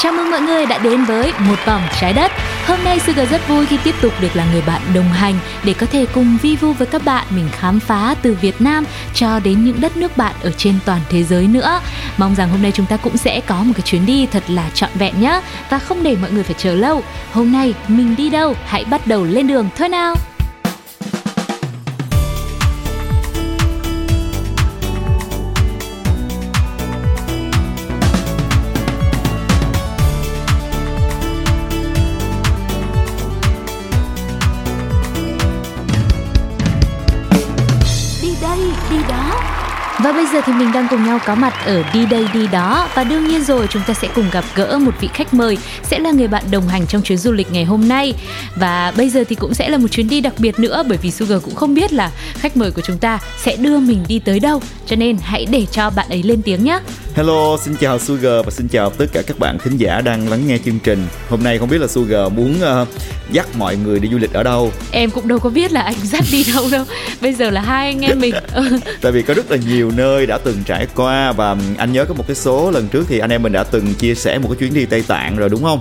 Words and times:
Chào 0.00 0.12
mừng 0.12 0.30
mọi 0.30 0.40
người 0.40 0.66
đã 0.66 0.78
đến 0.78 1.04
với 1.04 1.32
Một 1.38 1.58
Vòng 1.66 1.82
Trái 2.00 2.12
Đất. 2.12 2.32
Hôm 2.66 2.78
nay 2.84 2.98
Sugar 2.98 3.30
rất 3.30 3.48
vui 3.48 3.66
khi 3.66 3.78
tiếp 3.84 3.94
tục 4.02 4.12
được 4.20 4.36
là 4.36 4.46
người 4.52 4.62
bạn 4.66 4.82
đồng 4.94 5.08
hành 5.12 5.34
Để 5.64 5.74
có 5.74 5.86
thể 5.86 6.06
cùng 6.14 6.38
vi 6.42 6.56
vu 6.56 6.72
với 6.72 6.86
các 6.86 7.04
bạn, 7.04 7.26
mình 7.30 7.48
khám 7.52 7.80
phá 7.80 8.14
từ 8.22 8.36
Việt 8.40 8.60
Nam 8.60 8.84
cho 9.14 9.40
đến 9.40 9.64
những 9.64 9.80
đất 9.80 9.96
nước 9.96 10.16
bạn 10.16 10.34
ở 10.42 10.52
trên 10.52 10.78
toàn 10.84 11.00
thế 11.08 11.24
giới 11.24 11.46
nữa. 11.46 11.80
Mong 12.16 12.34
rằng 12.34 12.48
hôm 12.50 12.62
nay 12.62 12.72
chúng 12.74 12.86
ta 12.86 12.96
cũng 12.96 13.16
sẽ 13.16 13.40
có 13.40 13.62
một 13.62 13.72
cái 13.76 13.82
chuyến 13.82 14.06
đi 14.06 14.26
thật 14.26 14.42
là 14.48 14.70
trọn 14.74 14.90
vẹn 14.94 15.20
nhé 15.20 15.40
Và 15.70 15.78
không 15.78 16.02
để 16.02 16.16
mọi 16.20 16.30
người 16.30 16.42
phải 16.42 16.56
chờ 16.58 16.74
lâu. 16.74 17.02
Hôm 17.32 17.52
nay 17.52 17.74
mình 17.88 18.16
đi 18.16 18.30
đâu? 18.30 18.54
Hãy 18.66 18.84
bắt 18.84 19.06
đầu 19.06 19.24
lên 19.24 19.46
đường 19.46 19.68
thôi 19.76 19.88
nào. 19.88 20.14
Bây 40.18 40.26
giờ 40.26 40.40
thì 40.46 40.52
mình 40.52 40.72
đang 40.72 40.86
cùng 40.90 41.06
nhau 41.06 41.18
có 41.26 41.34
mặt 41.34 41.54
ở 41.66 41.82
Đi 41.94 42.06
Đây 42.06 42.26
Đi 42.34 42.46
Đó. 42.46 42.88
Và 42.94 43.04
đương 43.04 43.28
nhiên 43.28 43.44
rồi, 43.44 43.66
chúng 43.70 43.82
ta 43.86 43.94
sẽ 43.94 44.08
cùng 44.14 44.24
gặp 44.32 44.44
gỡ 44.54 44.78
một 44.78 44.94
vị 45.00 45.08
khách 45.14 45.34
mời, 45.34 45.58
Sẽ 45.82 45.98
là 45.98 46.10
người 46.10 46.28
bạn 46.28 46.44
đồng 46.50 46.68
hành 46.68 46.86
trong 46.86 47.02
chuyến 47.02 47.18
du 47.18 47.32
lịch 47.32 47.52
ngày 47.52 47.64
hôm 47.64 47.88
nay. 47.88 48.14
Và 48.56 48.92
bây 48.96 49.10
giờ 49.10 49.24
thì 49.28 49.34
cũng 49.34 49.54
sẽ 49.54 49.68
là 49.68 49.78
một 49.78 49.88
chuyến 49.88 50.08
đi 50.08 50.20
đặc 50.20 50.34
biệt 50.38 50.58
nữa, 50.58 50.82
Bởi 50.88 50.98
vì 51.02 51.10
Sugar 51.10 51.42
cũng 51.42 51.54
không 51.54 51.74
biết 51.74 51.92
là 51.92 52.10
khách 52.34 52.56
mời 52.56 52.70
của 52.70 52.82
chúng 52.82 52.98
ta 52.98 53.18
sẽ 53.38 53.56
đưa 53.56 53.78
mình 53.78 54.04
đi 54.08 54.18
tới 54.18 54.40
đâu. 54.40 54.62
Cho 54.86 54.96
nên 54.96 55.18
hãy 55.22 55.46
để 55.50 55.66
cho 55.72 55.90
bạn 55.90 56.08
ấy 56.08 56.22
lên 56.22 56.42
tiếng 56.42 56.64
nhé. 56.64 56.78
Hello, 57.18 57.56
xin 57.56 57.74
chào 57.80 57.98
Sugar 57.98 58.44
và 58.44 58.50
xin 58.50 58.68
chào 58.68 58.90
tất 58.90 59.06
cả 59.12 59.22
các 59.26 59.38
bạn 59.38 59.58
thính 59.58 59.76
giả 59.76 60.00
đang 60.00 60.28
lắng 60.28 60.46
nghe 60.46 60.58
chương 60.64 60.78
trình. 60.78 61.06
Hôm 61.28 61.42
nay 61.42 61.58
không 61.58 61.68
biết 61.68 61.80
là 61.80 61.86
Sugar 61.86 62.32
muốn 62.32 62.54
uh, 62.82 62.88
dắt 63.30 63.46
mọi 63.56 63.76
người 63.76 64.00
đi 64.00 64.08
du 64.08 64.18
lịch 64.18 64.32
ở 64.32 64.42
đâu. 64.42 64.72
Em 64.90 65.10
cũng 65.10 65.28
đâu 65.28 65.38
có 65.38 65.50
biết 65.50 65.72
là 65.72 65.80
anh 65.80 65.94
dắt 66.02 66.24
đi 66.32 66.44
đâu 66.54 66.68
đâu 66.72 66.84
Bây 67.20 67.32
giờ 67.34 67.50
là 67.50 67.60
hai 67.60 67.86
anh 67.86 68.00
em 68.00 68.20
mình 68.20 68.34
Tại 69.00 69.12
vì 69.12 69.22
có 69.22 69.34
rất 69.34 69.50
là 69.50 69.56
nhiều 69.56 69.90
nơi 69.96 70.26
đã 70.26 70.38
từng 70.38 70.56
trải 70.66 70.86
qua 70.94 71.32
và 71.32 71.56
anh 71.78 71.92
nhớ 71.92 72.04
có 72.04 72.14
một 72.14 72.24
cái 72.26 72.36
số 72.36 72.70
lần 72.70 72.88
trước 72.88 73.04
thì 73.08 73.18
anh 73.18 73.30
em 73.30 73.42
mình 73.42 73.52
đã 73.52 73.64
từng 73.64 73.94
chia 73.94 74.14
sẻ 74.14 74.38
một 74.38 74.48
cái 74.48 74.56
chuyến 74.58 74.74
đi 74.74 74.86
Tây 74.86 75.04
Tạng 75.08 75.36
rồi 75.36 75.48
đúng 75.48 75.62
không? 75.62 75.80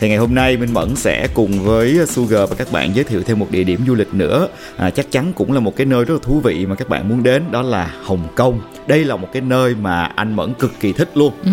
Thì 0.00 0.08
ngày 0.08 0.18
hôm 0.18 0.34
nay 0.34 0.56
Minh 0.56 0.74
Mẫn 0.74 0.96
sẽ 0.96 1.28
cùng 1.34 1.64
với 1.64 1.98
Sugar 2.06 2.50
và 2.50 2.56
các 2.58 2.72
bạn 2.72 2.90
giới 2.94 3.04
thiệu 3.04 3.22
thêm 3.22 3.38
một 3.38 3.46
địa 3.50 3.64
điểm 3.64 3.80
du 3.86 3.94
lịch 3.94 4.14
nữa. 4.14 4.48
À, 4.76 4.90
Chắc 4.90 5.10
chắn 5.10 5.32
cũng 5.32 5.52
là 5.52 5.60
một 5.60 5.76
cái 5.76 5.86
nơi 5.86 6.04
rất 6.04 6.14
là 6.14 6.20
thú 6.22 6.40
vị 6.40 6.66
mà 6.66 6.74
các 6.74 6.88
bạn 6.88 7.08
muốn 7.08 7.22
đến 7.22 7.42
Đó 7.50 7.62
là 7.62 7.94
Hồng 8.02 8.22
Kông. 8.34 8.60
Đây 8.86 9.04
là 9.04 9.16
một 9.16 9.28
cái 9.32 9.42
nơi 9.42 9.74
mà 9.82 10.04
anh 10.04 10.36
Mẫn 10.36 10.54
cực 10.54 10.80
kỳ 10.80 10.92
thích 10.92 11.10
luôn. 11.14 11.32
Ừ, 11.44 11.50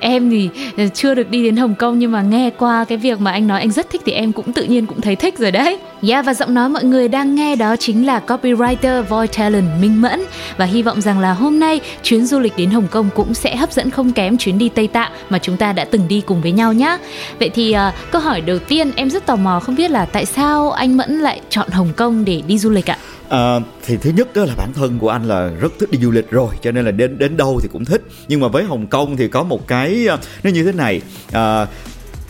em 0.00 0.30
thì 0.30 0.48
chưa 0.94 1.14
được 1.14 1.30
đi 1.30 1.44
đến 1.44 1.56
Hồng 1.56 1.74
Kông 1.74 1.98
nhưng 1.98 2.12
mà 2.12 2.22
nghe 2.22 2.50
qua 2.58 2.84
cái 2.84 2.98
việc 2.98 3.20
mà 3.20 3.30
anh 3.30 3.46
nói 3.46 3.60
anh 3.60 3.70
rất 3.70 3.90
thích 3.90 4.02
thì 4.04 4.12
em 4.12 4.32
cũng 4.32 4.52
tự 4.52 4.62
nhiên 4.64 4.86
cũng 4.86 5.00
thấy 5.00 5.16
thích 5.16 5.38
rồi 5.38 5.50
đấy. 5.50 5.78
Yeah 6.02 6.26
và 6.26 6.34
giọng 6.34 6.54
nói 6.54 6.68
mọi 6.68 6.84
người 6.84 7.08
đang 7.08 7.34
nghe 7.34 7.56
đó 7.56 7.76
chính 7.76 8.06
là 8.06 8.20
copywriter 8.26 9.02
Voice 9.02 9.38
Talent 9.38 9.80
Minh 9.80 10.02
Mẫn 10.02 10.22
và 10.56 10.64
hy 10.64 10.82
vọng 10.82 11.00
rằng 11.00 11.18
là 11.18 11.32
hôm 11.32 11.60
nay 11.60 11.80
chuyến 12.02 12.26
du 12.26 12.38
lịch 12.38 12.52
đến 12.56 12.70
Hồng 12.70 12.88
Kông 12.90 13.08
cũng 13.14 13.34
sẽ 13.34 13.56
hấp 13.56 13.72
dẫn 13.72 13.90
không 13.90 14.12
kém 14.12 14.36
chuyến 14.36 14.58
đi 14.58 14.68
Tây 14.68 14.86
Tạng 14.88 15.12
mà 15.30 15.38
chúng 15.38 15.56
ta 15.56 15.72
đã 15.72 15.84
từng 15.84 16.08
đi 16.08 16.22
cùng 16.26 16.42
với 16.42 16.52
nhau 16.52 16.72
nhé. 16.72 16.98
Vậy 17.38 17.50
thì 17.54 17.74
uh, 17.74 18.10
câu 18.10 18.22
hỏi 18.22 18.40
đầu 18.40 18.58
tiên 18.58 18.90
em 18.96 19.10
rất 19.10 19.26
tò 19.26 19.36
mò 19.36 19.60
không 19.60 19.74
biết 19.74 19.90
là 19.90 20.04
tại 20.04 20.26
sao 20.26 20.70
anh 20.70 20.96
Mẫn 20.96 21.18
lại 21.18 21.40
chọn 21.50 21.68
Hồng 21.70 21.92
Kông 21.96 22.24
để 22.24 22.42
đi 22.46 22.58
du 22.58 22.70
lịch 22.70 22.90
ạ? 22.90 22.98
À, 23.28 23.60
thì 23.86 23.96
thứ 23.96 24.10
nhất 24.10 24.28
đó 24.34 24.44
là 24.44 24.54
bản 24.56 24.72
thân 24.72 24.98
của 24.98 25.10
anh 25.10 25.24
là 25.24 25.50
rất 25.60 25.72
thích 25.78 25.90
đi 25.90 25.98
du 25.98 26.10
lịch 26.10 26.30
rồi 26.30 26.54
cho 26.62 26.72
nên 26.72 26.84
là 26.84 26.90
đến 26.90 27.18
đến 27.18 27.36
đâu 27.36 27.60
thì 27.62 27.68
cũng 27.72 27.84
thích 27.84 28.02
nhưng 28.28 28.40
mà 28.40 28.48
với 28.48 28.64
Hồng 28.64 28.86
Kông 28.86 29.16
thì 29.16 29.28
có 29.28 29.42
một 29.42 29.68
cái 29.68 30.06
à, 30.08 30.16
nó 30.42 30.50
như 30.50 30.64
thế 30.64 30.72
này 30.72 31.00
à, 31.32 31.66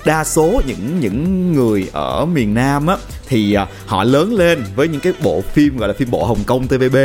đa 0.06 0.24
số 0.24 0.62
những 0.66 1.00
những 1.00 1.52
người 1.52 1.88
ở 1.92 2.26
miền 2.26 2.54
Nam 2.54 2.86
á, 2.86 2.96
thì 3.28 3.54
à, 3.54 3.66
họ 3.86 4.04
lớn 4.04 4.34
lên 4.34 4.64
với 4.76 4.88
những 4.88 5.00
cái 5.00 5.12
bộ 5.22 5.40
phim, 5.40 5.76
gọi 5.78 5.88
là 5.88 5.94
phim 5.98 6.10
bộ 6.10 6.24
Hồng 6.24 6.38
Kông 6.46 6.66
TVB 6.68 6.96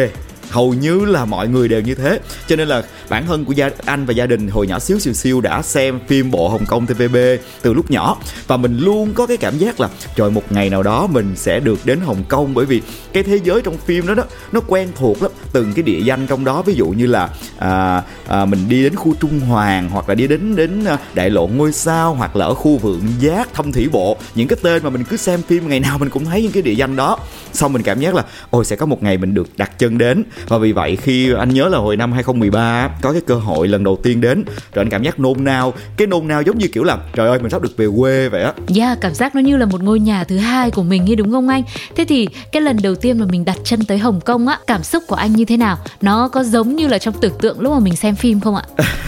hầu 0.52 0.74
như 0.74 1.06
là 1.06 1.26
mọi 1.26 1.48
người 1.48 1.68
đều 1.68 1.82
như 1.82 1.96
thế. 1.96 2.20
Cho 2.48 2.56
nên 2.56 2.68
là 2.68 2.84
bản 3.10 3.26
thân 3.28 3.46
của 3.46 3.54
gia 3.54 3.70
anh 3.86 4.06
và 4.06 4.14
gia 4.14 4.26
đình 4.26 4.48
hồi 4.48 4.68
nhỏ 4.68 4.80
xíu 4.80 5.00
xìu 5.00 5.14
siêu 5.14 5.42
đã 5.42 5.62
xem 5.62 6.00
phim 6.08 6.32
bộ 6.32 6.50
Hồng 6.50 6.66
Kông 6.66 6.86
TVB 6.86 7.16
từ 7.62 7.74
lúc 7.74 7.92
nhỏ. 7.92 8.18
Và 8.48 8.58
mình 8.58 8.78
luôn 8.78 9.14
có 9.14 9.26
cái 9.26 9.38
cảm 9.38 9.58
giác 9.58 9.80
là 9.80 9.90
trời 10.16 10.32
một 10.32 10.44
ngày 10.50 10.70
nào 10.70 10.84
đó 10.84 11.08
mình 11.08 11.34
sẽ 11.36 11.60
được 11.60 11.80
đến 11.86 12.00
Hồng 12.00 12.24
Kông. 12.28 12.54
Bởi 12.54 12.66
vì 12.66 12.82
cái 13.14 13.24
thế 13.24 13.40
giới 13.44 13.62
trong 13.62 13.78
phim 13.78 14.08
đó 14.08 14.14
đó 14.14 14.24
nó 14.52 14.60
quen 14.68 14.88
thuộc 14.96 15.24
lắm. 15.24 15.32
Từng 15.52 15.74
cái 15.74 15.84
địa 15.84 16.00
danh 16.00 16.28
trong 16.28 16.46
đó 16.46 16.62
ví 16.62 16.74
dụ 16.74 16.88
như 16.88 17.08
là 17.08 17.30
à, 17.58 18.04
à, 18.28 18.46
mình 18.46 18.70
đi 18.70 18.84
đến 18.84 18.96
khu 18.96 19.16
Trung 19.20 19.40
Hoàng 19.40 19.90
hoặc 19.90 20.10
là 20.10 20.16
đi 20.16 20.28
đến 20.28 20.56
đến 20.56 20.86
à, 20.86 20.98
đại 21.14 21.30
lộ 21.30 21.48
ngôi 21.48 21.72
sao 21.72 22.14
hoặc 22.14 22.36
là 22.36 22.46
ở 22.46 22.54
khu 22.54 22.78
vượng 22.78 23.02
giác 23.20 23.54
thâm 23.54 23.72
thủy 23.72 23.90
bộ. 23.92 24.18
Những 24.36 24.48
cái 24.48 24.58
tên 24.62 24.84
mà 24.84 24.90
mình 24.90 25.04
cứ 25.04 25.18
xem 25.18 25.42
phim 25.42 25.70
ngày 25.70 25.80
nào 25.80 25.98
mình 25.98 26.10
cũng 26.10 26.26
thấy 26.26 26.42
những 26.42 26.52
cái 26.52 26.62
địa 26.62 26.74
danh 26.74 26.96
đó. 26.96 27.20
Xong 27.54 27.74
mình 27.74 27.84
cảm 27.84 28.00
giác 28.00 28.16
là 28.16 28.24
ôi 28.50 28.66
sẽ 28.66 28.76
có 28.76 28.86
một 28.86 29.04
ngày 29.04 29.18
mình 29.18 29.34
được 29.34 29.48
đặt 29.58 29.80
chân 29.80 29.98
đến 29.98 30.24
và 30.47 30.57
vì 30.57 30.72
vậy 30.72 30.96
khi 30.96 31.34
anh 31.34 31.50
nhớ 31.50 31.69
là 31.69 31.78
hồi 31.78 31.97
năm 31.97 32.12
2013 32.12 32.90
có 33.02 33.12
cái 33.12 33.22
cơ 33.22 33.35
hội 33.35 33.68
lần 33.68 33.84
đầu 33.84 34.00
tiên 34.03 34.22
đến 34.22 34.44
rồi 34.74 34.85
anh 34.85 34.90
cảm 34.90 35.03
giác 35.03 35.19
nôn 35.19 35.44
nao 35.44 35.74
cái 35.97 36.07
nôn 36.07 36.28
nao 36.28 36.41
giống 36.41 36.57
như 36.57 36.68
kiểu 36.68 36.84
là 36.84 36.97
trời 37.13 37.28
ơi 37.28 37.40
mình 37.40 37.50
sắp 37.50 37.62
được 37.62 37.78
về 37.78 37.88
quê 37.97 38.29
vậy 38.29 38.44
á 38.44 38.53
Yeah, 38.75 39.02
cảm 39.02 39.13
giác 39.13 39.35
nó 39.35 39.41
như 39.41 39.57
là 39.57 39.66
một 39.66 39.84
ngôi 39.84 40.00
nhà 40.00 40.24
thứ 40.24 40.38
hai 40.38 40.72
của 40.72 40.84
mình 40.84 41.09
ấy 41.09 41.16
đúng 41.16 41.31
không 41.31 41.47
anh? 41.47 41.63
Thế 41.96 42.06
thì 42.06 42.28
cái 42.52 42.62
lần 42.62 42.78
đầu 42.84 42.96
tiên 42.96 43.19
mà 43.19 43.25
mình 43.25 43.46
đặt 43.46 43.57
chân 43.63 43.85
tới 43.85 43.97
Hồng 43.97 44.22
Kông 44.22 44.47
á, 44.47 44.59
cảm 44.68 44.84
xúc 44.84 45.03
của 45.07 45.16
anh 45.16 45.34
như 45.34 45.46
thế 45.46 45.57
nào? 45.57 45.78
Nó 46.02 46.28
có 46.28 46.44
giống 46.44 46.75
như 46.75 46.88
là 46.88 46.97
trong 46.97 47.13
tưởng 47.22 47.34
tượng 47.40 47.59
lúc 47.59 47.73
mà 47.73 47.79
mình 47.79 47.96
xem 47.96 48.16
phim 48.16 48.40
không 48.40 48.56
ạ? 48.56 48.63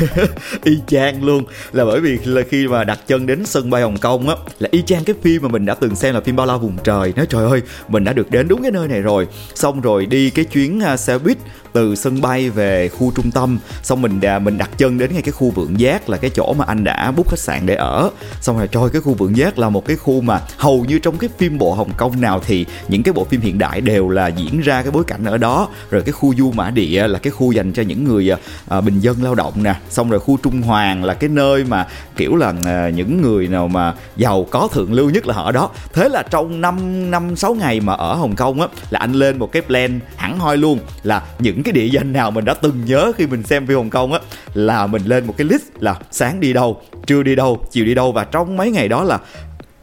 y 0.63 0.77
chang 0.87 1.23
luôn 1.23 1.43
là 1.71 1.85
bởi 1.85 1.99
vì 1.99 2.17
là 2.25 2.41
khi 2.49 2.67
mà 2.67 2.83
đặt 2.83 2.99
chân 3.07 3.25
đến 3.25 3.45
sân 3.45 3.69
bay 3.69 3.81
Hồng 3.81 3.97
Kông 3.97 4.29
á 4.29 4.35
là 4.59 4.69
y 4.71 4.81
chang 4.85 5.03
cái 5.03 5.15
phim 5.21 5.41
mà 5.41 5.49
mình 5.49 5.65
đã 5.65 5.73
từng 5.73 5.95
xem 5.95 6.13
là 6.13 6.21
phim 6.21 6.35
bao 6.35 6.45
la 6.45 6.57
vùng 6.57 6.77
trời 6.83 7.13
nói 7.15 7.25
trời 7.29 7.45
ơi 7.49 7.61
mình 7.87 8.03
đã 8.03 8.13
được 8.13 8.31
đến 8.31 8.47
đúng 8.47 8.61
cái 8.61 8.71
nơi 8.71 8.87
này 8.87 9.01
rồi 9.01 9.27
xong 9.55 9.81
rồi 9.81 10.05
đi 10.05 10.29
cái 10.29 10.45
chuyến 10.45 10.79
à, 10.79 10.97
xe 11.23 11.27
buýt 11.27 11.39
từ 11.73 11.95
sân 11.95 12.21
bay 12.21 12.49
về 12.49 12.89
khu 12.89 13.11
trung 13.15 13.31
tâm. 13.31 13.59
Xong 13.83 14.01
mình 14.01 14.21
đà 14.21 14.39
mình 14.39 14.57
đặt 14.57 14.69
chân 14.77 14.97
đến 14.97 15.13
ngay 15.13 15.21
cái 15.21 15.31
khu 15.31 15.49
vượng 15.49 15.79
giác 15.79 16.09
là 16.09 16.17
cái 16.17 16.29
chỗ 16.29 16.53
mà 16.53 16.65
anh 16.67 16.83
đã 16.83 17.11
book 17.11 17.29
khách 17.29 17.39
sạn 17.39 17.65
để 17.65 17.75
ở. 17.75 18.09
Xong 18.41 18.57
rồi 18.57 18.67
trời 18.67 18.89
cái 18.93 19.01
khu 19.01 19.13
vượng 19.13 19.37
giác 19.37 19.59
là 19.59 19.69
một 19.69 19.85
cái 19.85 19.95
khu 19.95 20.21
mà 20.21 20.41
hầu 20.57 20.85
như 20.85 20.99
trong 20.99 21.17
cái 21.17 21.29
phim 21.37 21.57
bộ 21.57 21.73
Hồng 21.73 21.91
Kông 21.97 22.21
nào 22.21 22.41
thì 22.45 22.65
những 22.87 23.03
cái 23.03 23.13
bộ 23.13 23.23
phim 23.23 23.41
hiện 23.41 23.57
đại 23.57 23.81
đều 23.81 24.09
là 24.09 24.27
diễn 24.27 24.61
ra 24.61 24.81
cái 24.81 24.91
bối 24.91 25.03
cảnh 25.03 25.25
ở 25.25 25.37
đó. 25.37 25.67
Rồi 25.91 26.01
cái 26.01 26.11
khu 26.11 26.33
du 26.37 26.51
mã 26.51 26.69
địa 26.69 27.07
là 27.07 27.19
cái 27.19 27.31
khu 27.31 27.51
dành 27.51 27.73
cho 27.73 27.83
những 27.83 28.03
người 28.03 28.29
à, 28.69 28.81
bình 28.81 28.99
dân 28.99 29.23
lao 29.23 29.35
động 29.35 29.63
nè. 29.63 29.75
Xong 29.89 30.09
rồi 30.09 30.19
khu 30.19 30.37
Trung 30.43 30.61
Hoàng 30.61 31.03
là 31.03 31.13
cái 31.13 31.29
nơi 31.29 31.63
mà 31.63 31.87
kiểu 32.15 32.35
là 32.35 32.53
à, 32.65 32.89
những 32.89 33.21
người 33.21 33.47
nào 33.47 33.67
mà 33.67 33.93
giàu 34.15 34.47
có 34.51 34.67
thượng 34.71 34.93
lưu 34.93 35.09
nhất 35.09 35.27
là 35.27 35.33
họ 35.33 35.43
ở 35.43 35.51
đó. 35.51 35.69
Thế 35.93 36.09
là 36.09 36.23
trong 36.29 36.61
năm 36.61 37.11
năm 37.11 37.35
sáu 37.35 37.55
ngày 37.55 37.79
mà 37.79 37.93
ở 37.93 38.15
Hồng 38.15 38.35
Kông 38.35 38.61
á 38.61 38.67
là 38.89 38.99
anh 38.99 39.13
lên 39.13 39.39
một 39.39 39.51
cái 39.51 39.61
plan 39.61 39.99
hẳn 40.15 40.39
hoi 40.39 40.57
luôn 40.57 40.79
là 41.03 41.21
những 41.39 41.62
cái 41.63 41.71
địa 41.71 41.85
danh 41.85 42.13
nào 42.13 42.31
mình 42.31 42.45
đã 42.45 42.53
từng 42.53 42.85
nhớ 42.85 43.11
khi 43.17 43.27
mình 43.27 43.43
xem 43.43 43.67
phim 43.67 43.77
Hồng 43.77 43.89
Kông 43.89 44.13
á, 44.13 44.19
là 44.53 44.87
mình 44.87 45.01
lên 45.05 45.27
một 45.27 45.33
cái 45.37 45.47
list 45.47 45.63
là 45.79 45.95
sáng 46.11 46.39
đi 46.39 46.53
đâu, 46.53 46.81
trưa 47.07 47.23
đi 47.23 47.35
đâu, 47.35 47.65
chiều 47.71 47.85
đi 47.85 47.95
đâu, 47.95 48.11
và 48.11 48.23
trong 48.23 48.57
mấy 48.57 48.71
ngày 48.71 48.87
đó 48.87 49.03
là 49.03 49.19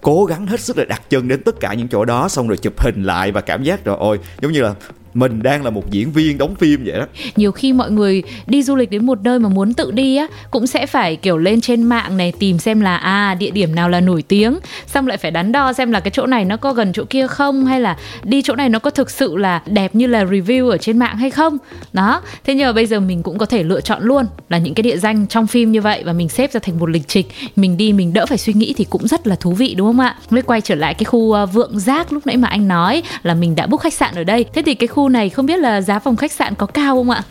cố 0.01 0.25
gắng 0.25 0.47
hết 0.47 0.61
sức 0.61 0.79
là 0.79 0.85
đặt 0.85 1.03
chân 1.11 1.29
đến 1.29 1.43
tất 1.43 1.61
cả 1.61 1.75
những 1.75 1.89
chỗ 1.89 2.05
đó, 2.05 2.29
xong 2.29 2.49
rồi 2.49 2.57
chụp 2.57 2.81
hình 2.81 3.05
lại 3.05 3.33
và 3.33 3.41
cảm 3.41 3.63
giác 3.63 3.85
rồi, 3.85 3.97
ôi, 4.01 4.19
giống 4.41 4.53
như 4.53 4.63
là 4.63 4.75
mình 5.15 5.43
đang 5.43 5.65
là 5.65 5.71
một 5.71 5.91
diễn 5.91 6.13
viên 6.13 6.39
đóng 6.39 6.55
phim 6.55 6.85
vậy 6.85 6.99
đó. 6.99 7.07
Nhiều 7.37 7.53
khi 7.53 7.73
mọi 7.73 7.91
người 7.91 8.23
đi 8.47 8.63
du 8.63 8.77
lịch 8.77 8.91
đến 8.91 9.07
một 9.07 9.19
nơi 9.23 9.39
mà 9.39 9.49
muốn 9.49 9.75
tự 9.75 9.91
đi 9.91 10.17
á, 10.17 10.27
cũng 10.51 10.67
sẽ 10.67 10.87
phải, 10.87 11.17
kiểu, 11.17 11.39
lên 11.39 11.61
trên 11.61 11.83
mạng 11.83 12.17
này 12.17 12.33
tìm 12.39 12.59
xem 12.59 12.81
là 12.81 12.97
à 12.97 13.35
địa 13.35 13.51
điểm 13.51 13.75
nào 13.75 13.89
là 13.89 14.01
nổi 14.01 14.23
tiếng, 14.23 14.59
xong 14.87 15.07
lại 15.07 15.17
phải 15.17 15.31
đắn 15.31 15.53
đo 15.53 15.73
xem 15.73 15.93
là 15.93 16.01
cái 16.01 16.11
chỗ 16.11 16.27
này 16.27 16.45
nó 16.45 16.57
có 16.57 16.73
gần 16.73 16.93
chỗ 16.93 17.05
kia 17.11 17.27
không, 17.27 17.67
hay 17.67 17.81
là 17.81 17.97
đi 18.25 18.43
chỗ 18.43 18.57
này 18.57 18.69
nó 18.69 18.79
có 18.79 18.91
thực 18.91 19.11
sự 19.11 19.37
là 19.37 19.63
đẹp 19.67 19.95
như 19.95 20.07
là 20.07 20.25
review 20.25 20.69
ở 20.69 20.77
trên 20.77 20.99
mạng 20.99 21.17
hay 21.17 21.31
không. 21.31 21.59
Đó, 21.93 22.23
thế 22.45 22.55
nhờ 22.55 22.73
bây 22.73 22.87
giờ 22.87 23.01
mình 23.01 23.23
cũng 23.23 23.39
có 23.39 23.47
thể 23.47 23.63
lựa 23.63 23.81
chọn 23.81 24.03
luôn 24.03 24.27
là 24.49 24.59
những 24.59 24.75
cái 24.75 24.83
địa 24.83 24.97
danh 24.97 25.27
trong 25.27 25.47
phim 25.47 25.73
như 25.73 25.81
vậy 25.81 26.03
và 26.05 26.13
mình 26.13 26.29
xếp 26.29 26.53
ra 26.53 26.61
thành 26.63 26.79
một 26.79 26.91
lịch 26.91 27.09
trình. 27.09 27.27
Mình 27.57 27.77
đi 27.77 27.93
mình 27.93 28.13
đỡ 28.13 28.27
phải 28.27 28.39
suy 28.39 28.53
nghĩ 28.53 28.75
thì 28.77 28.85
cũng 28.85 29.09
rất 29.09 29.27
là 29.27 29.37
thú 29.37 29.53
vị, 29.53 29.75
đúng 29.75 29.87
không 29.87 30.01
ạ? 30.01 30.17
Mới 30.31 30.43
quay 30.43 30.61
trở 30.61 30.75
lại 30.75 30.95
cái 30.95 31.05
khu 31.05 31.33
ờ, 31.33 31.47
vượng 31.47 31.79
giác 31.79 32.13
lúc 32.13 32.27
nãy 32.27 32.37
mà 32.37 32.49
anh 32.49 32.69
nói 32.69 33.03
là 33.23 33.35
mình 33.35 33.57
đã 33.57 33.67
book 33.67 33.81
khách 33.81 33.95
sạn 33.95 34.15
ở 34.15 34.25
đây. 34.25 34.45
Thế 34.55 34.63
thì 34.67 34.75
cái 34.75 34.87
khu 34.87 35.00
này 35.09 35.31
không 35.31 35.47
biết 35.47 35.59
là 35.59 35.81
giá 35.81 35.99
phòng 35.99 36.17
khách 36.17 36.33
sạn 36.33 36.55
có 36.55 36.67
cao 36.67 36.97
không 36.97 37.11
ạ? 37.11 37.23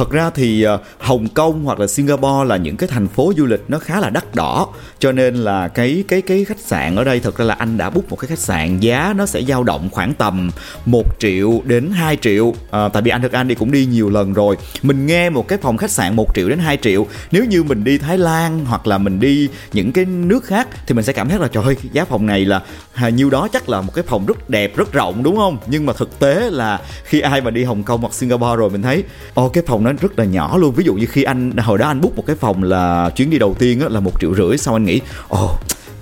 Thật 0.00 0.10
ra 0.10 0.30
thì 0.30 0.62
ờ, 0.62 0.78
Hồng 0.98 1.28
Kông 1.28 1.64
hoặc 1.64 1.80
là 1.80 1.86
Singapore 1.86 2.44
là 2.46 2.56
những 2.56 2.76
cái 2.76 2.88
thành 2.88 3.08
phố 3.08 3.32
du 3.36 3.46
lịch 3.46 3.60
nó 3.68 3.78
khá 3.78 4.00
là 4.00 4.10
đắt 4.10 4.34
đỏ. 4.34 4.68
Cho 4.98 5.12
nên 5.12 5.34
là 5.34 5.68
cái 5.68 6.04
cái 6.08 6.22
cái 6.22 6.44
khách 6.44 6.60
sạn 6.60 6.96
ở 6.96 7.04
đây 7.04 7.20
thật 7.20 7.38
ra 7.38 7.44
là 7.44 7.54
anh 7.54 7.78
đã 7.78 7.90
book 7.90 8.10
một 8.10 8.16
cái 8.16 8.28
khách 8.28 8.38
sạn 8.38 8.80
giá 8.80 9.14
nó 9.16 9.26
sẽ 9.26 9.42
dao 9.42 9.64
động 9.64 9.88
khoảng 9.92 10.14
tầm 10.14 10.50
1 10.86 11.02
triệu 11.18 11.60
đến 11.64 11.90
2 11.90 12.16
triệu. 12.16 12.54
À, 12.70 12.88
tại 12.88 13.02
vì 13.02 13.10
anh 13.10 13.22
thực 13.22 13.32
anh 13.32 13.48
đi 13.48 13.54
cũng 13.54 13.72
đi 13.72 13.86
nhiều 13.86 14.10
lần 14.10 14.32
rồi. 14.32 14.56
Mình 14.82 15.06
nghe 15.06 15.30
một 15.30 15.48
cái 15.48 15.58
phòng 15.62 15.76
khách 15.76 15.90
sạn 15.90 16.16
1 16.16 16.34
triệu 16.34 16.48
đến 16.48 16.58
2 16.58 16.76
triệu. 16.76 17.06
Nếu 17.32 17.44
như 17.44 17.62
mình 17.62 17.84
đi 17.84 17.98
Thái 17.98 18.18
Lan 18.18 18.64
hoặc 18.64 18.86
là 18.86 18.98
mình 18.98 19.20
đi 19.20 19.48
những 19.72 19.92
cái 19.92 20.04
nước 20.04 20.44
khác 20.44 20.68
thì 20.86 20.94
mình 20.94 21.04
sẽ 21.04 21.12
cảm 21.12 21.28
thấy 21.28 21.38
là 21.38 21.48
trời 21.48 21.64
ơi 21.64 21.76
giá 21.92 22.04
phòng 22.04 22.26
này 22.26 22.44
là 22.44 22.62
à, 22.94 23.08
nhiêu 23.08 23.30
đó 23.30 23.48
chắc 23.52 23.68
là 23.68 23.80
một 23.80 23.94
cái 23.94 24.04
phòng 24.08 24.26
rất 24.26 24.50
đẹp 24.50 24.76
rất 24.76 24.92
rộng 24.92 25.22
đúng 25.22 25.36
không? 25.36 25.58
Nhưng 25.66 25.86
mà 25.86 25.92
thực 25.92 26.18
tế 26.18 26.50
là 26.50 26.80
khi 27.04 27.20
ai 27.20 27.40
mà 27.40 27.50
đi 27.50 27.64
Hồng 27.64 27.82
Kông 27.82 28.00
hoặc 28.00 28.14
Singapore 28.14 28.56
rồi 28.56 28.70
mình 28.70 28.82
thấy 28.82 29.04
ô 29.34 29.48
cái 29.48 29.64
phòng 29.66 29.84
nó 29.84 29.89
rất 29.96 30.18
là 30.18 30.24
nhỏ 30.24 30.58
luôn. 30.58 30.74
Ví 30.74 30.84
dụ 30.84 30.94
như 30.94 31.06
khi 31.06 31.22
anh 31.22 31.52
hồi 31.56 31.78
đó 31.78 31.86
anh 31.86 32.00
book 32.00 32.16
một 32.16 32.26
cái 32.26 32.36
phòng 32.36 32.62
là 32.62 33.10
chuyến 33.16 33.30
đi 33.30 33.38
đầu 33.38 33.54
tiên 33.58 33.80
á, 33.80 33.88
là 33.88 34.00
một 34.00 34.20
triệu 34.20 34.34
rưỡi 34.34 34.58
sau 34.58 34.74
anh 34.76 34.84
nghĩ 34.84 35.00
ồ 35.28 35.58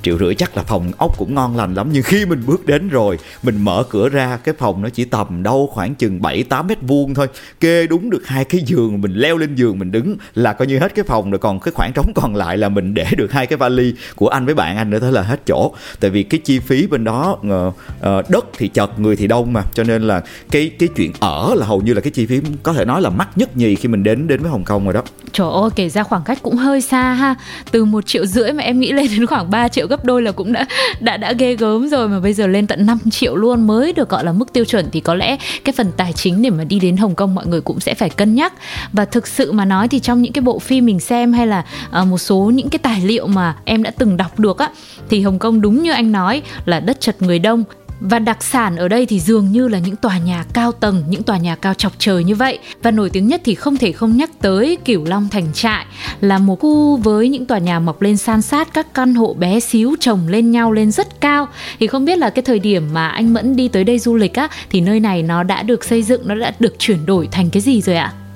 triệu 0.09 0.19
rưỡi 0.19 0.35
chắc 0.35 0.57
là 0.57 0.63
phòng 0.63 0.93
ốc 0.99 1.19
cũng 1.19 1.35
ngon 1.35 1.57
lành 1.57 1.75
lắm 1.75 1.89
nhưng 1.93 2.03
khi 2.03 2.27
mình 2.27 2.43
bước 2.47 2.67
đến 2.67 2.89
rồi 2.89 3.19
mình 3.43 3.65
mở 3.65 3.85
cửa 3.91 4.09
ra 4.09 4.37
cái 4.37 4.55
phòng 4.59 4.83
nó 4.83 4.89
chỉ 4.89 5.05
tầm 5.05 5.43
đâu 5.43 5.71
khoảng 5.73 5.95
chừng 5.95 6.23
7 6.23 6.43
8 6.43 6.67
mét 6.67 6.79
vuông 6.83 7.15
thôi. 7.15 7.29
Kê 7.61 7.87
đúng 7.87 8.11
được 8.11 8.27
hai 8.27 8.45
cái 8.45 8.61
giường 8.67 9.01
mình 9.01 9.13
leo 9.15 9.37
lên 9.37 9.55
giường 9.55 9.79
mình 9.79 9.93
đứng 9.93 10.17
là 10.35 10.53
coi 10.53 10.69
như 10.69 10.79
hết 10.79 10.95
cái 10.95 11.05
phòng 11.05 11.31
rồi 11.31 11.39
còn 11.39 11.61
cái 11.61 11.73
khoảng 11.73 11.93
trống 11.93 12.13
còn 12.15 12.37
lại 12.37 12.57
là 12.57 12.69
mình 12.69 12.95
để 12.95 13.07
được 13.17 13.33
hai 13.33 13.47
cái 13.47 13.57
vali 13.57 13.95
của 14.17 14.29
anh 14.29 14.47
với 14.47 14.55
bạn 14.55 14.77
anh 14.77 14.91
nữa 14.91 14.99
thế 14.99 15.11
là 15.11 15.23
hết 15.23 15.41
chỗ. 15.47 15.73
Tại 16.01 16.11
vì 16.11 16.23
cái 16.23 16.41
chi 16.45 16.59
phí 16.59 16.87
bên 16.87 17.05
đó 17.05 17.39
uh, 17.41 18.31
đất 18.31 18.45
thì 18.59 18.69
chật 18.69 18.99
người 18.99 19.17
thì 19.17 19.27
đông 19.27 19.53
mà 19.53 19.63
cho 19.75 19.85
nên 19.85 20.03
là 20.03 20.23
cái 20.51 20.71
cái 20.79 20.89
chuyện 20.97 21.13
ở 21.21 21.55
là 21.55 21.67
hầu 21.67 21.81
như 21.81 21.95
là 21.95 22.01
cái 22.01 22.11
chi 22.11 22.27
phí 22.27 22.41
có 22.63 22.73
thể 22.73 22.85
nói 22.85 23.03
là 23.03 23.11
mắc 23.11 23.29
nhất 23.37 23.57
nhì 23.57 23.75
khi 23.75 23.89
mình 23.89 24.03
đến 24.03 24.27
đến 24.27 24.43
với 24.43 24.51
Hồng 24.51 24.65
Kông 24.65 24.85
rồi 24.85 24.95
đó. 24.95 25.03
Trời 25.33 25.49
ơi 25.53 25.71
kể 25.77 25.89
ra 25.89 26.03
khoảng 26.03 26.23
cách 26.25 26.39
cũng 26.43 26.57
hơi 26.57 26.81
xa 26.81 27.13
ha. 27.13 27.35
Từ 27.71 27.85
một 27.85 28.07
triệu 28.07 28.27
rưỡi 28.27 28.53
mà 28.53 28.63
em 28.63 28.81
nghĩ 28.81 28.93
lên 28.93 29.07
đến 29.11 29.27
khoảng 29.27 29.51
3 29.51 29.69
triệu 29.69 29.87
gấp 29.87 29.98
đôi 30.05 30.23
là 30.23 30.33
cũng 30.33 30.53
đã 30.53 30.67
đã 31.01 31.17
đã 31.17 31.33
ghê 31.33 31.57
gớm 31.57 31.89
rồi 31.89 32.09
Mà 32.09 32.21
bây 32.21 32.33
giờ 32.33 32.47
lên 32.47 32.67
tận 32.67 32.87
5 32.87 32.99
triệu 33.11 33.37
luôn. 33.37 33.67
Mới 33.67 33.93
được 33.93 34.09
gọi 34.09 34.25
là 34.25 34.33
mức 34.33 34.53
tiêu 34.53 34.65
chuẩn 34.65 34.89
Thì 34.93 35.01
có 35.01 35.15
lẽ 35.15 35.37
cái 35.65 35.73
phần 35.73 35.93
tài 35.97 36.13
chính 36.13 36.43
để 36.43 36.51
mà 36.51 36.65
đi 36.65 36.79
đến 36.79 36.97
Hồng 36.97 37.15
Kông 37.15 37.35
mọi 37.35 37.47
người 37.47 37.61
cũng 37.61 37.81
sẽ 37.81 37.95
phải 37.95 38.11
cân 38.11 38.35
nhắc. 38.35 38.53
Và 38.93 39.05
thực 39.05 39.27
sự 39.27 39.53
mà 39.53 39.65
nói 39.65 39.89
thì 39.89 40.01
trong 40.01 40.23
những 40.23 40.33
cái 40.33 40.43
bộ 40.43 40.59
phim 40.59 40.87
mình 40.87 41.01
xem 41.01 41.33
hay 41.33 41.47
là 41.47 41.65
uh, 42.01 42.07
một 42.07 42.19
số 42.19 42.39
những 42.55 42.69
cái 42.69 42.79
tài 42.79 43.01
liệu 43.01 43.27
mà 43.27 43.57
em 43.65 43.83
đã 43.83 43.91
từng 43.99 44.17
đọc 44.17 44.39
được 44.39 44.59
á 44.59 44.71
Thì 45.09 45.21
Hồng 45.21 45.39
Kông 45.39 45.61
đúng 45.61 45.83
như 45.83 45.93
anh 45.93 46.13
nói 46.13 46.43
là 46.65 46.81
đất 46.81 47.01
chật 47.01 47.23
người 47.23 47.39
đông 47.39 47.65
và 48.01 48.19
đặc 48.19 48.43
sản 48.43 48.77
ở 48.77 48.89
đây 48.89 49.07
thì 49.07 49.21
dường 49.21 49.53
như 49.53 49.69
là 49.69 49.79
những 49.79 49.97
tòa 49.97 50.19
nhà 50.19 50.45
cao 50.53 50.73
tầng, 50.73 51.05
những 51.09 51.23
tòa 51.23 51.39
nhà 51.39 51.57
cao 51.57 51.75
chọc 51.75 51.93
trời 51.99 52.25
như 52.25 52.35
vậy. 52.35 52.59
Và 52.83 52.91
nổi 52.91 53.11
tiếng 53.11 53.27
nhất 53.27 53.41
thì 53.45 53.55
không 53.55 53.77
thể 53.77 53.93
không 53.93 54.17
nhắc 54.17 54.31
tới 54.41 54.77
Cửu 54.85 55.05
Long 55.05 55.29
Thành 55.29 55.53
Trại 55.53 55.87
là 56.21 56.39
một 56.39 56.61
khu 56.61 56.97
với 56.97 57.29
những 57.29 57.47
tòa 57.47 57.59
nhà 57.59 57.81
mọc 57.81 58.03
lên 58.03 58.17
san 58.17 58.43
sát 58.43 58.69
các 58.75 58.95
căn 58.95 59.15
hộ 59.15 59.35
bé 59.35 59.61
xíu 59.61 59.95
chồng 60.01 60.29
lên 60.29 60.51
nhau 60.51 60.73
lên 60.73 60.93
rất 60.93 61.21
cao. 61.21 61.49
Thì 61.81 61.87
không 61.87 62.05
biết 62.05 62.19
là 62.19 62.31
cái 62.31 62.43
thời 62.43 62.59
điểm 62.59 62.89
mà 62.93 63.09
anh 63.09 63.35
Mẫn 63.35 63.57
đi 63.57 63.69
tới 63.69 63.85
đây 63.85 63.99
du 63.99 64.15
lịch 64.15 64.35
á 64.35 64.49
thì 64.71 64.81
nơi 64.81 65.01
này 65.01 65.23
nó 65.23 65.43
đã 65.43 65.63
được 65.63 65.85
xây 65.85 66.03
dựng, 66.03 66.29
nó 66.29 66.35
đã 66.35 66.53
được 66.61 66.79
chuyển 66.79 67.07
đổi 67.07 67.29
thành 67.33 67.51
cái 67.51 67.61
gì 67.61 67.81
rồi 67.81 67.97
ạ? 67.97 68.13
À, 68.15 68.28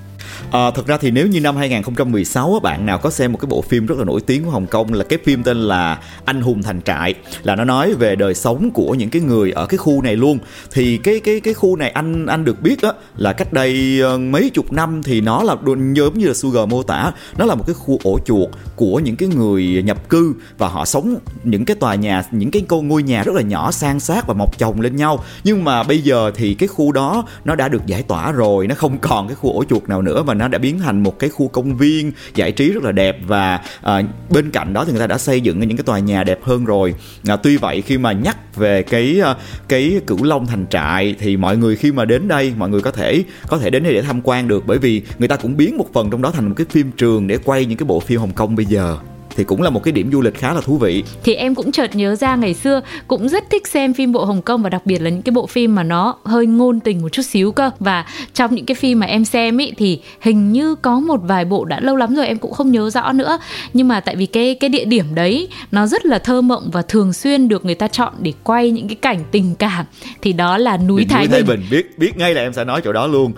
Ờ, 0.51 0.71
thật 0.75 0.87
ra 0.87 0.97
thì 0.97 1.11
nếu 1.11 1.27
như 1.27 1.41
năm 1.41 1.57
2016 1.57 2.61
bạn 2.63 2.87
nào 2.87 2.99
có 2.99 3.11
xem 3.11 3.33
một 3.33 3.39
cái 3.39 3.47
bộ 3.47 3.63
phim 3.63 3.87
rất 3.87 3.99
là 3.99 4.05
nổi 4.05 4.21
tiếng 4.21 4.45
của 4.45 4.51
Hồng 4.51 4.67
Kông 4.67 4.93
là 4.95 5.05
cái 5.05 5.19
phim 5.25 5.43
tên 5.43 5.57
là 5.57 5.99
Anh 6.25 6.41
hùng 6.41 6.63
thành 6.63 6.83
trại, 6.83 7.15
là 7.43 7.57
nó 7.57 7.65
nói 7.65 7.95
về 7.95 8.17
đời 8.17 8.35
sống 8.35 8.71
của 8.71 8.95
những 8.95 9.11
cái 9.11 9.23
người 9.23 9.51
ở 9.51 9.67
cái 9.67 9.79
khu 9.79 10.03
này 10.03 10.17
luôn. 10.17 10.39
Thì 10.71 10.99
cái 10.99 11.21
cái 11.21 11.41
cái 11.41 11.55
khu 11.55 11.77
này 11.77 11.91
anh 11.91 12.27
anh 12.27 12.45
được 12.45 12.63
biết 12.63 12.83
á 12.83 12.93
là 13.17 13.33
cách 13.33 13.53
đây 13.53 14.01
ờ, 14.03 14.19
mấy 14.19 14.51
chục 14.51 14.73
năm 14.73 15.03
thì 15.03 15.21
nó 15.21 15.43
là 15.43 15.57
giống 15.95 16.19
như 16.19 16.27
là 16.27 16.35
Sugar 16.35 16.69
mô 16.69 16.83
tả, 16.83 17.13
nó 17.39 17.45
là 17.45 17.55
một 17.55 17.65
cái 17.67 17.75
khu 17.75 17.99
ổ 18.05 18.19
chuột 18.25 18.49
của 18.77 18.99
những 18.99 19.17
cái 19.17 19.29
người 19.29 19.83
nhập 19.85 20.09
cư 20.09 20.35
và 20.59 20.69
họ 20.69 20.85
sống 20.85 21.17
những 21.45 21.65
cái 21.65 21.77
tòa 21.77 21.95
nhà, 21.95 22.25
những 22.31 22.51
cái 22.51 22.63
cô 22.69 22.83
ngôi 22.83 23.03
nhà 23.03 23.23
rất 23.23 23.35
là 23.35 23.43
nhỏ 23.43 23.71
san 23.71 24.01
sát 24.01 24.27
và 24.27 24.35
mọc 24.35 24.59
chồng 24.59 24.81
lên 24.81 24.97
nhau. 24.97 25.25
Nhưng 25.45 25.65
mà 25.65 25.83
bây 25.83 25.99
giờ 25.99 26.31
thì 26.35 26.55
cái 26.55 26.69
khu 26.69 26.93
đó 26.93 27.25
nó 27.45 27.55
đã 27.55 27.69
được 27.69 27.87
giải 27.87 28.03
tỏa 28.03 28.33
rồi, 28.33 28.67
nó 28.67 28.75
không 28.75 28.99
còn 28.99 29.29
cái 29.29 29.35
khu 29.35 29.53
ổ 29.53 29.65
chuột 29.65 29.89
nào 29.89 30.03
nữa 30.03 30.23
mà 30.23 30.32
nó 30.35 30.49
đã 30.49 30.59
biến 30.59 30.79
thành 30.79 31.03
một 31.03 31.19
cái 31.19 31.31
khu 31.31 31.49
công 31.49 31.77
viên 31.77 32.13
giải 32.35 32.53
trí 32.53 32.73
rất 32.73 32.85
là 32.85 32.93
đẹp 32.93 33.19
và 33.27 33.61
à, 33.83 34.03
bên 34.31 34.51
cạnh 34.51 34.73
đó 34.73 34.85
thì 34.85 34.93
người 34.93 35.01
ta 35.01 35.07
đã 35.07 35.19
xây 35.19 35.41
dựng 35.41 35.61
những 35.61 35.77
cái 35.77 35.85
tòa 35.85 35.99
nhà 35.99 36.25
đẹp 36.25 36.39
hơn 36.43 36.65
rồi. 36.65 36.95
À, 37.29 37.37
tuy 37.37 37.57
vậy 37.57 37.83
khi 37.83 37.99
mà 37.99 38.13
nhắc 38.13 38.57
về 38.57 38.83
cái 38.83 39.19
ờ, 39.23 39.37
cái 39.69 40.01
cửu 40.07 40.25
long 40.25 40.47
thành 40.47 40.67
trại 40.71 41.15
thì 41.19 41.37
mọi 41.37 41.57
người 41.57 41.77
khi 41.77 41.93
mà 41.93 42.05
đến 42.05 42.29
đây 42.29 42.53
mọi 42.57 42.69
người 42.69 42.81
có 42.81 42.91
thể 42.91 43.25
có 43.49 43.59
thể 43.59 43.71
đến 43.71 43.83
đây 43.83 43.95
để 43.95 44.03
tham 44.03 44.21
quan 44.25 44.49
được 44.49 44.67
bởi 44.67 44.79
vì 44.79 45.03
người 45.19 45.29
ta 45.29 45.37
cũng 45.37 45.57
biến 45.57 45.77
một 45.77 45.87
phần 45.93 46.11
trong 46.11 46.23
đó 46.23 46.31
thành 46.31 46.49
một 46.49 46.55
cái 46.57 46.67
phim 46.71 46.91
trường 46.91 47.27
để 47.27 47.39
quay 47.39 47.65
những 47.65 47.79
cái 47.79 47.87
bộ 47.87 48.01
phim 48.01 48.21
Hồng 48.21 48.33
Kông 48.33 48.57
bây 48.57 48.67
giờ 48.67 48.99
thì 49.37 49.45
cũng 49.45 49.63
là 49.63 49.71
một 49.71 49.83
cái 49.83 49.93
điểm 49.93 50.13
du 50.13 50.21
lịch 50.21 50.35
khá 50.35 50.53
là 50.53 50.61
thú 50.61 50.79
vị. 50.79 51.05
Thì 51.25 51.35
em 51.35 51.55
cũng 51.55 51.73
chợt 51.73 51.97
nhớ 51.97 52.17
ra 52.17 52.37
ngày 52.37 52.55
xưa 52.55 52.81
cũng 53.07 53.29
rất 53.29 53.51
thích 53.51 53.67
xem 53.67 53.95
phim 53.95 54.13
bộ 54.13 54.25
Hồng 54.25 54.43
Kông 54.43 54.63
và 54.63 54.69
đặc 54.71 54.87
biệt 54.87 55.03
là 55.03 55.11
những 55.11 55.23
cái 55.23 55.31
bộ 55.31 55.47
phim 55.47 55.75
mà 55.75 55.83
nó 55.83 56.17
hơi 56.25 56.47
ngôn 56.47 56.81
tình 56.81 57.03
một 57.03 57.09
chút 57.09 57.23
xíu 57.23 57.53
cơ. 57.53 57.71
Và 57.79 58.05
trong 58.35 58.55
những 58.55 58.67
cái 58.67 58.75
phim 58.75 59.01
mà 59.01 59.07
em 59.07 59.25
xem 59.25 59.59
ý 59.59 59.73
thì 59.77 60.01
hình 60.21 60.53
như 60.53 60.75
có 60.75 61.01
một 61.01 61.21
vài 61.25 61.45
bộ 61.45 61.65
đã 61.65 61.81
lâu 61.81 61.97
lắm 61.97 62.15
rồi 62.15 62.27
em 62.27 62.39
cũng 62.39 62.53
không 62.53 62.73
nhớ 62.73 62.91
rõ 62.91 63.13
nữa. 63.13 63.39
Nhưng 63.73 63.89
mà 63.89 64.01
tại 64.01 64.17
vì 64.17 64.27
cái 64.27 64.55
cái 64.55 64.71
địa 64.71 64.85
điểm 64.85 65.15
đấy 65.15 65.49
nó 65.73 65.87
rất 65.87 66.07
là 66.07 66.19
thơ 66.19 66.41
mộng 66.41 66.71
và 66.73 66.83
thường 66.83 67.13
xuyên 67.13 67.49
được 67.49 67.65
người 67.65 67.75
ta 67.75 67.89
chọn 67.89 68.13
để 68.21 68.33
quay 68.45 68.71
những 68.71 68.89
cái 68.89 68.97
cảnh 68.97 69.25
tình 69.31 69.55
cảm. 69.55 69.87
Thì 70.23 70.33
đó 70.33 70.59
là 70.59 70.77
núi 70.77 71.07
Thái, 71.09 71.27
Thái 71.27 71.43
Bình. 71.43 71.47
Bình. 71.47 71.67
Biết 71.71 71.99
biết 71.99 72.17
ngay 72.17 72.35
là 72.35 72.43
em 72.43 72.53
sẽ 72.53 72.65
nói 72.65 72.81
chỗ 72.85 72.93
đó 72.93 73.07
luôn 73.07 73.33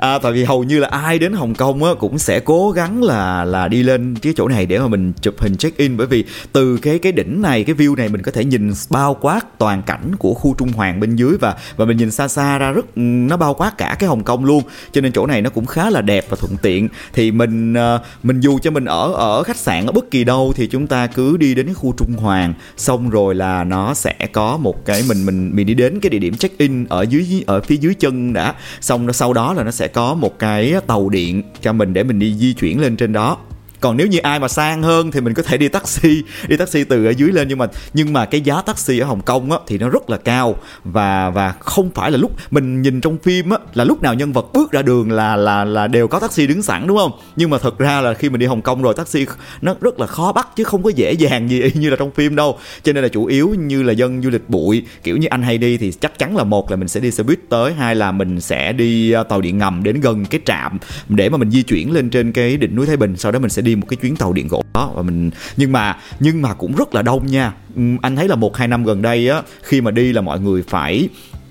à, 0.00 0.18
tại 0.18 0.32
vì 0.32 0.44
hầu 0.44 0.64
như 0.64 0.78
là 0.78 0.88
ai 0.88 1.18
đến 1.18 1.32
Hồng 1.32 1.54
Kông 1.54 1.84
á 1.84 1.90
cũng 1.98 2.18
sẽ 2.18 2.40
cố 2.40 2.70
gắng 2.70 3.02
là 3.02 3.44
là 3.44 3.68
đi 3.68 3.82
lên 3.82 4.16
cái 4.22 4.32
chỗ 4.36 4.48
này 4.48 4.66
để 4.66 4.78
mà 4.78 4.88
mình 4.88 5.12
chụp 5.22 5.34
hình 5.38 5.56
check 5.56 5.76
in 5.76 5.96
bởi 5.96 6.06
vì 6.06 6.24
từ 6.52 6.78
cái 6.82 6.98
cái 6.98 7.12
đỉnh 7.12 7.42
này 7.42 7.64
cái 7.64 7.74
view 7.74 7.96
này 7.96 8.08
mình 8.08 8.22
có 8.22 8.32
thể 8.32 8.44
nhìn 8.44 8.72
bao 8.90 9.16
quát 9.20 9.58
toàn 9.58 9.82
cảnh 9.82 10.16
của 10.18 10.34
khu 10.34 10.54
Trung 10.58 10.72
Hoàng 10.72 11.00
bên 11.00 11.16
dưới 11.16 11.36
và 11.40 11.56
và 11.76 11.84
mình 11.84 11.96
nhìn 11.96 12.10
xa 12.10 12.28
xa 12.28 12.58
ra 12.58 12.70
rất 12.70 12.86
nó 12.96 13.36
bao 13.36 13.54
quát 13.54 13.78
cả 13.78 13.96
cái 13.98 14.08
Hồng 14.08 14.24
Kông 14.24 14.44
luôn. 14.44 14.62
Cho 14.92 15.00
nên 15.00 15.12
chỗ 15.12 15.26
này 15.26 15.42
nó 15.42 15.50
cũng 15.50 15.66
khá 15.66 15.90
là 15.90 16.00
đẹp 16.00 16.26
và 16.28 16.36
thuận 16.40 16.56
tiện. 16.56 16.88
Thì 17.12 17.30
mình 17.30 17.74
ờ, 17.74 18.00
mình 18.22 18.40
dù 18.40 18.58
cho 18.58 18.70
mình 18.70 18.84
ở 18.84 19.12
ở 19.12 19.42
khách 19.42 19.56
sạn 19.56 19.86
ở 19.86 19.92
bất 19.92 20.10
kỳ 20.10 20.24
đâu 20.24 20.52
thì 20.56 20.66
chúng 20.66 20.86
ta 20.86 21.06
cứ 21.06 21.36
đi 21.36 21.54
đến 21.54 21.66
cái 21.66 21.74
khu 21.74 21.94
Trung 21.96 22.12
Hoàng. 22.12 22.54
Xong 22.76 23.10
rồi 23.10 23.34
là 23.34 23.64
nó 23.64 23.94
sẽ 23.94 24.14
có 24.32 24.56
một 24.56 24.84
cái 24.84 25.02
mình 25.08 25.26
mình 25.26 25.50
mình 25.54 25.66
đi 25.66 25.74
đến 25.74 26.00
cái 26.00 26.10
địa 26.10 26.18
điểm 26.18 26.34
check 26.36 26.58
in 26.58 26.86
ở 26.88 27.02
dưới 27.02 27.44
ở 27.46 27.60
phía 27.60 27.76
dưới 27.76 27.94
chân 27.94 28.32
đã. 28.32 28.54
Xong 28.80 29.12
sau 29.12 29.32
đó 29.32 29.52
là 29.52 29.64
nó 29.64 29.70
sẽ 29.70 29.88
có 29.92 30.14
một 30.14 30.38
cái 30.38 30.74
tàu 30.86 31.08
điện 31.08 31.42
cho 31.60 31.72
mình 31.72 31.92
để 31.92 32.04
mình 32.04 32.18
đi 32.18 32.34
di 32.34 32.54
chuyển 32.54 32.80
lên 32.80 32.96
trên 32.96 33.12
đó 33.12 33.38
còn 33.80 33.96
nếu 33.96 34.06
như 34.06 34.18
ai 34.18 34.38
mà 34.38 34.48
sang 34.48 34.82
hơn 34.82 35.10
thì 35.10 35.20
mình 35.20 35.34
có 35.34 35.42
thể 35.42 35.56
đi 35.56 35.68
taxi 35.68 36.22
đi 36.48 36.56
taxi 36.56 36.84
từ 36.84 37.04
ở 37.06 37.10
dưới 37.10 37.32
lên. 37.32 37.48
Nhưng 37.48 37.58
mà 37.58 37.66
nhưng 37.94 38.12
mà 38.12 38.26
cái 38.26 38.40
giá 38.40 38.62
taxi 38.62 38.98
ở 38.98 39.06
Hồng 39.06 39.20
Kông 39.20 39.52
á, 39.52 39.58
thì 39.66 39.78
nó 39.78 39.88
rất 39.88 40.10
là 40.10 40.16
cao. 40.16 40.56
Và 40.84 41.30
và 41.30 41.54
không 41.60 41.90
phải 41.94 42.10
là 42.10 42.18
lúc 42.18 42.32
mình 42.50 42.82
nhìn 42.82 43.00
trong 43.00 43.18
phim 43.18 43.50
á, 43.50 43.58
là 43.74 43.84
lúc 43.84 44.02
nào 44.02 44.14
nhân 44.14 44.32
vật 44.32 44.52
bước 44.52 44.72
ra 44.72 44.82
đường 44.82 45.12
là 45.12 45.36
là 45.36 45.64
là 45.64 45.86
đều 45.86 46.08
có 46.08 46.18
taxi 46.18 46.46
đứng 46.46 46.62
sẵn, 46.62 46.86
đúng 46.86 46.96
không? 46.96 47.12
Nhưng 47.36 47.50
mà 47.50 47.58
thật 47.58 47.78
ra 47.78 48.00
là 48.00 48.14
khi 48.14 48.28
mình 48.28 48.40
đi 48.40 48.46
Hồng 48.46 48.62
Kông 48.62 48.82
rồi, 48.82 48.94
taxi 48.94 49.26
nó 49.62 49.74
rất 49.80 50.00
là 50.00 50.06
khó 50.06 50.32
bắt 50.32 50.48
chứ 50.56 50.64
không 50.64 50.82
có 50.82 50.90
dễ 50.90 51.12
dàng 51.12 51.50
gì 51.50 51.62
như 51.74 51.90
là 51.90 51.96
trong 51.96 52.10
phim 52.10 52.36
đâu. 52.36 52.58
Cho 52.82 52.92
nên 52.92 53.02
là 53.02 53.08
chủ 53.08 53.26
yếu 53.26 53.48
như 53.48 53.82
là 53.82 53.92
dân 53.92 54.22
du 54.22 54.30
lịch 54.30 54.48
bụi, 54.50 54.84
kiểu 55.02 55.16
như 55.16 55.26
anh 55.30 55.42
hay 55.42 55.58
đi 55.58 55.76
thì 55.76 55.92
chắc 56.00 56.18
chắn 56.18 56.36
là 56.36 56.44
một 56.44 56.70
là 56.70 56.76
mình 56.76 56.88
sẽ 56.88 57.00
đi 57.00 57.10
xe 57.10 57.22
buýt 57.22 57.38
tới, 57.48 57.72
hai 57.72 57.94
là 57.94 58.12
mình 58.12 58.40
sẽ 58.40 58.72
đi 58.72 59.10
ờ, 59.10 59.22
tàu 59.22 59.40
điện 59.40 59.58
ngầm 59.58 59.82
đến 59.82 60.00
gần 60.00 60.24
cái 60.24 60.40
trạm 60.44 60.78
để 61.08 61.28
mà 61.28 61.36
mình 61.36 61.50
di 61.50 61.62
chuyển 61.62 61.92
lên 61.92 62.10
trên 62.10 62.32
cái 62.32 62.56
đỉnh 62.56 62.76
núi 62.76 62.86
Thái 62.86 62.96
Bình, 62.96 63.16
sau 63.16 63.32
đó 63.32 63.38
mình 63.38 63.50
sẽ 63.50 63.62
đi 63.62 63.69
đi 63.70 63.76
một 63.76 63.86
cái 63.88 63.96
chuyến 63.96 64.16
tàu 64.16 64.32
điện 64.32 64.48
gỗ 64.48 64.62
đó. 64.74 64.92
Và 64.94 65.02
mình, 65.02 65.30
nhưng 65.56 65.72
mà 65.72 65.96
nhưng 66.20 66.42
mà 66.42 66.54
cũng 66.54 66.74
rất 66.74 66.94
là 66.94 67.02
đông 67.02 67.26
nha. 67.26 67.52
Anh 68.02 68.16
thấy 68.16 68.28
là 68.28 68.34
một, 68.36 68.56
hai 68.56 68.68
năm 68.68 68.84
gần 68.84 69.02
đây 69.02 69.28
á, 69.28 69.42
khi 69.62 69.80
mà 69.80 69.90
đi 69.90 70.12
là 70.12 70.20
mọi 70.20 70.40
người 70.40 70.62
phải 70.68 71.08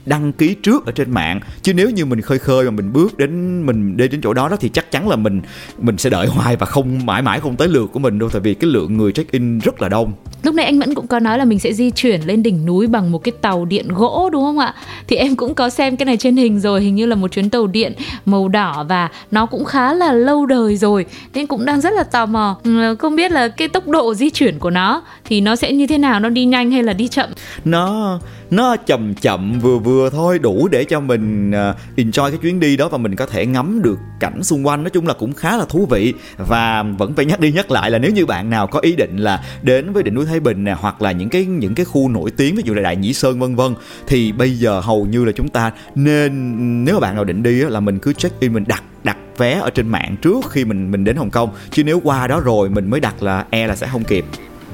đăng 0.09 0.31
ký 0.31 0.55
trước 0.63 0.85
ở 0.85 0.91
trên 0.91 1.11
mạng. 1.11 1.39
Chứ 1.61 1.73
nếu 1.73 1.89
như 1.89 2.05
mình 2.05 2.21
khơi 2.21 2.39
khơi 2.39 2.65
mà 2.65 2.71
mình 2.71 2.93
bước 2.93 3.17
đến 3.17 3.65
mình 3.65 3.97
đi 3.97 4.07
đến 4.07 4.21
chỗ 4.21 4.33
đó 4.33 4.49
đó 4.49 4.55
thì 4.59 4.69
chắc 4.69 4.91
chắn 4.91 5.09
là 5.09 5.15
mình 5.15 5.41
mình 5.77 5.97
sẽ 5.97 6.09
đợi 6.09 6.27
hoài 6.27 6.55
và 6.55 6.65
không 6.65 7.05
mãi 7.05 7.21
mãi 7.21 7.39
không 7.39 7.55
tới 7.55 7.67
lượt 7.67 7.89
của 7.93 7.99
mình 7.99 8.19
đâu 8.19 8.29
tại 8.29 8.41
vì 8.41 8.53
cái 8.53 8.69
lượng 8.69 8.97
người 8.97 9.11
check 9.11 9.31
in 9.31 9.59
rất 9.59 9.81
là 9.81 9.89
đông. 9.89 10.13
Lúc 10.43 10.55
nãy 10.55 10.65
anh 10.65 10.79
vẫn 10.79 10.95
cũng 10.95 11.07
có 11.07 11.19
nói 11.19 11.37
là 11.37 11.45
mình 11.45 11.59
sẽ 11.59 11.73
di 11.73 11.91
chuyển 11.91 12.21
lên 12.21 12.43
đỉnh 12.43 12.65
núi 12.65 12.87
bằng 12.87 13.11
một 13.11 13.23
cái 13.23 13.31
tàu 13.31 13.65
điện 13.65 13.87
gỗ 13.87 14.29
đúng 14.31 14.43
không 14.43 14.59
ạ? 14.59 14.73
Thì 15.07 15.15
em 15.15 15.35
cũng 15.35 15.55
có 15.55 15.69
xem 15.69 15.97
cái 15.97 16.05
này 16.05 16.17
trên 16.17 16.37
hình 16.37 16.59
rồi 16.59 16.81
hình 16.81 16.95
như 16.95 17.05
là 17.05 17.15
một 17.15 17.31
chuyến 17.31 17.49
tàu 17.49 17.67
điện 17.67 17.93
màu 18.25 18.47
đỏ 18.47 18.85
và 18.89 19.09
nó 19.31 19.45
cũng 19.45 19.65
khá 19.65 19.93
là 19.93 20.13
lâu 20.13 20.45
đời 20.45 20.77
rồi. 20.77 21.05
Nên 21.33 21.47
cũng 21.47 21.65
đang 21.65 21.81
rất 21.81 21.93
là 21.93 22.03
tò 22.03 22.25
mò. 22.25 22.57
Ừ, 22.63 22.95
không 22.99 23.15
biết 23.15 23.31
là 23.31 23.47
cái 23.47 23.67
tốc 23.67 23.87
độ 23.87 24.13
di 24.13 24.29
chuyển 24.29 24.59
của 24.59 24.69
nó 24.69 25.03
thì 25.25 25.41
nó 25.41 25.55
sẽ 25.55 25.73
như 25.73 25.87
thế 25.87 25.97
nào 25.97 26.19
nó 26.19 26.29
đi 26.29 26.45
nhanh 26.45 26.71
hay 26.71 26.83
là 26.83 26.93
đi 26.93 27.07
chậm? 27.07 27.29
Nó 27.65 28.19
nó 28.51 28.75
chậm 28.75 29.13
chậm, 29.13 29.59
vừa 29.59 29.77
vừa 29.77 30.09
thôi, 30.09 30.39
đủ 30.39 30.67
để 30.71 30.83
cho 30.83 30.99
mình 30.99 31.51
à, 31.51 31.73
enjoy 31.95 32.29
cái 32.29 32.39
chuyến 32.41 32.59
đi 32.59 32.77
đó 32.77 32.89
và 32.89 32.97
mình 32.97 33.15
có 33.15 33.25
thể 33.25 33.45
ngắm 33.45 33.81
được 33.81 33.99
cảnh 34.19 34.43
xung 34.43 34.67
quanh. 34.67 34.83
Nói 34.83 34.89
chung 34.89 35.07
là 35.07 35.13
cũng 35.13 35.33
khá 35.33 35.57
là 35.57 35.65
thú 35.69 35.85
vị. 35.85 36.13
Và 36.37 36.83
vẫn 36.83 37.13
phải 37.13 37.25
nhắc 37.25 37.39
đi 37.39 37.51
nhắc 37.51 37.71
lại 37.71 37.91
là 37.91 37.97
nếu 37.97 38.11
như 38.11 38.25
bạn 38.25 38.49
nào 38.49 38.67
có 38.67 38.79
ý 38.79 38.95
định 38.95 39.17
là 39.17 39.43
đến 39.61 39.93
với 39.93 40.03
đỉnh 40.03 40.13
núi 40.13 40.25
Thái 40.25 40.39
Bình 40.39 40.63
nè, 40.63 40.75
hoặc 40.79 41.01
là 41.01 41.11
những 41.11 41.29
cái 41.29 41.45
những 41.45 41.75
cái 41.75 41.85
khu 41.85 42.09
nổi 42.09 42.31
tiếng, 42.31 42.55
ví 42.55 42.63
dụ 42.65 42.73
là 42.73 42.81
Đại 42.81 42.95
Nhĩ 42.95 43.13
Sơn, 43.13 43.39
vân 43.39 43.55
vân, 43.55 43.73
thì 44.07 44.31
bây 44.31 44.51
giờ 44.51 44.79
hầu 44.79 45.05
như 45.05 45.25
là 45.25 45.31
chúng 45.31 45.49
ta 45.49 45.71
nên, 45.95 46.85
nếu 46.85 46.95
mà 46.95 46.99
bạn 46.99 47.15
nào 47.15 47.23
định 47.23 47.43
đi 47.43 47.51
là 47.51 47.79
mình 47.79 47.99
cứ 47.99 48.13
check 48.13 48.39
in, 48.39 48.53
mình 48.53 48.63
đặt 48.67 48.83
đặt 49.03 49.17
vé 49.37 49.53
ở 49.53 49.69
trên 49.69 49.87
mạng 49.87 50.15
trước 50.21 50.45
khi 50.49 50.65
mình 50.65 50.91
mình 50.91 51.03
đến 51.03 51.15
Hồng 51.15 51.29
Kông. 51.29 51.49
Chứ 51.71 51.83
nếu 51.83 51.99
qua 52.03 52.27
đó 52.27 52.39
rồi 52.39 52.69
mình 52.69 52.89
mới 52.89 52.99
đặt 52.99 53.23
là 53.23 53.45
e 53.49 53.67
là 53.67 53.75
sẽ 53.75 53.87
không 53.91 54.03
kịp. 54.03 54.25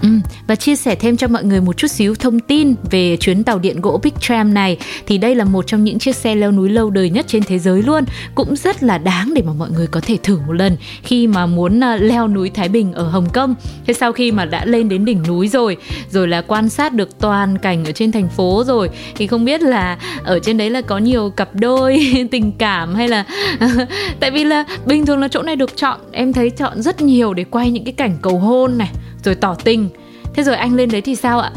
Ừ, 0.01 0.09
và 0.47 0.55
chia 0.55 0.75
sẻ 0.75 0.95
thêm 0.95 1.17
cho 1.17 1.27
mọi 1.27 1.43
người 1.43 1.61
một 1.61 1.77
chút 1.77 1.87
xíu 1.87 2.15
thông 2.15 2.39
tin 2.39 2.75
về 2.91 3.17
chuyến 3.17 3.43
tàu 3.43 3.59
điện 3.59 3.81
gỗ 3.81 3.99
Big 4.03 4.13
Tram 4.19 4.53
này. 4.53 4.77
Thì 5.07 5.17
đây 5.17 5.35
là 5.35 5.45
một 5.45 5.67
trong 5.67 5.83
những 5.83 5.99
chiếc 5.99 6.15
xe 6.15 6.35
leo 6.35 6.51
núi 6.51 6.69
lâu 6.69 6.89
đời 6.89 7.09
nhất 7.09 7.25
trên 7.27 7.43
thế 7.43 7.59
giới 7.59 7.83
luôn. 7.83 8.03
Cũng 8.35 8.55
rất 8.55 8.83
là 8.83 8.97
đáng 8.97 9.33
để 9.33 9.41
mà 9.41 9.53
mọi 9.53 9.69
người 9.71 9.87
có 9.87 10.01
thể 10.01 10.17
thử 10.23 10.39
một 10.47 10.53
lần 10.53 10.77
khi 11.03 11.27
mà 11.27 11.45
muốn 11.45 11.79
ờ, 11.79 11.95
leo 11.95 12.27
núi 12.27 12.49
Thái 12.49 12.69
Bình 12.69 12.93
ở 12.93 13.03
Hồng 13.03 13.29
Kông. 13.33 13.55
Thế 13.87 13.93
sau 13.93 14.11
khi 14.11 14.31
mà 14.31 14.45
đã 14.45 14.65
lên 14.65 14.89
đến 14.89 15.05
đỉnh 15.05 15.23
núi 15.27 15.47
rồi 15.47 15.77
rồi 16.11 16.27
là 16.27 16.41
quan 16.41 16.69
sát 16.69 16.93
được 16.93 17.19
toàn 17.19 17.57
cảnh 17.57 17.85
ở 17.85 17.91
trên 17.91 18.11
thành 18.11 18.29
phố 18.29 18.63
rồi 18.67 18.89
thì 19.15 19.27
không 19.27 19.45
biết 19.45 19.61
là 19.61 19.97
ở 20.23 20.39
trên 20.39 20.57
đấy 20.57 20.69
là 20.69 20.81
có 20.81 20.97
nhiều 20.97 21.29
cặp 21.29 21.49
đôi 21.55 22.13
tình 22.31 22.51
cảm 22.51 22.95
hay 22.95 23.07
là 23.07 23.25
tại 24.19 24.31
vì 24.31 24.43
là 24.43 24.65
bình 24.85 25.05
thường 25.05 25.19
là 25.19 25.27
chỗ 25.27 25.41
này 25.41 25.55
được 25.55 25.77
chọn 25.77 25.99
em 26.11 26.33
thấy 26.33 26.49
chọn 26.49 26.81
rất 26.81 27.01
nhiều 27.01 27.33
để 27.33 27.43
quay 27.43 27.71
những 27.71 27.83
cái 27.83 27.93
cảnh 27.93 28.17
cầu 28.21 28.39
hôn 28.39 28.77
này 28.77 28.91
rồi 29.25 29.35
tỏ 29.35 29.55
tình 29.63 29.89
thế 30.35 30.43
rồi 30.43 30.55
anh 30.55 30.75
lên 30.75 30.89
đấy 30.91 31.01
thì 31.01 31.15
sao 31.15 31.39
ạ? 31.39 31.51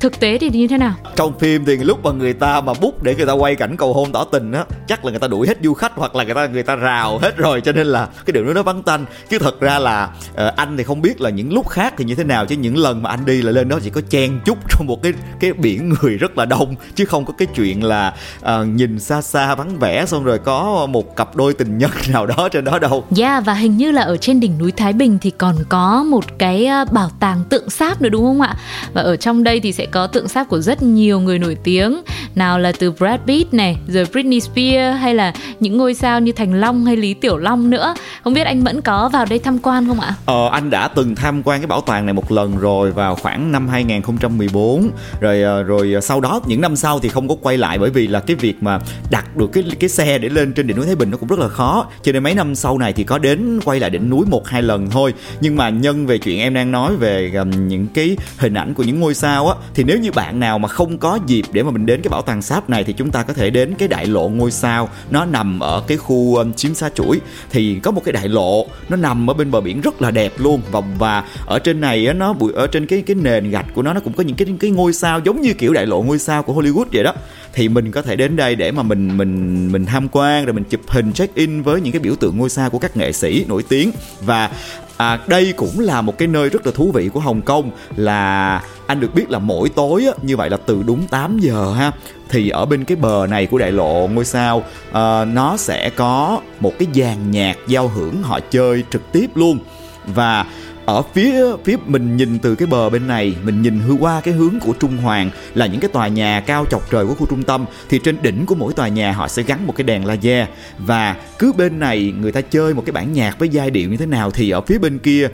Thực 0.00 0.20
tế 0.20 0.38
thì 0.38 0.50
như 0.50 0.68
thế 0.68 0.78
nào 0.78 0.94
trong 1.16 1.38
phim 1.38 1.64
thì 1.64 1.76
lúc 1.76 2.04
mà 2.04 2.10
người 2.10 2.32
ta 2.32 2.60
mà 2.60 2.72
bút 2.80 3.02
để 3.02 3.14
người 3.14 3.26
ta 3.26 3.32
quay 3.32 3.54
cảnh 3.54 3.76
cầu 3.76 3.92
hôn 3.92 4.12
tỏ 4.12 4.24
tình 4.24 4.52
á 4.52 4.64
chắc 4.88 5.04
là 5.04 5.10
người 5.10 5.20
ta 5.20 5.28
đuổi 5.28 5.48
hết 5.48 5.58
du 5.62 5.74
khách 5.74 5.92
hoặc 5.96 6.16
là 6.16 6.24
người 6.24 6.34
ta 6.34 6.46
người 6.46 6.62
ta 6.62 6.76
rào 6.76 7.18
hết 7.18 7.36
rồi 7.36 7.60
cho 7.60 7.72
nên 7.72 7.86
là 7.86 8.08
cái 8.26 8.32
điều 8.32 8.44
đó 8.44 8.52
nó 8.52 8.62
vắng 8.62 8.82
tanh 8.82 9.04
chứ 9.28 9.38
thật 9.38 9.60
ra 9.60 9.78
là 9.78 10.10
uh, 10.30 10.56
anh 10.56 10.76
thì 10.76 10.84
không 10.84 11.02
biết 11.02 11.20
là 11.20 11.30
những 11.30 11.52
lúc 11.52 11.68
khác 11.68 11.94
thì 11.96 12.04
như 12.04 12.14
thế 12.14 12.24
nào 12.24 12.46
chứ 12.46 12.56
những 12.56 12.76
lần 12.76 13.02
mà 13.02 13.10
anh 13.10 13.24
đi 13.24 13.42
là 13.42 13.52
lên 13.52 13.68
đó 13.68 13.78
chỉ 13.84 13.90
có 13.90 14.00
chen 14.10 14.40
chúc 14.44 14.58
trong 14.70 14.86
một 14.86 15.02
cái 15.02 15.12
cái 15.40 15.52
biển 15.52 15.94
người 16.02 16.16
rất 16.16 16.38
là 16.38 16.44
đông 16.44 16.74
chứ 16.94 17.04
không 17.04 17.24
có 17.24 17.32
cái 17.38 17.48
chuyện 17.54 17.84
là 17.84 18.14
uh, 18.40 18.68
nhìn 18.68 19.00
xa 19.00 19.22
xa 19.22 19.54
vắng 19.54 19.78
vẻ 19.78 20.06
xong 20.06 20.24
rồi 20.24 20.38
có 20.38 20.86
một 20.86 21.16
cặp 21.16 21.36
đôi 21.36 21.54
tình 21.54 21.78
nhân 21.78 21.90
nào 22.12 22.26
đó 22.26 22.48
trên 22.52 22.64
đó 22.64 22.78
đâu. 22.78 22.90
Yeah 22.90 23.16
dạ, 23.16 23.40
và 23.40 23.54
hình 23.54 23.76
như 23.76 23.90
là 23.90 24.02
ở 24.02 24.16
trên 24.16 24.40
đỉnh 24.40 24.58
núi 24.58 24.72
Thái 24.72 24.92
Bình 24.92 25.18
thì 25.20 25.30
còn 25.30 25.56
có 25.68 26.04
một 26.04 26.38
cái 26.38 26.68
bảo 26.92 27.10
tàng 27.20 27.44
tượng 27.48 27.70
sáp 27.70 28.02
nữa 28.02 28.08
đúng 28.08 28.24
không 28.24 28.40
ạ? 28.40 28.56
Và 28.92 29.02
ở 29.02 29.16
trong 29.16 29.44
đây 29.44 29.60
thì 29.60 29.67
thì 29.68 29.72
sẽ 29.72 29.86
có 29.86 30.06
tượng 30.06 30.28
sáp 30.28 30.48
của 30.48 30.60
rất 30.60 30.82
nhiều 30.82 31.20
người 31.20 31.38
nổi 31.38 31.56
tiếng. 31.64 32.02
Nào 32.34 32.58
là 32.58 32.72
từ 32.78 32.90
Brad 32.90 33.20
Pitt 33.26 33.54
này 33.54 33.76
rồi 33.88 34.06
Britney 34.12 34.40
Spears 34.40 35.00
hay 35.00 35.14
là 35.14 35.32
những 35.60 35.76
ngôi 35.76 35.94
sao 35.94 36.20
như 36.20 36.32
Thành 36.32 36.60
Long 36.60 36.84
hay 36.84 36.96
Lý 36.96 37.14
Tiểu 37.14 37.36
Long 37.36 37.70
nữa. 37.70 37.94
Không 38.24 38.34
biết 38.34 38.46
anh 38.46 38.64
vẫn 38.64 38.82
có 38.82 39.08
vào 39.08 39.26
đây 39.30 39.38
tham 39.38 39.58
quan 39.58 39.88
không 39.88 40.00
ạ? 40.00 40.14
Ờ 40.26 40.48
anh 40.52 40.70
đã 40.70 40.88
từng 40.88 41.14
tham 41.14 41.42
quan 41.42 41.60
cái 41.60 41.66
bảo 41.66 41.80
tàng 41.80 42.06
này 42.06 42.14
một 42.14 42.32
lần 42.32 42.58
rồi 42.58 42.92
vào 42.92 43.14
khoảng 43.14 43.52
năm 43.52 43.68
2014 43.68 44.90
rồi 45.20 45.42
ờ, 45.42 45.62
rồi 45.62 45.92
ờ, 45.92 46.00
sau 46.00 46.20
đó 46.20 46.40
những 46.46 46.60
năm 46.60 46.76
sau 46.76 47.00
thì 47.00 47.08
không 47.08 47.28
có 47.28 47.34
quay 47.42 47.56
lại 47.56 47.78
bởi 47.78 47.90
vì 47.90 48.06
là 48.06 48.20
cái 48.20 48.36
việc 48.36 48.62
mà 48.62 48.78
đặt 49.10 49.36
được 49.36 49.50
cái 49.52 49.64
cái 49.80 49.90
xe 49.90 50.18
để 50.18 50.28
lên 50.28 50.52
trên 50.52 50.66
đỉnh 50.66 50.76
núi 50.76 50.86
Thái 50.86 50.94
Bình 50.94 51.10
nó 51.10 51.16
cũng 51.16 51.28
rất 51.28 51.38
là 51.38 51.48
khó. 51.48 51.86
Cho 52.02 52.12
nên 52.12 52.22
mấy 52.22 52.34
năm 52.34 52.54
sau 52.54 52.78
này 52.78 52.92
thì 52.92 53.04
có 53.04 53.18
đến 53.18 53.60
quay 53.64 53.80
lại 53.80 53.90
đỉnh 53.90 54.10
núi 54.10 54.26
một 54.30 54.48
hai 54.48 54.62
lần 54.62 54.90
thôi. 54.90 55.14
Nhưng 55.40 55.56
mà 55.56 55.68
nhân 55.68 56.06
về 56.06 56.18
chuyện 56.18 56.38
em 56.38 56.54
đang 56.54 56.72
nói 56.72 56.96
về 56.96 57.32
um, 57.34 57.68
những 57.68 57.86
cái 57.94 58.16
hình 58.38 58.54
ảnh 58.54 58.74
của 58.74 58.82
những 58.82 59.00
ngôi 59.00 59.14
sao 59.14 59.48
á 59.48 59.54
thì 59.74 59.84
nếu 59.84 59.98
như 59.98 60.12
bạn 60.12 60.40
nào 60.40 60.58
mà 60.58 60.68
không 60.68 60.98
có 60.98 61.18
dịp 61.26 61.44
để 61.52 61.62
mà 61.62 61.70
mình 61.70 61.86
đến 61.86 62.02
cái 62.02 62.08
bảo 62.08 62.22
tàng 62.22 62.42
sáp 62.42 62.70
này 62.70 62.84
thì 62.84 62.92
chúng 62.92 63.10
ta 63.10 63.22
có 63.22 63.32
thể 63.32 63.50
đến 63.50 63.74
cái 63.78 63.88
đại 63.88 64.06
lộ 64.06 64.28
ngôi 64.28 64.50
sao. 64.50 64.88
Nó 65.10 65.24
nằm 65.24 65.60
ở 65.60 65.82
cái 65.86 65.98
khu 65.98 66.36
um, 66.36 66.52
chiếm 66.52 66.74
xa 66.74 66.90
chuỗi. 66.94 67.20
Thì 67.50 67.80
có 67.82 67.90
một 67.90 68.02
cái 68.04 68.12
đại 68.12 68.28
lộ 68.28 68.66
nó 68.88 68.96
nằm 68.96 69.30
ở 69.30 69.34
bên 69.34 69.50
bờ 69.50 69.60
biển 69.60 69.80
rất 69.80 70.02
là 70.02 70.10
đẹp 70.10 70.32
luôn. 70.36 70.60
Và 70.70 70.80
và 70.98 71.24
ở 71.46 71.58
trên 71.58 71.80
này 71.80 72.06
á, 72.06 72.12
nó 72.12 72.34
ở 72.54 72.66
trên 72.66 72.86
cái 72.86 73.02
cái 73.02 73.16
nền 73.16 73.50
gạch 73.50 73.66
của 73.74 73.82
nó 73.82 73.92
nó 73.92 74.00
cũng 74.00 74.12
có 74.12 74.22
những 74.22 74.36
cái 74.36 74.48
cái 74.60 74.70
ngôi 74.70 74.92
sao 74.92 75.20
giống 75.24 75.40
như 75.40 75.54
kiểu 75.54 75.72
đại 75.72 75.86
lộ 75.86 76.02
ngôi 76.02 76.18
sao 76.18 76.42
của 76.42 76.62
Hollywood 76.62 76.84
vậy 76.92 77.04
đó. 77.04 77.14
Thì 77.52 77.68
mình 77.68 77.92
có 77.92 78.02
thể 78.02 78.16
đến 78.16 78.36
đây 78.36 78.54
để 78.54 78.72
mà 78.72 78.82
mình 78.82 79.16
mình 79.16 79.72
mình 79.72 79.86
tham 79.86 80.08
quan 80.12 80.44
rồi 80.44 80.52
mình 80.52 80.64
chụp 80.64 80.80
hình 80.88 81.12
check 81.12 81.34
in 81.34 81.62
với 81.62 81.80
những 81.80 81.92
cái 81.92 82.00
biểu 82.00 82.16
tượng 82.16 82.38
ngôi 82.38 82.50
sao 82.50 82.70
của 82.70 82.78
các 82.78 82.96
nghệ 82.96 83.12
sĩ 83.12 83.44
nổi 83.48 83.64
tiếng. 83.68 83.90
Và 84.20 84.50
à, 84.96 85.18
đây 85.26 85.52
cũng 85.56 85.80
là 85.80 86.02
một 86.02 86.18
cái 86.18 86.28
nơi 86.28 86.48
rất 86.48 86.66
là 86.66 86.72
thú 86.72 86.90
vị 86.92 87.08
của 87.08 87.20
Hồng 87.20 87.42
Kông 87.42 87.70
là 87.96 88.62
anh 88.88 89.00
được 89.00 89.14
biết 89.14 89.30
là 89.30 89.38
mỗi 89.38 89.68
tối 89.68 90.04
á, 90.06 90.12
như 90.22 90.36
vậy 90.36 90.50
là 90.50 90.56
từ 90.66 90.82
đúng 90.86 91.06
8 91.06 91.38
giờ 91.38 91.72
ha. 91.72 91.92
Thì 92.28 92.48
ở 92.48 92.66
bên 92.66 92.84
cái 92.84 92.96
bờ 92.96 93.26
này 93.30 93.46
của 93.46 93.58
đại 93.58 93.72
lộ 93.72 94.08
ngôi 94.12 94.24
sao 94.24 94.58
uh, 94.88 94.94
nó 95.28 95.56
sẽ 95.58 95.90
có 95.90 96.40
một 96.60 96.72
cái 96.78 96.88
dàn 96.94 97.30
nhạc 97.30 97.56
giao 97.66 97.88
hưởng 97.88 98.22
họ 98.22 98.40
chơi 98.50 98.84
trực 98.90 99.12
tiếp 99.12 99.30
luôn. 99.34 99.58
Và 100.06 100.46
ở 100.86 101.02
phía 101.02 101.44
phía 101.64 101.76
mình 101.86 102.16
nhìn 102.16 102.38
từ 102.38 102.54
cái 102.54 102.66
bờ 102.66 102.90
bên 102.90 103.06
này 103.06 103.34
mình 103.44 103.62
nhìn 103.62 103.80
hư 103.80 103.94
qua 103.94 104.20
cái 104.20 104.34
hướng 104.34 104.60
của 104.60 104.72
trung 104.72 104.96
hoàng 104.96 105.30
là 105.54 105.66
những 105.66 105.80
cái 105.80 105.90
tòa 105.92 106.08
nhà 106.08 106.40
cao 106.40 106.64
chọc 106.70 106.90
trời 106.90 107.06
của 107.06 107.14
khu 107.14 107.26
trung 107.26 107.42
tâm 107.42 107.64
thì 107.88 108.00
trên 108.04 108.16
đỉnh 108.22 108.46
của 108.46 108.54
mỗi 108.54 108.72
tòa 108.72 108.88
nhà 108.88 109.12
họ 109.12 109.28
sẽ 109.28 109.42
gắn 109.42 109.66
một 109.66 109.76
cái 109.76 109.84
đèn 109.84 110.06
laser. 110.06 110.48
Và 110.78 111.16
cứ 111.38 111.52
bên 111.52 111.78
này 111.78 112.12
người 112.20 112.32
ta 112.32 112.40
chơi 112.40 112.74
một 112.74 112.82
cái 112.86 112.92
bản 112.92 113.12
nhạc 113.12 113.38
với 113.38 113.48
giai 113.48 113.70
điệu 113.70 113.90
như 113.90 113.96
thế 113.96 114.06
nào 114.06 114.30
thì 114.30 114.50
ở 114.50 114.60
phía 114.60 114.78
bên 114.78 114.98
kia 114.98 115.28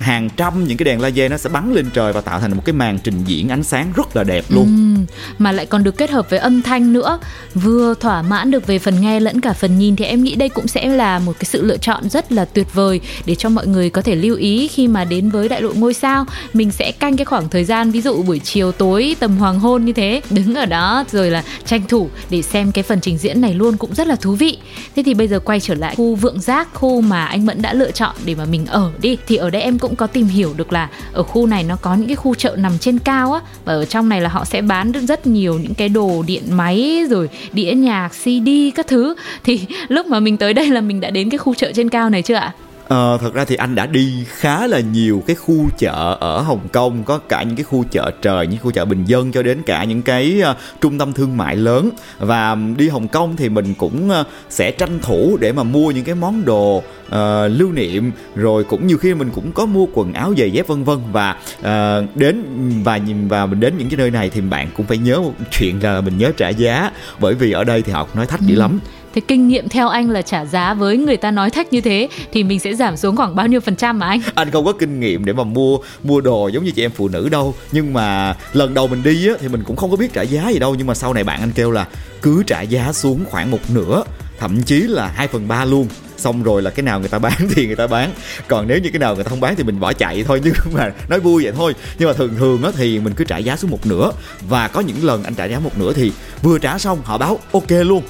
hàng 0.00 0.28
trăm 0.36 0.64
những 0.64 0.76
cái 0.76 0.84
đèn 0.84 1.00
laser 1.00 1.30
nó 1.30 1.36
sẽ 1.36 1.50
bắn 1.50 1.74
lên 1.74 1.90
trời 1.94 2.12
và 2.12 2.20
tạo 2.20 2.40
thành 2.40 2.56
một 2.56 2.62
cái 2.64 2.72
màn 2.72 2.98
trình 2.98 3.24
diễn 3.24 3.48
ánh 3.48 3.62
sáng 3.62 3.92
rất 3.96 4.16
là 4.16 4.24
đẹp 4.24 4.44
luôn. 4.48 4.64
Ừ, 4.66 5.14
mà 5.38 5.52
lại 5.52 5.66
còn 5.66 5.84
được 5.84 5.96
kết 5.96 6.10
hợp 6.10 6.30
với 6.30 6.38
âm 6.38 6.62
thanh 6.62 6.92
nữa. 6.92 7.18
Vừa 7.54 7.94
thỏa 7.94 8.22
mãn 8.22 8.50
được 8.50 8.66
về 8.66 8.78
phần 8.78 9.00
nghe 9.00 9.20
lẫn 9.20 9.40
cả 9.40 9.52
phần 9.52 9.78
nhìn 9.78 9.96
thì 9.96 10.04
em 10.04 10.24
nghĩ 10.24 10.34
đây 10.34 10.48
cũng 10.48 10.68
sẽ 10.68 10.88
là 10.88 11.18
một 11.18 11.32
cái 11.38 11.44
sự 11.44 11.62
lựa 11.62 11.76
chọn 11.76 12.10
rất 12.10 12.32
là 12.32 12.44
tuyệt 12.44 12.74
vời 12.74 13.00
để 13.26 13.34
cho 13.34 13.48
mọi 13.48 13.66
người 13.66 13.90
có 13.90 14.02
thể 14.02 14.14
lưu 14.14 14.36
ý 14.36 14.68
khi 14.68 14.88
mà 14.88 15.04
đến 15.04 15.30
với 15.30 15.48
đại 15.48 15.62
lộ 15.62 15.72
ngôi 15.72 15.94
sao. 15.94 16.24
Mình 16.52 16.70
sẽ 16.70 16.92
canh 16.92 17.16
cái 17.16 17.24
khoảng 17.24 17.48
thời 17.48 17.64
gian 17.64 17.90
ví 17.90 18.00
dụ 18.00 18.22
buổi 18.22 18.38
chiều 18.38 18.72
tối 18.72 19.16
tầm 19.20 19.36
hoàng 19.36 19.58
hôn 19.58 19.84
như 19.84 19.92
thế 19.92 20.20
đứng 20.30 20.54
ở 20.54 20.66
đó 20.66 21.04
rồi 21.12 21.30
là 21.30 21.44
tranh 21.66 21.82
thủ 21.88 22.08
để 22.30 22.42
xem 22.42 22.72
cái 22.72 22.82
phần 22.82 23.00
trình 23.00 23.18
diễn 23.18 23.40
này 23.40 23.54
luôn 23.54 23.76
cũng 23.76 23.94
rất 23.94 24.06
là 24.06 24.16
thú 24.16 24.34
vị. 24.34 24.58
Thế 24.96 25.02
thì 25.02 25.14
bây 25.14 25.28
giờ 25.28 25.40
quay 25.40 25.60
trở 25.60 25.74
lại 25.74 25.94
khu 25.96 26.14
vượng 26.14 26.40
giác 26.40 26.68
khu 26.74 27.00
mà 27.00 27.24
anh 27.24 27.46
mẫn 27.46 27.62
đã 27.62 27.74
lựa 27.74 27.90
chọn 27.90 28.14
để 28.24 28.34
mà 28.34 28.44
mình 28.44 28.66
ở 28.66 28.92
đi. 29.00 29.16
Thì 29.26 29.36
ở 29.36 29.50
đây 29.50 29.62
em 29.62 29.78
cũng 29.78 29.89
cũng 29.90 29.96
có 29.96 30.06
tìm 30.06 30.26
hiểu 30.26 30.54
được 30.56 30.72
là 30.72 30.88
ở 31.12 31.22
khu 31.22 31.46
này 31.46 31.64
nó 31.64 31.76
có 31.76 31.94
những 31.94 32.06
cái 32.06 32.16
khu 32.16 32.34
chợ 32.34 32.56
nằm 32.58 32.78
trên 32.78 32.98
cao 32.98 33.32
á, 33.32 33.40
và 33.64 33.72
ở 33.72 33.84
trong 33.84 34.08
này 34.08 34.20
là 34.20 34.28
họ 34.28 34.44
sẽ 34.44 34.62
bán 34.62 34.92
được 34.92 35.00
rất 35.00 35.26
nhiều 35.26 35.58
những 35.58 35.74
cái 35.74 35.88
đồ 35.88 36.22
điện 36.26 36.42
máy 36.50 37.04
rồi 37.10 37.28
đĩa 37.52 37.72
nhạc 37.72 38.08
CD 38.08 38.48
các 38.74 38.86
thứ 38.86 39.14
thì 39.44 39.60
lúc 39.88 40.06
mà 40.06 40.20
mình 40.20 40.36
tới 40.36 40.54
đây 40.54 40.66
là 40.66 40.80
mình 40.80 41.00
đã 41.00 41.10
đến 41.10 41.30
cái 41.30 41.38
khu 41.38 41.54
chợ 41.54 41.72
trên 41.74 41.88
cao 41.88 42.10
này 42.10 42.22
chưa 42.22 42.34
ạ? 42.34 42.52
Ờ, 42.90 43.18
thật 43.20 43.34
ra 43.34 43.44
thì 43.44 43.56
anh 43.56 43.74
đã 43.74 43.86
đi 43.86 44.24
khá 44.28 44.66
là 44.66 44.80
nhiều 44.80 45.22
cái 45.26 45.36
khu 45.36 45.68
chợ 45.78 46.16
ở 46.20 46.40
Hồng 46.40 46.68
Kông 46.72 47.04
có 47.04 47.18
cả 47.18 47.42
những 47.42 47.56
cái 47.56 47.64
khu 47.64 47.84
chợ 47.90 48.10
trời 48.22 48.46
những 48.46 48.58
khu 48.62 48.70
chợ 48.70 48.84
bình 48.84 49.04
dân 49.04 49.32
cho 49.32 49.42
đến 49.42 49.62
cả 49.66 49.84
những 49.84 50.02
cái 50.02 50.42
uh, 50.50 50.56
trung 50.80 50.98
tâm 50.98 51.12
thương 51.12 51.36
mại 51.36 51.56
lớn. 51.56 51.90
Và 52.18 52.56
đi 52.76 52.88
Hồng 52.88 53.08
Kông 53.08 53.36
thì 53.36 53.48
mình 53.48 53.74
cũng 53.74 54.10
uh, 54.20 54.26
sẽ 54.48 54.70
tranh 54.70 54.98
thủ 55.02 55.36
để 55.40 55.52
mà 55.52 55.62
mua 55.62 55.90
những 55.90 56.04
cái 56.04 56.14
món 56.14 56.44
đồ 56.44 56.76
uh, 56.76 57.12
lưu 57.48 57.72
niệm 57.72 58.12
rồi 58.34 58.64
cũng 58.64 58.86
nhiều 58.86 58.98
khi 58.98 59.14
mình 59.14 59.30
cũng 59.34 59.52
có 59.52 59.66
mua 59.66 59.86
quần 59.94 60.12
áo 60.12 60.34
giày 60.38 60.50
dép 60.50 60.66
vân 60.66 60.84
vân. 60.84 60.98
Và 61.12 61.36
uh, 61.58 62.16
đến 62.16 62.44
và 62.84 62.96
nhìn 62.96 63.28
và 63.28 63.46
mình 63.46 63.60
đến 63.60 63.74
những 63.78 63.88
cái 63.88 63.96
nơi 63.96 64.10
này 64.10 64.30
thì 64.30 64.40
bạn 64.40 64.68
cũng 64.76 64.86
phải 64.86 64.98
nhớ 64.98 65.20
một 65.20 65.34
chuyện 65.50 65.82
là 65.82 66.00
mình 66.00 66.18
nhớ 66.18 66.32
trả 66.36 66.48
giá 66.48 66.90
bởi 67.20 67.34
vì 67.34 67.52
ở 67.52 67.64
đây 67.64 67.82
thì 67.82 67.92
họ 67.92 68.06
nói 68.14 68.26
thách 68.26 68.40
dữ 68.40 68.54
ừ. 68.54 68.60
lắm 68.60 68.80
Thế 69.14 69.20
kinh 69.28 69.48
nghiệm 69.48 69.68
theo 69.68 69.88
anh 69.88 70.10
là 70.10 70.22
trả 70.22 70.44
giá 70.44 70.74
với 70.74 70.96
người 70.96 71.16
ta 71.16 71.30
nói 71.30 71.50
thách 71.50 71.72
như 71.72 71.80
thế 71.80 72.08
thì 72.32 72.44
mình 72.44 72.60
sẽ 72.60 72.74
giảm 72.74 72.96
xuống 72.96 73.16
khoảng 73.16 73.36
bao 73.36 73.46
nhiêu 73.46 73.60
phần 73.60 73.76
trăm 73.76 73.98
mà 73.98 74.06
anh? 74.06 74.20
Anh 74.34 74.50
không 74.50 74.64
có 74.64 74.72
kinh 74.72 75.00
nghiệm 75.00 75.24
để 75.24 75.32
mà 75.32 75.44
mua 75.44 75.78
mua 76.02 76.20
đồ 76.20 76.48
giống 76.48 76.64
như 76.64 76.70
chị 76.70 76.84
em 76.84 76.90
phụ 76.90 77.08
nữ 77.08 77.28
đâu. 77.28 77.54
Nhưng 77.72 77.92
mà 77.92 78.36
lần 78.52 78.74
đầu 78.74 78.88
mình 78.88 79.02
đi 79.02 79.28
á 79.28 79.34
thì 79.40 79.48
mình 79.48 79.62
cũng 79.64 79.76
không 79.76 79.90
có 79.90 79.96
biết 79.96 80.12
trả 80.12 80.22
giá 80.22 80.48
gì 80.48 80.58
đâu. 80.58 80.74
Nhưng 80.74 80.86
mà 80.86 80.94
sau 80.94 81.14
này 81.14 81.24
bạn 81.24 81.40
anh 81.40 81.52
kêu 81.52 81.70
là 81.70 81.86
cứ 82.22 82.42
trả 82.46 82.60
giá 82.60 82.92
xuống 82.92 83.24
khoảng 83.30 83.50
một 83.50 83.58
nửa, 83.74 84.04
thậm 84.38 84.62
chí 84.62 84.80
là 84.80 85.06
2 85.06 85.28
phần 85.28 85.48
ba 85.48 85.64
luôn. 85.64 85.88
Xong 86.16 86.42
rồi 86.42 86.62
là 86.62 86.70
cái 86.70 86.82
nào 86.82 87.00
người 87.00 87.08
ta 87.08 87.18
bán 87.18 87.48
thì 87.54 87.66
người 87.66 87.76
ta 87.76 87.86
bán. 87.86 88.10
Còn 88.48 88.68
nếu 88.68 88.78
như 88.78 88.90
cái 88.92 88.98
nào 88.98 89.14
người 89.14 89.24
ta 89.24 89.28
không 89.28 89.40
bán 89.40 89.56
thì 89.56 89.62
mình 89.62 89.80
bỏ 89.80 89.92
chạy 89.92 90.24
thôi. 90.24 90.40
Nhưng 90.44 90.54
mà 90.72 90.92
nói 91.08 91.20
vui 91.20 91.44
vậy 91.44 91.52
thôi. 91.56 91.74
Nhưng 91.98 92.08
mà 92.08 92.14
thường 92.14 92.34
thường 92.38 92.62
á 92.62 92.70
thì 92.76 92.98
mình 92.98 93.14
cứ 93.14 93.24
trả 93.24 93.38
giá 93.38 93.56
xuống 93.56 93.70
một 93.70 93.86
nửa. 93.86 94.12
Và 94.48 94.68
có 94.68 94.80
những 94.80 95.04
lần 95.04 95.22
anh 95.22 95.34
trả 95.34 95.44
giá 95.44 95.58
một 95.58 95.78
nửa 95.78 95.92
thì 95.92 96.12
vừa 96.42 96.58
trả 96.58 96.78
xong 96.78 96.98
họ 97.04 97.18
báo 97.18 97.38
ok 97.52 97.70
luôn 97.70 98.02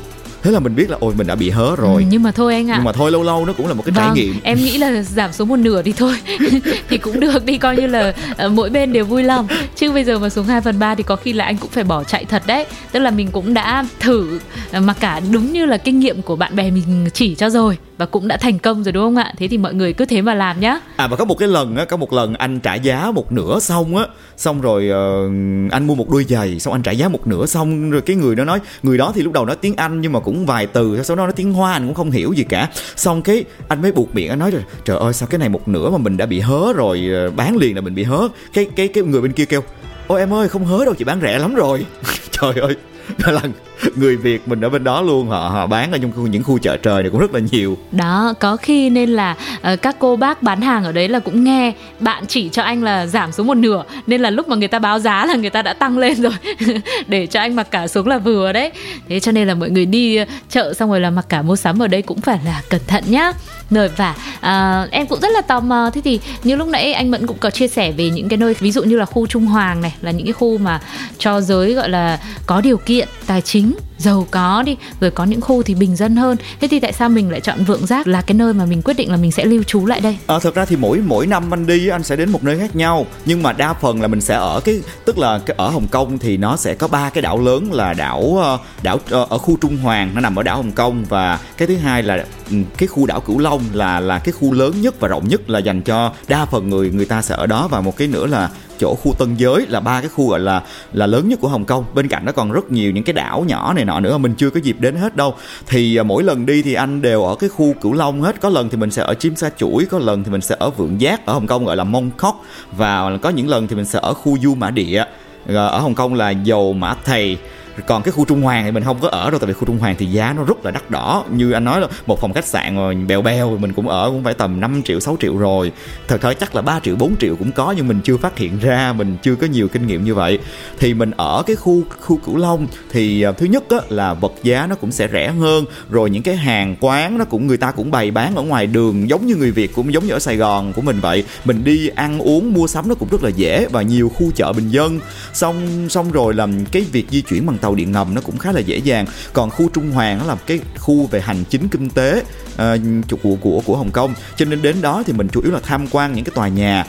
thế 0.42 0.50
là 0.50 0.59
mình 0.59 0.76
biết 0.76 0.90
là 0.90 0.97
ôi 1.00 1.14
mình 1.16 1.26
đã 1.26 1.35
bị 1.35 1.50
hớ 1.50 1.76
rồi. 1.76 2.02
Ừ, 2.02 2.09
nhưng 2.11 2.23
mà 2.23 2.32
thôi 2.32 2.54
anh 2.54 2.70
ạ. 2.70 2.75
Nhưng 2.76 2.85
mà 2.85 2.92
thôi 2.92 3.11
lâu 3.11 3.23
lâu 3.23 3.47
nó 3.47 3.52
cũng 3.52 3.66
là 3.66 3.75
một 3.75 3.82
cái 3.87 3.92
vâng, 3.92 4.04
trải 4.04 4.25
nghiệm. 4.25 4.35
em 4.42 4.59
nghĩ 4.59 4.78
là 4.78 5.02
giảm 5.02 5.32
xuống 5.32 5.49
một 5.49 5.56
nửa 5.56 5.82
thì 5.82 5.92
thôi. 5.92 6.14
Thì 6.88 6.99
cũng 6.99 7.20
được 7.20 7.44
đi 7.44 7.59
coi 7.59 7.76
như 7.76 7.87
là 7.87 8.14
uh, 8.47 8.52
mỗi 8.52 8.70
bên 8.70 8.92
đều 8.92 9.04
vui 9.04 9.23
lòng. 9.23 9.47
Chứ 9.76 9.92
bây 9.92 10.04
giờ 10.04 10.18
mà 10.18 10.28
xuống 10.28 10.47
2 10.47 10.61
phần 10.61 10.78
3 10.78 10.94
thì 10.94 11.02
có 11.02 11.16
khi 11.16 11.32
là 11.32 11.44
anh 11.44 11.56
cũng 11.56 11.70
phải 11.70 11.85
bỏ 11.85 12.04
chạy 12.04 12.25
thật 12.25 12.42
đấy. 12.47 12.66
Tức 12.92 13.00
là 13.00 13.11
mình 13.11 13.30
cũng 13.30 13.54
đã 13.54 13.85
thử 14.00 14.38
mà 14.73 14.94
cả 15.00 15.20
đúng 15.32 15.52
như 15.52 15.66
là 15.66 15.76
kinh 15.76 15.99
nghiệm 15.99 16.23
của 16.23 16.37
bạn 16.37 16.56
bè 16.56 16.70
mình 16.70 17.09
chỉ 17.12 17.35
cho 17.35 17.50
rồi 17.50 17.76
và 18.00 18.07
cũng 18.07 18.28
đã 18.28 18.37
thành 18.37 18.59
công 18.59 18.85
rồi 18.85 18.92
đúng 18.92 19.04
không 19.04 19.16
ạ? 19.16 19.33
Thế 19.37 19.49
thì 19.49 19.59
mọi 19.59 19.75
người 19.75 19.92
cứ 19.92 20.04
thế 20.04 20.23
mà 20.23 20.35
làm 20.35 20.61
nhá. 20.61 20.80
À 20.97 21.07
và 21.07 21.16
có 21.16 21.25
một 21.25 21.38
cái 21.38 21.49
lần 21.49 21.76
á 21.76 21.85
có 21.85 21.97
một 21.97 22.12
lần 22.12 22.35
anh 22.35 22.61
trả 22.61 22.75
giá 22.75 23.11
một 23.11 23.33
nửa 23.33 23.59
xong 23.61 23.97
á. 23.97 24.04
Xong 24.37 24.61
rồi 24.61 24.85
uh, 24.88 25.73
anh 25.73 25.87
mua 25.87 25.95
một 25.95 26.11
đôi 26.11 26.25
giày 26.25 26.61
xong 26.61 26.75
anh 26.75 26.83
trả 26.83 26.92
giá 26.92 27.09
một 27.09 27.26
nửa 27.26 27.47
xong 27.47 27.90
rồi 27.90 28.00
cái 28.00 28.16
người 28.16 28.35
đó 28.35 28.45
nói 28.45 28.61
người 28.83 28.99
đó 28.99 29.12
thì 29.14 29.23
lúc 29.23 29.33
đầu 29.33 29.47
nói 29.47 29.57
tiếng 29.57 29.76
anh 29.76 30.00
nhưng 30.00 30.12
mà 30.12 30.21
cũng 30.21 30.47
vài 30.47 30.66
từ 30.66 31.02
sau 31.02 31.16
đó 31.16 31.25
nói 31.25 31.33
tiếng 31.37 31.52
hoa 31.52 31.73
anh 31.73 31.87
cũng 31.87 31.95
không 31.95 32.11
hiểu 32.11 32.33
gì 32.33 32.45
cả. 32.45 32.69
Xong 32.97 33.23
cái 33.23 33.45
anh 33.69 33.83
mới 33.83 33.92
buộc 33.92 34.14
miệng 34.14 34.28
anh 34.28 34.38
nói 34.38 34.50
rồi 34.50 34.62
trời 34.85 34.99
ơi 34.99 35.12
sao 35.12 35.28
cái 35.30 35.38
này 35.38 35.49
một 35.49 35.69
nửa 35.69 35.90
mà 35.90 35.99
mình 35.99 36.16
đã 36.16 36.26
bị 36.26 36.40
hớ 36.40 36.73
rồi 36.73 37.09
ờ, 37.12 37.30
bán 37.30 37.57
liền 37.57 37.75
là 37.75 37.80
mình 37.80 37.95
bị 37.95 38.04
hớ. 38.04 38.28
Cái 38.52 38.66
cái 38.76 38.88
cái 38.88 39.04
người 39.04 39.21
bên 39.21 39.33
kia 39.33 39.45
kêu 39.45 39.62
ôi 40.07 40.21
em 40.21 40.35
ơi 40.35 40.49
không 40.49 40.64
hớ 40.64 40.85
đâu 40.85 40.95
chị 40.95 41.04
bán 41.04 41.21
rẻ 41.21 41.38
lắm 41.38 41.54
rồi. 41.54 41.87
Trời 42.40 42.52
ơi 42.54 42.76
là 43.19 43.42
người 43.96 44.16
Việt 44.16 44.49
mình 44.49 44.60
ở 44.60 44.68
bên 44.68 44.84
đó 44.84 45.02
luôn 45.02 45.28
họ 45.28 45.49
họ 45.49 45.66
bán 45.66 45.92
ở 45.92 45.99
trong 45.99 46.12
khu, 46.12 46.26
những 46.26 46.44
khu 46.44 46.58
chợ 46.58 46.76
trời 46.76 47.02
này 47.02 47.10
cũng 47.10 47.20
rất 47.20 47.34
là 47.34 47.40
nhiều. 47.50 47.78
Đó 47.92 48.34
có 48.40 48.56
khi 48.56 48.90
nên 48.90 49.10
là 49.10 49.37
uh, 49.72 49.82
các 49.82 49.96
cô 49.99 50.16
bác 50.16 50.42
bán 50.42 50.60
hàng 50.60 50.84
ở 50.84 50.92
đấy 50.92 51.08
là 51.08 51.18
cũng 51.18 51.44
nghe 51.44 51.72
bạn 52.00 52.25
chỉ 52.26 52.49
cho 52.49 52.62
anh 52.62 52.82
là 52.82 53.06
giảm 53.06 53.32
xuống 53.32 53.46
một 53.46 53.54
nửa 53.54 53.84
nên 54.06 54.20
là 54.20 54.30
lúc 54.30 54.49
mà 54.49 54.56
người 54.56 54.68
ta 54.68 54.78
báo 54.78 54.99
giá 54.99 55.26
là 55.26 55.34
người 55.34 55.50
ta 55.50 55.62
đã 55.62 55.72
tăng 55.72 55.99
lên 55.99 56.22
rồi. 56.22 56.32
Để 57.06 57.26
cho 57.26 57.40
anh 57.40 57.56
mặc 57.56 57.70
cả 57.70 57.88
xuống 57.88 58.06
là 58.06 58.18
vừa 58.18 58.52
đấy. 58.52 58.72
Thế 59.08 59.20
cho 59.20 59.32
nên 59.32 59.49
là 59.49 59.54
mọi 59.54 59.70
người 59.70 59.87
đi 59.87 60.16
ờ, 60.16 60.25
chợ 60.49 60.75
xong 60.75 60.90
rồi 60.90 61.00
là 61.00 61.10
mặc 61.10 61.26
cả 61.28 61.42
mua 61.42 61.56
sắm 61.56 61.82
ở 61.82 61.87
đây 61.87 62.02
cũng 62.02 62.20
phải 62.20 62.38
là 62.44 62.62
cẩn 62.70 62.80
thận 62.87 63.04
nhá. 63.08 63.32
Rồi 63.70 63.90
và 63.96 64.14
uh, 64.38 64.90
em 64.90 65.06
cũng 65.06 65.20
rất 65.20 65.32
là 65.32 65.40
tò 65.40 65.60
mò. 65.60 65.90
Thế 65.94 66.00
thì 66.04 66.20
như 66.44 66.56
lúc 66.56 66.68
nãy 66.68 66.92
anh 66.92 67.10
mẫn 67.10 67.26
cũng 67.26 67.38
có 67.38 67.50
chia 67.50 67.68
sẻ 67.68 67.92
về 67.92 68.10
những 68.10 68.28
cái 68.28 68.37
nơi 68.37 68.54
ví 68.60 68.72
dụ 68.72 68.82
như 68.82 68.96
là 68.96 69.04
khu 69.04 69.26
trung 69.26 69.46
hoàng 69.46 69.80
này 69.80 69.94
là 70.00 70.10
những 70.10 70.26
cái 70.26 70.32
khu 70.32 70.58
mà 70.58 70.80
cho 71.18 71.40
giới 71.40 71.75
gọi 71.75 71.88
là 71.88 72.20
có 72.46 72.60
điều 72.60 72.76
kiện 72.76 73.08
tài 73.26 73.40
chính 73.40 73.69
giàu 73.98 74.26
có 74.30 74.62
đi 74.66 74.76
rồi 75.00 75.10
có 75.10 75.24
những 75.24 75.40
khu 75.40 75.62
thì 75.62 75.74
bình 75.74 75.96
dân 75.96 76.16
hơn. 76.16 76.36
Thế 76.60 76.68
thì 76.68 76.80
tại 76.80 76.92
sao 76.92 77.08
mình 77.08 77.30
lại 77.30 77.40
chọn 77.40 77.64
vượng 77.64 77.86
giác 77.86 78.06
là 78.06 78.22
cái 78.22 78.34
nơi 78.34 78.52
mà 78.52 78.64
mình 78.64 78.82
quyết 78.82 78.94
định 78.96 79.10
là 79.10 79.16
mình 79.16 79.32
sẽ 79.32 79.44
lưu 79.44 79.62
trú 79.62 79.86
lại 79.86 80.00
đây? 80.00 80.18
À, 80.26 80.38
thực 80.38 80.54
ra 80.54 80.64
thì 80.64 80.76
mỗi 80.76 80.98
mỗi 80.98 81.26
năm 81.26 81.54
anh 81.54 81.66
đi 81.66 81.88
anh 81.88 82.02
sẽ 82.02 82.16
đến 82.16 82.30
một 82.30 82.44
nơi 82.44 82.58
khác 82.58 82.76
nhau. 82.76 83.06
Nhưng 83.24 83.42
mà 83.42 83.52
đa 83.52 83.72
phần 83.72 84.02
là 84.02 84.08
mình 84.08 84.20
sẽ 84.20 84.34
ở 84.34 84.60
cái 84.64 84.80
tức 85.04 85.18
là 85.18 85.40
cái 85.46 85.54
ở 85.58 85.70
hồng 85.70 85.88
kông 85.88 86.18
thì 86.18 86.36
nó 86.36 86.56
sẽ 86.56 86.74
có 86.74 86.88
ba 86.88 87.10
cái 87.10 87.22
đảo 87.22 87.40
lớn 87.40 87.72
là 87.72 87.94
đảo 87.94 88.36
ờ, 88.42 88.58
đảo 88.82 88.98
ờ, 89.10 89.26
ở 89.30 89.38
khu 89.38 89.56
trung 89.60 89.76
hoàng 89.76 90.10
nó 90.14 90.20
nằm 90.20 90.38
ở 90.38 90.42
đảo 90.42 90.56
hồng 90.56 90.72
kông. 90.72 91.04
Và 91.08 91.38
cái 91.56 91.68
thứ 91.68 91.76
hai 91.76 92.02
là 92.02 92.24
ừ, 92.50 92.56
cái 92.78 92.86
khu 92.86 93.06
đảo 93.06 93.20
cửu 93.20 93.38
long 93.38 93.62
là 93.72 94.00
là 94.00 94.18
cái 94.18 94.32
khu 94.32 94.52
lớn 94.52 94.80
nhất 94.80 95.00
và 95.00 95.08
rộng 95.08 95.28
nhất 95.28 95.50
là 95.50 95.58
dành 95.58 95.82
cho 95.82 96.12
đa 96.28 96.44
phần 96.44 96.70
người 96.70 96.90
người 96.90 97.06
ta 97.06 97.22
sẽ 97.22 97.34
ở 97.34 97.46
đó. 97.46 97.68
Và 97.68 97.80
một 97.80 97.96
cái 97.96 98.08
nữa 98.08 98.26
là 98.26 98.50
chỗ 98.80 98.94
khu 98.94 99.14
Tân 99.18 99.34
Giới 99.34 99.66
là 99.66 99.80
ba 99.80 100.00
cái 100.00 100.08
khu 100.08 100.28
gọi 100.28 100.40
là 100.40 100.62
là 100.92 101.06
lớn 101.06 101.28
nhất 101.28 101.38
của 101.42 101.49
Hồng 101.49 101.64
Kông. 101.64 101.84
Bên 101.94 102.08
cạnh 102.08 102.25
nó 102.25 102.32
còn 102.32 102.52
rất 102.52 102.72
nhiều 102.72 102.90
những 102.90 103.04
cái 103.04 103.12
đảo 103.12 103.44
nhỏ 103.49 103.72
này 103.72 103.84
nọ 103.84 104.00
nữa 104.00 104.18
mình 104.18 104.34
chưa 104.34 104.50
có 104.50 104.60
dịp 104.60 104.76
đến 104.78 104.96
hết 104.96 105.16
đâu. 105.16 105.34
Thì 105.66 105.96
à, 105.96 106.02
mỗi 106.02 106.22
lần 106.22 106.46
đi 106.46 106.62
thì 106.62 106.75
anh 106.75 107.02
đều 107.02 107.25
ở 107.25 107.34
cái 107.34 107.50
khu 107.50 107.75
Cửu 107.80 107.92
Long 107.92 108.22
hết. 108.22 108.40
Có 108.40 108.49
lần 108.49 108.68
thì 108.68 108.76
mình 108.76 108.90
sẽ 108.90 109.02
ở 109.02 109.14
Chim 109.14 109.37
Sa 109.37 109.50
Chuỗi, 109.56 109.87
có 109.90 109.99
lần 109.99 110.25
thì 110.25 110.30
mình 110.30 110.40
sẽ 110.40 110.56
ở 110.58 110.70
Vượng 110.70 111.00
Giác 111.00 111.26
ở 111.26 111.32
Hồng 111.32 111.46
Kông, 111.46 111.64
gọi 111.64 111.76
là 111.76 111.84
Mong 111.84 112.10
Kok 112.10 112.44
và 112.76 113.16
có 113.22 113.30
những 113.30 113.49
lần 113.49 113.66
thì 113.66 113.76
mình 113.76 113.84
sẽ 113.84 113.99
ở 114.02 114.14
khu 114.14 114.38
Du 114.42 114.54
Mã 114.54 114.70
Địa. 114.70 115.04
Ờ, 115.46 115.66
ở 115.66 115.80
Hồng 115.80 115.94
Kông 115.94 116.14
là 116.14 116.30
dầu 116.30 116.72
mã 116.72 116.94
thầy 117.04 117.38
còn 117.87 118.02
cái 118.02 118.12
khu 118.12 118.25
trung 118.25 118.42
hoàng 118.42 118.64
thì 118.64 118.70
mình 118.70 118.84
không 118.84 118.99
có 119.00 119.08
ở 119.08 119.30
đâu 119.30 119.38
tại 119.38 119.46
vì 119.46 119.52
khu 119.52 119.64
trung 119.66 119.78
hoàng 119.78 119.94
thì 119.99 120.06
giá 120.06 120.32
nó 120.32 120.44
rất 120.44 120.64
là 120.64 120.70
đắt 120.70 120.90
đỏ. 120.90 121.25
Như 121.30 121.52
anh 121.52 121.64
nói 121.64 121.80
là 121.80 121.87
một 122.06 122.20
phòng 122.20 122.32
khách 122.32 122.46
sạn 122.46 122.76
rồi 122.76 122.94
bèo 122.94 123.22
bèo 123.22 123.56
mình 123.56 123.72
cũng 123.72 123.88
ở 123.88 124.10
cũng 124.10 124.25
phải 124.25 124.34
tầm 124.34 124.60
5 124.60 124.82
triệu 124.84 125.00
6 125.00 125.16
triệu 125.20 125.37
rồi. 125.37 125.72
Thật 126.08 126.18
thời 126.20 126.34
chắc 126.34 126.54
là 126.54 126.62
3 126.62 126.80
triệu 126.80 126.96
4 126.96 127.16
triệu 127.16 127.37
cũng 127.37 127.52
có 127.52 127.75
nhưng 127.76 127.88
mình 127.88 128.00
chưa 128.04 128.16
phát 128.16 128.38
hiện 128.38 128.58
ra 128.58 128.92
mình 128.92 129.16
chưa 129.22 129.34
có 129.34 129.46
nhiều 129.46 129.68
kinh 129.68 129.87
nghiệm 129.87 130.04
như 130.04 130.14
vậy. 130.14 130.38
Thì 130.78 130.94
mình 130.94 131.10
ở 131.16 131.42
cái 131.46 131.56
khu 131.56 131.82
khu 132.00 132.16
cửu 132.16 132.37
long 132.37 132.66
thì 132.90 133.22
à, 133.22 133.32
thứ 133.32 133.46
nhất 133.46 133.64
á, 133.68 133.78
là 133.88 134.14
vật 134.14 134.32
giá 134.42 134.66
nó 134.66 134.75
cũng 134.75 134.92
sẽ 134.92 135.08
rẻ 135.12 135.28
hơn 135.28 135.64
rồi 135.90 136.10
những 136.10 136.22
cái 136.22 136.37
hàng 136.37 136.76
quán 136.80 137.18
nó 137.18 137.25
cũng 137.25 137.46
người 137.46 137.56
ta 137.56 137.70
cũng 137.70 137.90
bày 137.90 138.10
bán 138.10 138.37
ở 138.37 138.42
ngoài 138.42 138.66
đường 138.66 139.08
giống 139.08 139.26
như 139.26 139.37
người 139.37 139.50
việt 139.50 139.75
cũng 139.75 139.92
giống 139.92 140.06
như 140.06 140.12
ở 140.12 140.18
sài 140.18 140.37
gòn 140.37 140.72
của 140.72 140.82
mình 140.82 141.00
vậy. 141.00 141.25
Mình 141.44 141.64
đi 141.64 141.88
ăn 141.88 142.18
uống 142.18 142.52
mua 142.52 142.66
sắm 142.66 142.88
nó 142.88 142.94
cũng 142.94 143.08
rất 143.08 143.22
là 143.22 143.30
dễ 143.30 143.66
và 143.70 143.82
nhiều 143.82 144.08
khu 144.14 144.30
chợ 144.30 144.52
bình 144.52 144.68
dân. 144.68 145.00
Xong 145.32 145.88
xong 145.88 146.12
rồi 146.12 146.34
làm 146.34 146.64
cái 146.64 146.84
việc 146.92 147.06
di 147.10 147.22
chuyển 147.22 147.46
bằng 147.46 147.58
tàu 147.58 147.69
điện 147.74 147.92
ngầm 147.92 148.14
nó 148.14 148.20
cũng 148.20 148.38
khá 148.38 148.52
là 148.52 148.60
dễ 148.60 148.76
dàng. 148.76 149.06
Còn 149.32 149.50
khu 149.50 149.68
Trung 149.68 149.90
Hoàng 149.90 150.18
nó 150.18 150.24
là 150.24 150.36
cái 150.46 150.60
khu 150.78 151.06
về 151.06 151.20
hành 151.20 151.44
chính 151.50 151.68
kinh 151.68 151.90
tế 151.90 152.22
ờ, 152.56 152.78
uh, 152.98 153.20
của 153.22 153.36
của 153.40 153.62
của 153.64 153.76
Hồng 153.76 153.90
Kông. 153.90 154.14
Cho 154.36 154.44
nên 154.44 154.62
đến 154.62 154.82
đó 154.82 155.02
thì 155.06 155.12
mình 155.12 155.28
chủ 155.32 155.40
yếu 155.42 155.52
là 155.52 155.60
tham 155.62 155.86
quan 155.90 156.12
những 156.12 156.24
cái 156.24 156.32
tòa 156.34 156.48
nhà 156.48 156.86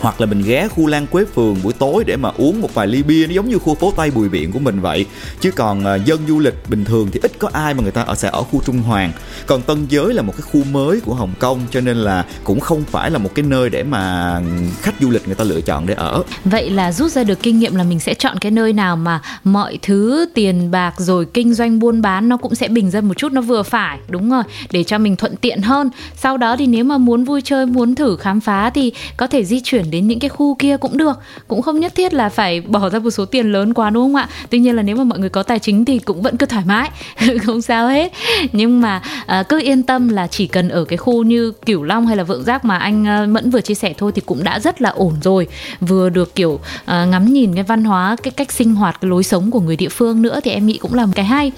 hoặc 0.00 0.20
là 0.20 0.26
mình 0.26 0.42
ghé 0.42 0.68
khu 0.68 0.86
Lan 0.86 1.06
Quế 1.06 1.24
Phường 1.34 1.56
buổi 1.62 1.72
tối 1.72 2.04
để 2.06 2.16
mà 2.16 2.30
uống 2.36 2.60
một 2.60 2.74
vài 2.74 2.86
ly 2.86 3.02
bia, 3.02 3.26
nó 3.26 3.32
giống 3.34 3.48
như 3.48 3.58
khu 3.58 3.74
phố 3.74 3.92
Tây 3.96 4.10
Bùi 4.10 4.28
Viện 4.28 4.52
của 4.52 4.58
mình 4.58 4.80
vậy. 4.80 5.06
Chứ 5.40 5.50
còn 5.50 5.84
à, 5.84 5.94
dân 5.94 6.18
du 6.28 6.38
lịch 6.38 6.54
bình 6.68 6.84
thường 6.84 7.08
thì 7.12 7.20
ít 7.22 7.32
có 7.38 7.50
ai 7.52 7.74
mà 7.74 7.82
người 7.82 7.92
ta 7.92 8.02
ở, 8.02 8.14
sẽ 8.14 8.28
ở 8.32 8.42
khu 8.42 8.62
Trung 8.66 8.82
Hoàng. 8.82 9.12
Còn 9.46 9.62
Tân 9.62 9.86
Giới 9.88 10.14
là 10.14 10.22
một 10.22 10.32
cái 10.36 10.42
khu 10.42 10.64
mới 10.64 11.00
của 11.00 11.14
Hồng 11.14 11.32
Kông, 11.38 11.60
cho 11.70 11.80
nên 11.80 11.96
là 11.96 12.24
cũng 12.44 12.60
không 12.60 12.84
phải 12.90 13.10
là 13.10 13.18
một 13.18 13.30
cái 13.34 13.44
nơi 13.48 13.70
để 13.70 13.82
mà 13.82 14.36
khách 14.82 14.94
du 15.00 15.10
lịch 15.10 15.26
người 15.26 15.34
ta 15.34 15.44
lựa 15.44 15.60
chọn 15.60 15.86
để 15.86 15.94
ở. 15.94 16.22
Vậy 16.44 16.70
là 16.70 16.92
rút 16.92 17.12
ra 17.12 17.24
được 17.24 17.42
kinh 17.42 17.58
nghiệm 17.58 17.74
là 17.74 17.84
mình 17.84 18.00
sẽ 18.00 18.14
chọn 18.14 18.38
cái 18.38 18.50
nơi 18.50 18.72
nào 18.72 18.96
mà 18.96 19.20
mọi 19.44 19.78
thứ, 19.82 20.26
tiền 20.34 20.70
bạc 20.70 20.94
rồi 20.98 21.26
kinh 21.34 21.54
doanh 21.54 21.78
buôn 21.78 22.02
bán 22.02 22.28
nó 22.28 22.36
cũng 22.36 22.54
sẽ 22.54 22.68
bình 22.68 22.90
dân 22.90 23.08
một 23.08 23.14
chút, 23.16 23.32
nó 23.32 23.40
vừa 23.40 23.62
phải, 23.62 23.98
đúng 24.08 24.30
rồi 24.30 24.42
để 24.70 24.84
cho 24.84 24.98
mình 24.98 25.16
thuận 25.16 25.36
tiện 25.36 25.62
hơn. 25.62 25.90
Sau 26.16 26.36
đó 26.36 26.56
thì 26.56 26.66
nếu 26.66 26.84
mà 26.84 26.98
muốn 26.98 27.24
vui 27.24 27.40
chơi, 27.44 27.66
muốn 27.66 27.94
thử 27.94 28.16
khám 28.16 28.40
phá 28.40 28.70
thì 28.70 28.92
có 29.16 29.26
thể 29.26 29.44
di 29.44 29.60
chuyển 29.60 29.89
đến 29.90 30.08
những 30.08 30.18
cái 30.18 30.28
khu 30.28 30.54
kia 30.54 30.76
cũng 30.76 30.96
được. 30.96 31.18
Cũng 31.48 31.62
không 31.62 31.80
nhất 31.80 31.94
thiết 31.94 32.14
là 32.14 32.28
phải 32.28 32.60
bỏ 32.60 32.88
ra 32.90 32.98
một 32.98 33.10
số 33.10 33.24
tiền 33.24 33.52
lớn 33.52 33.74
quá 33.74 33.90
đúng 33.90 34.04
không 34.04 34.14
ạ? 34.14 34.28
Tuy 34.50 34.58
nhiên 34.58 34.76
là 34.76 34.82
nếu 34.82 34.96
mà 34.96 35.04
mọi 35.04 35.18
người 35.18 35.28
có 35.28 35.42
tài 35.42 35.58
chính 35.58 35.84
thì 35.84 35.98
cũng 35.98 36.22
vẫn 36.22 36.36
cứ 36.36 36.46
thoải 36.46 36.64
mái. 36.66 36.90
Không 37.44 37.62
sao 37.62 37.88
hết. 37.88 38.12
Nhưng 38.52 38.80
mà 38.80 39.02
à, 39.26 39.42
cứ 39.42 39.60
yên 39.60 39.82
tâm 39.82 40.08
là 40.08 40.26
chỉ 40.26 40.46
cần 40.46 40.68
ở 40.68 40.84
cái 40.84 40.96
khu 40.96 41.22
như 41.22 41.52
cửu 41.66 41.82
long 41.82 42.06
hay 42.06 42.16
là 42.16 42.24
vượng 42.24 42.44
giác 42.44 42.64
mà 42.64 42.78
anh 42.78 43.06
à, 43.06 43.26
mẫn 43.26 43.50
vừa 43.50 43.60
chia 43.60 43.74
sẻ 43.74 43.94
thôi 43.98 44.12
thì 44.14 44.22
cũng 44.26 44.44
đã 44.44 44.60
rất 44.60 44.82
là 44.82 44.90
ổn 44.90 45.14
rồi. 45.22 45.46
Vừa 45.80 46.08
được 46.08 46.34
kiểu 46.34 46.60
à, 46.84 47.04
ngắm 47.04 47.32
nhìn 47.32 47.54
cái 47.54 47.64
văn 47.64 47.84
hóa 47.84 48.16
cái 48.22 48.30
cách 48.30 48.52
sinh 48.52 48.74
hoạt 48.74 49.00
cái 49.00 49.08
lối 49.08 49.22
sống 49.22 49.50
của 49.50 49.60
người 49.60 49.76
địa 49.76 49.88
phương 49.88 50.22
nữa 50.22 50.40
thì 50.44 50.50
em 50.50 50.66
nghĩ 50.66 50.78
cũng 50.78 50.94
là 50.94 51.06
một 51.06 51.12
cái 51.14 51.24
hay. 51.24 51.52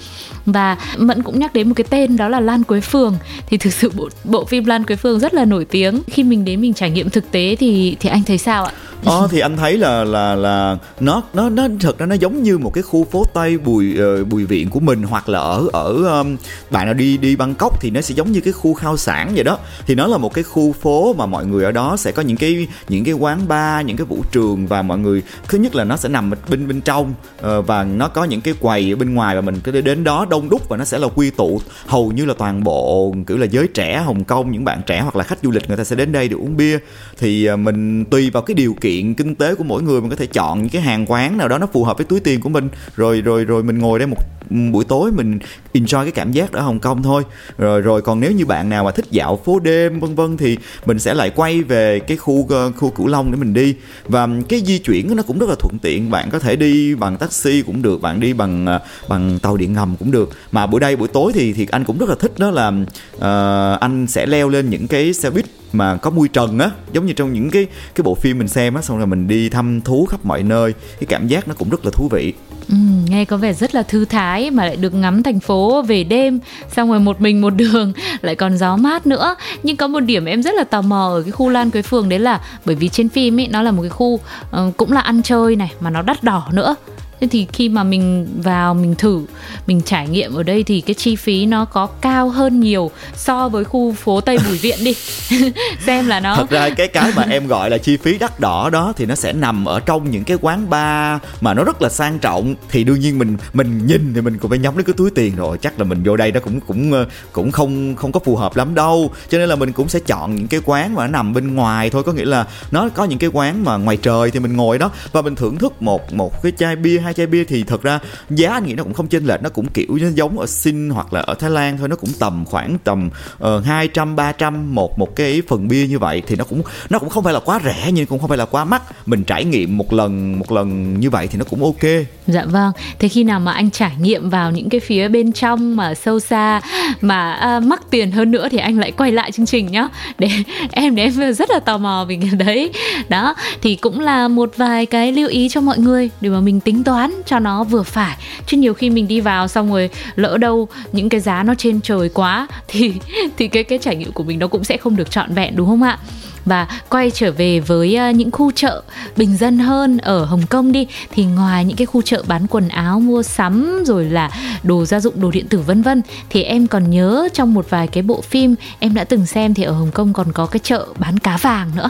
Và 0.45 0.77
mẫn 0.97 1.23
cũng 1.23 1.39
nhắc 1.39 1.53
đến 1.53 1.67
một 1.69 1.73
cái 1.75 1.85
tên 1.89 2.17
đó 2.17 2.29
là 2.29 2.39
lan 2.39 2.63
quế 2.63 2.81
phường 2.81 3.15
thì 3.47 3.57
thực 3.57 3.73
sự 3.73 3.91
bộ 3.95 4.09
bộ 4.23 4.45
phim 4.45 4.65
lan 4.65 4.83
quế 4.83 4.95
phường 4.95 5.19
rất 5.19 5.33
là 5.33 5.45
nổi 5.45 5.65
tiếng. 5.65 6.01
Khi 6.07 6.23
mình 6.23 6.45
đến 6.45 6.61
mình 6.61 6.73
trải 6.73 6.89
nghiệm 6.89 7.09
thực 7.09 7.31
tế 7.31 7.55
thì 7.59 7.95
thì 7.99 8.09
anh 8.09 8.22
thấy 8.23 8.37
sao 8.37 8.65
ạ? 8.65 8.71
Ờ 9.05 9.27
thì 9.31 9.39
anh 9.39 9.57
thấy 9.57 9.77
là 9.77 10.03
là 10.03 10.35
là 10.35 10.77
nó 10.99 11.23
nó 11.33 11.49
nó 11.49 11.67
thật 11.79 11.97
ra 11.97 12.05
nó 12.05 12.15
giống 12.15 12.43
như 12.43 12.57
một 12.57 12.73
cái 12.73 12.83
khu 12.83 13.03
phố 13.03 13.25
Tây 13.33 13.57
Bùi 13.57 13.97
uh, 14.21 14.27
Bùi 14.27 14.45
Viện 14.45 14.69
của 14.69 14.79
mình 14.79 15.03
hoặc 15.03 15.29
là 15.29 15.39
ở 15.39 15.67
ở 15.73 16.19
um, 16.19 16.37
bạn 16.71 16.85
nào 16.85 16.93
đi 16.93 17.17
đi 17.17 17.35
Bangkok 17.35 17.81
thì 17.81 17.89
nó 17.89 18.01
sẽ 18.01 18.15
giống 18.15 18.31
như 18.31 18.41
cái 18.41 18.53
khu 18.53 18.73
khao 18.73 18.97
sản 18.97 19.31
vậy 19.35 19.43
đó. 19.43 19.57
Thì 19.87 19.95
nó 19.95 20.07
là 20.07 20.17
một 20.17 20.33
cái 20.33 20.43
khu 20.43 20.71
phố 20.71 21.13
mà 21.13 21.25
mọi 21.25 21.45
người 21.45 21.63
ở 21.63 21.71
đó 21.71 21.97
sẽ 21.97 22.11
có 22.11 22.21
những 22.21 22.37
cái 22.37 22.67
những 22.89 23.03
cái 23.03 23.13
quán 23.13 23.47
bar, 23.47 23.85
những 23.85 23.97
cái 23.97 24.05
vũ 24.05 24.23
trường 24.31 24.67
và 24.67 24.81
mọi 24.81 24.97
người 24.97 25.21
thứ 25.47 25.57
nhất 25.57 25.75
là 25.75 25.83
nó 25.83 25.97
sẽ 25.97 26.09
nằm 26.09 26.31
bên 26.49 26.67
bên 26.67 26.81
trong 26.81 27.13
uh, 27.39 27.67
và 27.67 27.83
nó 27.83 28.07
có 28.07 28.23
những 28.23 28.41
cái 28.41 28.53
quầy 28.59 28.93
ở 28.93 28.95
bên 28.95 29.13
ngoài 29.13 29.35
và 29.35 29.41
mình 29.41 29.59
cứ 29.63 29.81
đến 29.81 30.03
đó 30.03 30.25
đông 30.29 30.49
đúc 30.49 30.69
và 30.69 30.77
nó 30.77 30.85
sẽ 30.85 30.97
là 30.97 31.07
quy 31.15 31.29
tụ. 31.29 31.61
Hầu 31.85 32.11
như 32.11 32.25
là 32.25 32.33
toàn 32.37 32.63
bộ 32.63 33.13
kiểu 33.27 33.37
là 33.37 33.45
giới 33.45 33.67
trẻ 33.67 34.03
Hồng 34.05 34.23
Kông 34.23 34.51
những 34.51 34.65
bạn 34.65 34.81
trẻ 34.85 35.01
hoặc 35.01 35.15
là 35.15 35.23
khách 35.23 35.39
du 35.43 35.51
lịch 35.51 35.67
người 35.67 35.77
ta 35.77 35.83
sẽ 35.83 35.95
đến 35.95 36.11
đây 36.11 36.27
để 36.27 36.35
uống 36.35 36.57
bia 36.57 36.79
thì 37.23 37.45
à, 37.45 37.55
mình 37.55 38.05
tùy 38.05 38.29
vào 38.29 38.43
cái 38.43 38.55
điều 38.55 38.73
kiện 38.81 39.13
kinh 39.13 39.35
tế 39.35 39.55
của 39.55 39.63
mỗi 39.63 39.83
người, 39.83 40.01
mình 40.01 40.09
có 40.09 40.15
thể 40.15 40.25
chọn 40.25 40.61
những 40.61 40.69
cái 40.69 40.81
hàng 40.81 41.05
quán 41.05 41.37
nào 41.37 41.47
đó 41.47 41.57
nó 41.57 41.67
phù 41.73 41.83
hợp 41.83 41.97
với 41.97 42.05
túi 42.05 42.19
tiền 42.19 42.41
của 42.41 42.49
mình. 42.49 42.69
Rồi 42.95 43.21
rồi 43.21 43.45
rồi 43.45 43.63
mình 43.63 43.77
ngồi 43.77 43.99
đây 43.99 44.07
một 44.07 44.17
buổi 44.49 44.85
tối 44.85 45.11
mình 45.11 45.39
enjoy 45.73 46.03
cái 46.03 46.11
cảm 46.11 46.31
giác 46.31 46.51
ở 46.51 46.61
Hồng 46.61 46.79
Kông 46.79 47.03
thôi. 47.03 47.23
Rồi 47.57 47.81
rồi 47.81 48.01
còn 48.01 48.19
nếu 48.19 48.31
như 48.31 48.45
bạn 48.45 48.69
nào 48.69 48.83
mà 48.83 48.91
thích 48.91 49.05
dạo 49.11 49.41
phố 49.45 49.59
đêm 49.59 49.99
vân 49.99 50.15
vân 50.15 50.37
thì 50.37 50.57
mình 50.85 50.99
sẽ 50.99 51.13
lại 51.13 51.29
quay 51.29 51.61
về 51.61 51.99
cái 51.99 52.17
khu 52.17 52.47
ờ, 52.49 52.71
khu 52.71 52.89
Cửu 52.89 53.07
Long 53.07 53.31
để 53.31 53.37
mình 53.37 53.53
đi. 53.53 53.75
Và 54.07 54.27
cái 54.49 54.61
di 54.65 54.77
chuyển 54.77 55.15
nó 55.15 55.23
cũng 55.23 55.39
rất 55.39 55.49
là 55.49 55.55
thuận 55.59 55.79
tiện 55.81 56.11
bạn 56.11 56.29
có 56.29 56.39
thể 56.39 56.55
đi 56.55 56.95
bằng 56.95 57.17
taxi 57.17 57.61
cũng 57.61 57.81
được 57.81 58.01
bạn 58.01 58.19
đi 58.19 58.33
bằng 58.33 58.65
ờ, 58.65 58.79
bằng 59.09 59.39
tàu 59.39 59.57
điện 59.57 59.73
ngầm 59.73 59.95
cũng 59.99 60.11
được. 60.11 60.29
Mà 60.51 60.67
buổi 60.67 60.79
đây 60.79 60.95
buổi 60.95 61.07
tối 61.07 61.31
thì 61.35 61.53
thì 61.53 61.67
anh 61.71 61.83
cũng 61.83 61.97
rất 61.97 62.09
là 62.09 62.15
thích 62.19 62.31
đó 62.37 62.51
là 62.51 62.67
uh, 63.15 63.79
anh 63.79 64.07
sẽ 64.07 64.25
leo 64.25 64.49
lên 64.49 64.69
những 64.69 64.87
cái 64.87 65.13
xe 65.13 65.29
buýt 65.29 65.45
mà 65.73 65.97
có 65.97 66.09
mui 66.09 66.27
trần 66.27 66.59
á 66.59 66.71
giống 66.93 67.05
như 67.05 67.13
trong 67.13 67.33
những 67.33 67.49
cái 67.49 67.67
cái 67.95 68.03
bộ 68.03 68.15
phim 68.15 68.37
mình 68.37 68.47
xem 68.47 68.73
á 68.73 68.81
xong 68.81 68.97
rồi 68.97 69.07
mình 69.07 69.27
đi 69.27 69.49
thăm 69.49 69.81
thú 69.81 70.05
khắp 70.05 70.25
mọi 70.25 70.43
nơi. 70.43 70.73
Cái 70.99 71.05
cảm 71.09 71.27
giác 71.27 71.47
nó 71.47 71.53
cũng 71.53 71.69
rất 71.69 71.85
là 71.85 71.91
thú 71.91 72.07
vị. 72.11 72.33
Ừ, 72.69 72.75
nghe 73.07 73.25
có 73.25 73.37
vẻ 73.37 73.53
rất 73.53 73.75
là 73.75 73.83
thư 73.83 74.05
thái 74.05 74.51
mà 74.51 74.65
lại 74.65 74.75
được 74.75 74.93
ngắm 74.93 75.23
thành 75.23 75.39
phố 75.39 75.81
về 75.81 76.03
đêm 76.03 76.39
xong 76.75 76.89
rồi 76.89 76.99
một 76.99 77.21
mình 77.21 77.41
một 77.41 77.49
đường 77.49 77.93
lại 78.21 78.35
còn 78.35 78.57
gió 78.57 78.75
mát 78.75 79.07
nữa. 79.07 79.35
Nhưng 79.63 79.77
có 79.77 79.87
một 79.87 79.99
điểm 79.99 80.25
em 80.25 80.43
rất 80.43 80.55
là 80.55 80.63
tò 80.63 80.81
mò 80.81 81.07
ở 81.13 81.21
cái 81.21 81.31
khu 81.31 81.49
Lan 81.49 81.71
Quế 81.71 81.81
Phường 81.81 82.09
đấy 82.09 82.19
là 82.19 82.41
bởi 82.65 82.75
vì 82.75 82.89
trên 82.89 83.09
phim 83.09 83.39
ấy 83.39 83.47
nó 83.47 83.61
là 83.61 83.71
một 83.71 83.81
cái 83.81 83.89
khu 83.89 84.13
uh, 84.13 84.77
cũng 84.77 84.91
là 84.91 85.01
ăn 85.01 85.21
chơi 85.21 85.55
này 85.55 85.71
mà 85.79 85.89
nó 85.89 86.01
đắt 86.01 86.23
đỏ 86.23 86.47
nữa 86.51 86.75
thế 87.23 87.27
thì 87.31 87.47
khi 87.53 87.69
mà 87.69 87.83
mình 87.83 88.27
vào, 88.43 88.73
mình 88.73 88.95
thử, 88.95 89.25
mình 89.67 89.81
trải 89.81 90.07
nghiệm 90.07 90.33
ở 90.33 90.43
đây 90.43 90.63
thì 90.63 90.81
cái 90.81 90.93
chi 90.93 91.15
phí 91.15 91.45
nó 91.45 91.65
có 91.65 91.85
cao 91.85 92.29
hơn 92.29 92.59
nhiều 92.59 92.91
so 93.15 93.49
với 93.49 93.63
khu 93.63 93.93
phố 93.93 94.21
tây 94.21 94.37
bùi 94.47 94.57
viện 94.57 94.77
đi. 94.83 94.93
Xem 95.85 96.07
là 96.07 96.19
nó 96.19 96.35
thật 96.35 96.49
ra 96.49 96.69
cái 96.69 96.87
cái 96.87 97.11
mà 97.15 97.25
em 97.29 97.47
gọi 97.47 97.69
là 97.69 97.77
chi 97.77 97.97
phí 97.97 98.17
đắt 98.17 98.39
đỏ 98.39 98.69
đó 98.69 98.93
thì 98.97 99.05
nó 99.05 99.15
sẽ 99.15 99.33
nằm 99.33 99.65
ở 99.65 99.79
trong 99.79 100.11
những 100.11 100.23
cái 100.23 100.37
quán 100.41 100.69
bar 100.69 101.21
mà 101.41 101.53
nó 101.53 101.63
rất 101.63 101.81
là 101.81 101.89
sang 101.89 102.19
trọng. 102.19 102.55
Thì 102.69 102.83
đương 102.83 102.99
nhiên 102.99 103.19
mình 103.19 103.37
mình 103.53 103.87
nhìn 103.87 104.13
thì 104.13 104.21
mình 104.21 104.37
cũng 104.37 104.49
phải 104.49 104.59
nhắm 104.59 104.77
đến 104.77 104.85
cái 104.85 104.93
túi 104.97 105.11
tiền 105.11 105.35
rồi. 105.35 105.57
Chắc 105.57 105.79
là 105.79 105.85
mình 105.85 106.03
vô 106.03 106.17
đây 106.17 106.31
nó 106.31 106.39
cũng 106.39 106.59
cũng 106.59 106.93
ờ, 106.93 107.05
cũng 107.31 107.51
không 107.51 107.95
không 107.95 108.11
có 108.11 108.19
phù 108.19 108.35
hợp 108.35 108.55
lắm 108.55 108.75
đâu. 108.75 109.11
Cho 109.29 109.37
nên 109.37 109.49
là 109.49 109.55
mình 109.55 109.71
cũng 109.71 109.89
sẽ 109.89 109.99
chọn 109.99 110.35
những 110.35 110.47
cái 110.47 110.59
quán 110.65 110.95
mà 110.95 111.07
nó 111.07 111.11
nằm 111.11 111.33
bên 111.33 111.55
ngoài 111.55 111.89
thôi. 111.89 112.03
Có 112.03 112.11
nghĩa 112.11 112.25
là 112.25 112.45
nó 112.71 112.89
có 112.89 113.05
những 113.05 113.19
cái 113.19 113.29
quán 113.33 113.63
mà 113.65 113.77
ngoài 113.77 113.97
trời 113.97 114.31
thì 114.31 114.39
mình 114.39 114.57
ngồi 114.57 114.77
đó 114.77 114.91
và 115.11 115.21
mình 115.21 115.35
thưởng 115.35 115.57
thức 115.57 115.81
một 115.81 116.13
một 116.13 116.43
cái 116.43 116.51
chai 116.57 116.75
bia 116.75 116.99
hai 116.99 117.12
chai 117.13 117.27
bia 117.27 117.43
thì 117.43 117.63
thật 117.63 117.83
ra 117.83 117.99
giá 118.29 118.51
anh 118.51 118.65
nghĩ 118.65 118.73
nó 118.73 118.83
cũng 118.83 118.93
không 118.93 119.07
chênh 119.07 119.25
lệch 119.25 119.41
nó 119.43 119.49
cũng 119.49 119.65
kiểu 119.73 119.97
giống 120.15 120.39
ở 120.39 120.45
xin 120.45 120.89
hoặc 120.89 121.13
là 121.13 121.19
ở 121.19 121.33
Thái 121.33 121.49
Lan 121.49 121.77
thôi 121.77 121.87
nó 121.87 121.95
cũng 121.95 122.09
tầm 122.19 122.45
khoảng 122.45 122.77
tầm 122.83 123.09
ờ, 123.39 123.59
hai 123.59 123.87
trăm 123.87 124.15
ba 124.15 124.31
trăm 124.31 124.75
một 124.75 124.99
một 124.99 125.15
cái 125.15 125.41
phần 125.47 125.67
bia 125.67 125.87
như 125.87 125.99
vậy 125.99 126.21
thì 126.27 126.35
nó 126.35 126.43
cũng 126.43 126.61
nó 126.89 126.99
cũng 126.99 127.09
không 127.09 127.23
phải 127.23 127.33
là 127.33 127.39
quá 127.39 127.59
rẻ 127.65 127.91
nhưng 127.93 128.05
cũng 128.05 128.19
không 128.19 128.29
phải 128.29 128.37
là 128.37 128.45
quá 128.45 128.65
mắc. 128.65 128.81
Mình 129.05 129.23
trải 129.23 129.45
nghiệm 129.45 129.77
một 129.77 129.93
lần 129.93 130.39
một 130.39 130.51
lần 130.51 130.99
như 130.99 131.09
vậy 131.09 131.27
thì 131.27 131.37
nó 131.37 131.45
cũng 131.49 131.63
ok. 131.63 132.05
Dạ 132.27 132.45
vâng. 132.45 132.71
Thế 132.99 133.07
khi 133.07 133.23
nào 133.23 133.39
mà 133.39 133.51
anh 133.51 133.71
trải 133.71 133.91
nghiệm 133.99 134.29
vào 134.29 134.51
những 134.51 134.69
cái 134.69 134.79
phía 134.79 135.07
bên 135.07 135.31
trong 135.31 135.75
mà 135.75 135.93
sâu 135.93 136.19
xa 136.19 136.61
mà 137.01 137.39
uh, 137.57 137.63
mắc 137.63 137.81
tiền 137.89 138.11
hơn 138.11 138.31
nữa 138.31 138.47
thì 138.51 138.57
anh 138.57 138.79
lại 138.79 138.91
quay 138.91 139.11
lại 139.11 139.31
chương 139.31 139.45
trình 139.45 139.71
nhá. 139.71 139.87
Để 140.17 140.29
em 140.71 140.95
để 140.95 141.03
em 141.03 141.33
rất 141.33 141.49
là 141.49 141.59
tò 141.59 141.77
mò 141.77 142.05
vì 142.07 142.17
cái 142.21 142.29
đấy. 142.29 142.71
Đó 143.09 143.35
thì 143.61 143.75
cũng 143.75 143.99
là 143.99 144.27
một 144.27 144.53
vài 144.57 144.85
cái 144.85 145.11
lưu 145.11 145.27
ý 145.27 145.49
cho 145.49 145.61
mọi 145.61 145.77
người 145.77 146.09
để 146.21 146.29
mà 146.29 146.39
mình 146.39 146.59
tính 146.59 146.83
toán 146.83 147.02
cho 147.25 147.39
nó 147.39 147.63
vừa 147.63 147.83
phải. 147.83 148.17
Chứ 148.47 148.57
nhiều 148.57 148.73
khi 148.73 148.89
mình 148.89 149.07
đi 149.07 149.21
vào 149.21 149.47
xong 149.47 149.71
rồi 149.71 149.89
lỡ 150.15 150.37
đâu 150.37 150.67
những 150.91 151.09
cái 151.09 151.21
giá 151.21 151.43
nó 151.43 151.53
trên 151.57 151.81
trời 151.81 152.09
quá 152.09 152.47
thì 152.67 152.93
thì 153.37 153.47
cái 153.47 153.63
cái 153.63 153.79
trải 153.79 153.95
nghiệm 153.95 154.11
của 154.11 154.23
mình 154.23 154.39
nó 154.39 154.47
cũng 154.47 154.63
sẽ 154.63 154.77
không 154.77 154.95
được 154.95 155.11
trọn 155.11 155.33
vẹn, 155.33 155.55
đúng 155.55 155.67
không 155.67 155.83
ạ? 155.83 155.97
Và 156.45 156.67
quay 156.89 157.11
trở 157.11 157.31
về 157.31 157.59
với 157.59 157.95
ờ, 157.95 158.09
những 158.09 158.31
khu 158.31 158.51
chợ 158.51 158.81
bình 159.17 159.37
dân 159.37 159.59
hơn 159.59 159.97
ở 159.97 160.25
Hồng 160.25 160.45
Kông 160.49 160.71
đi, 160.71 160.87
thì 161.11 161.25
ngoài 161.25 161.65
những 161.65 161.77
cái 161.77 161.85
khu 161.85 162.01
chợ 162.01 162.23
bán 162.27 162.47
quần 162.47 162.69
áo, 162.69 162.99
mua 162.99 163.23
sắm, 163.23 163.83
rồi 163.85 164.05
là 164.05 164.29
đồ 164.63 164.85
gia 164.85 164.99
dụng, 164.99 165.21
đồ 165.21 165.31
điện 165.31 165.47
tử 165.47 165.57
vân 165.59 165.81
vân, 165.81 166.01
thì 166.29 166.43
em 166.43 166.67
còn 166.67 166.91
nhớ 166.91 167.27
trong 167.33 167.53
một 167.53 167.69
vài 167.69 167.87
cái 167.87 168.03
bộ 168.03 168.21
phim 168.21 168.55
em 168.79 168.93
đã 168.93 169.03
từng 169.03 169.25
xem 169.25 169.53
thì 169.53 169.63
ở 169.63 169.71
Hồng 169.71 169.91
Kông 169.91 170.13
còn 170.13 170.31
có 170.31 170.45
cái 170.45 170.59
chợ 170.63 170.87
bán 170.99 171.19
cá 171.19 171.37
vàng 171.37 171.71
nữa 171.75 171.89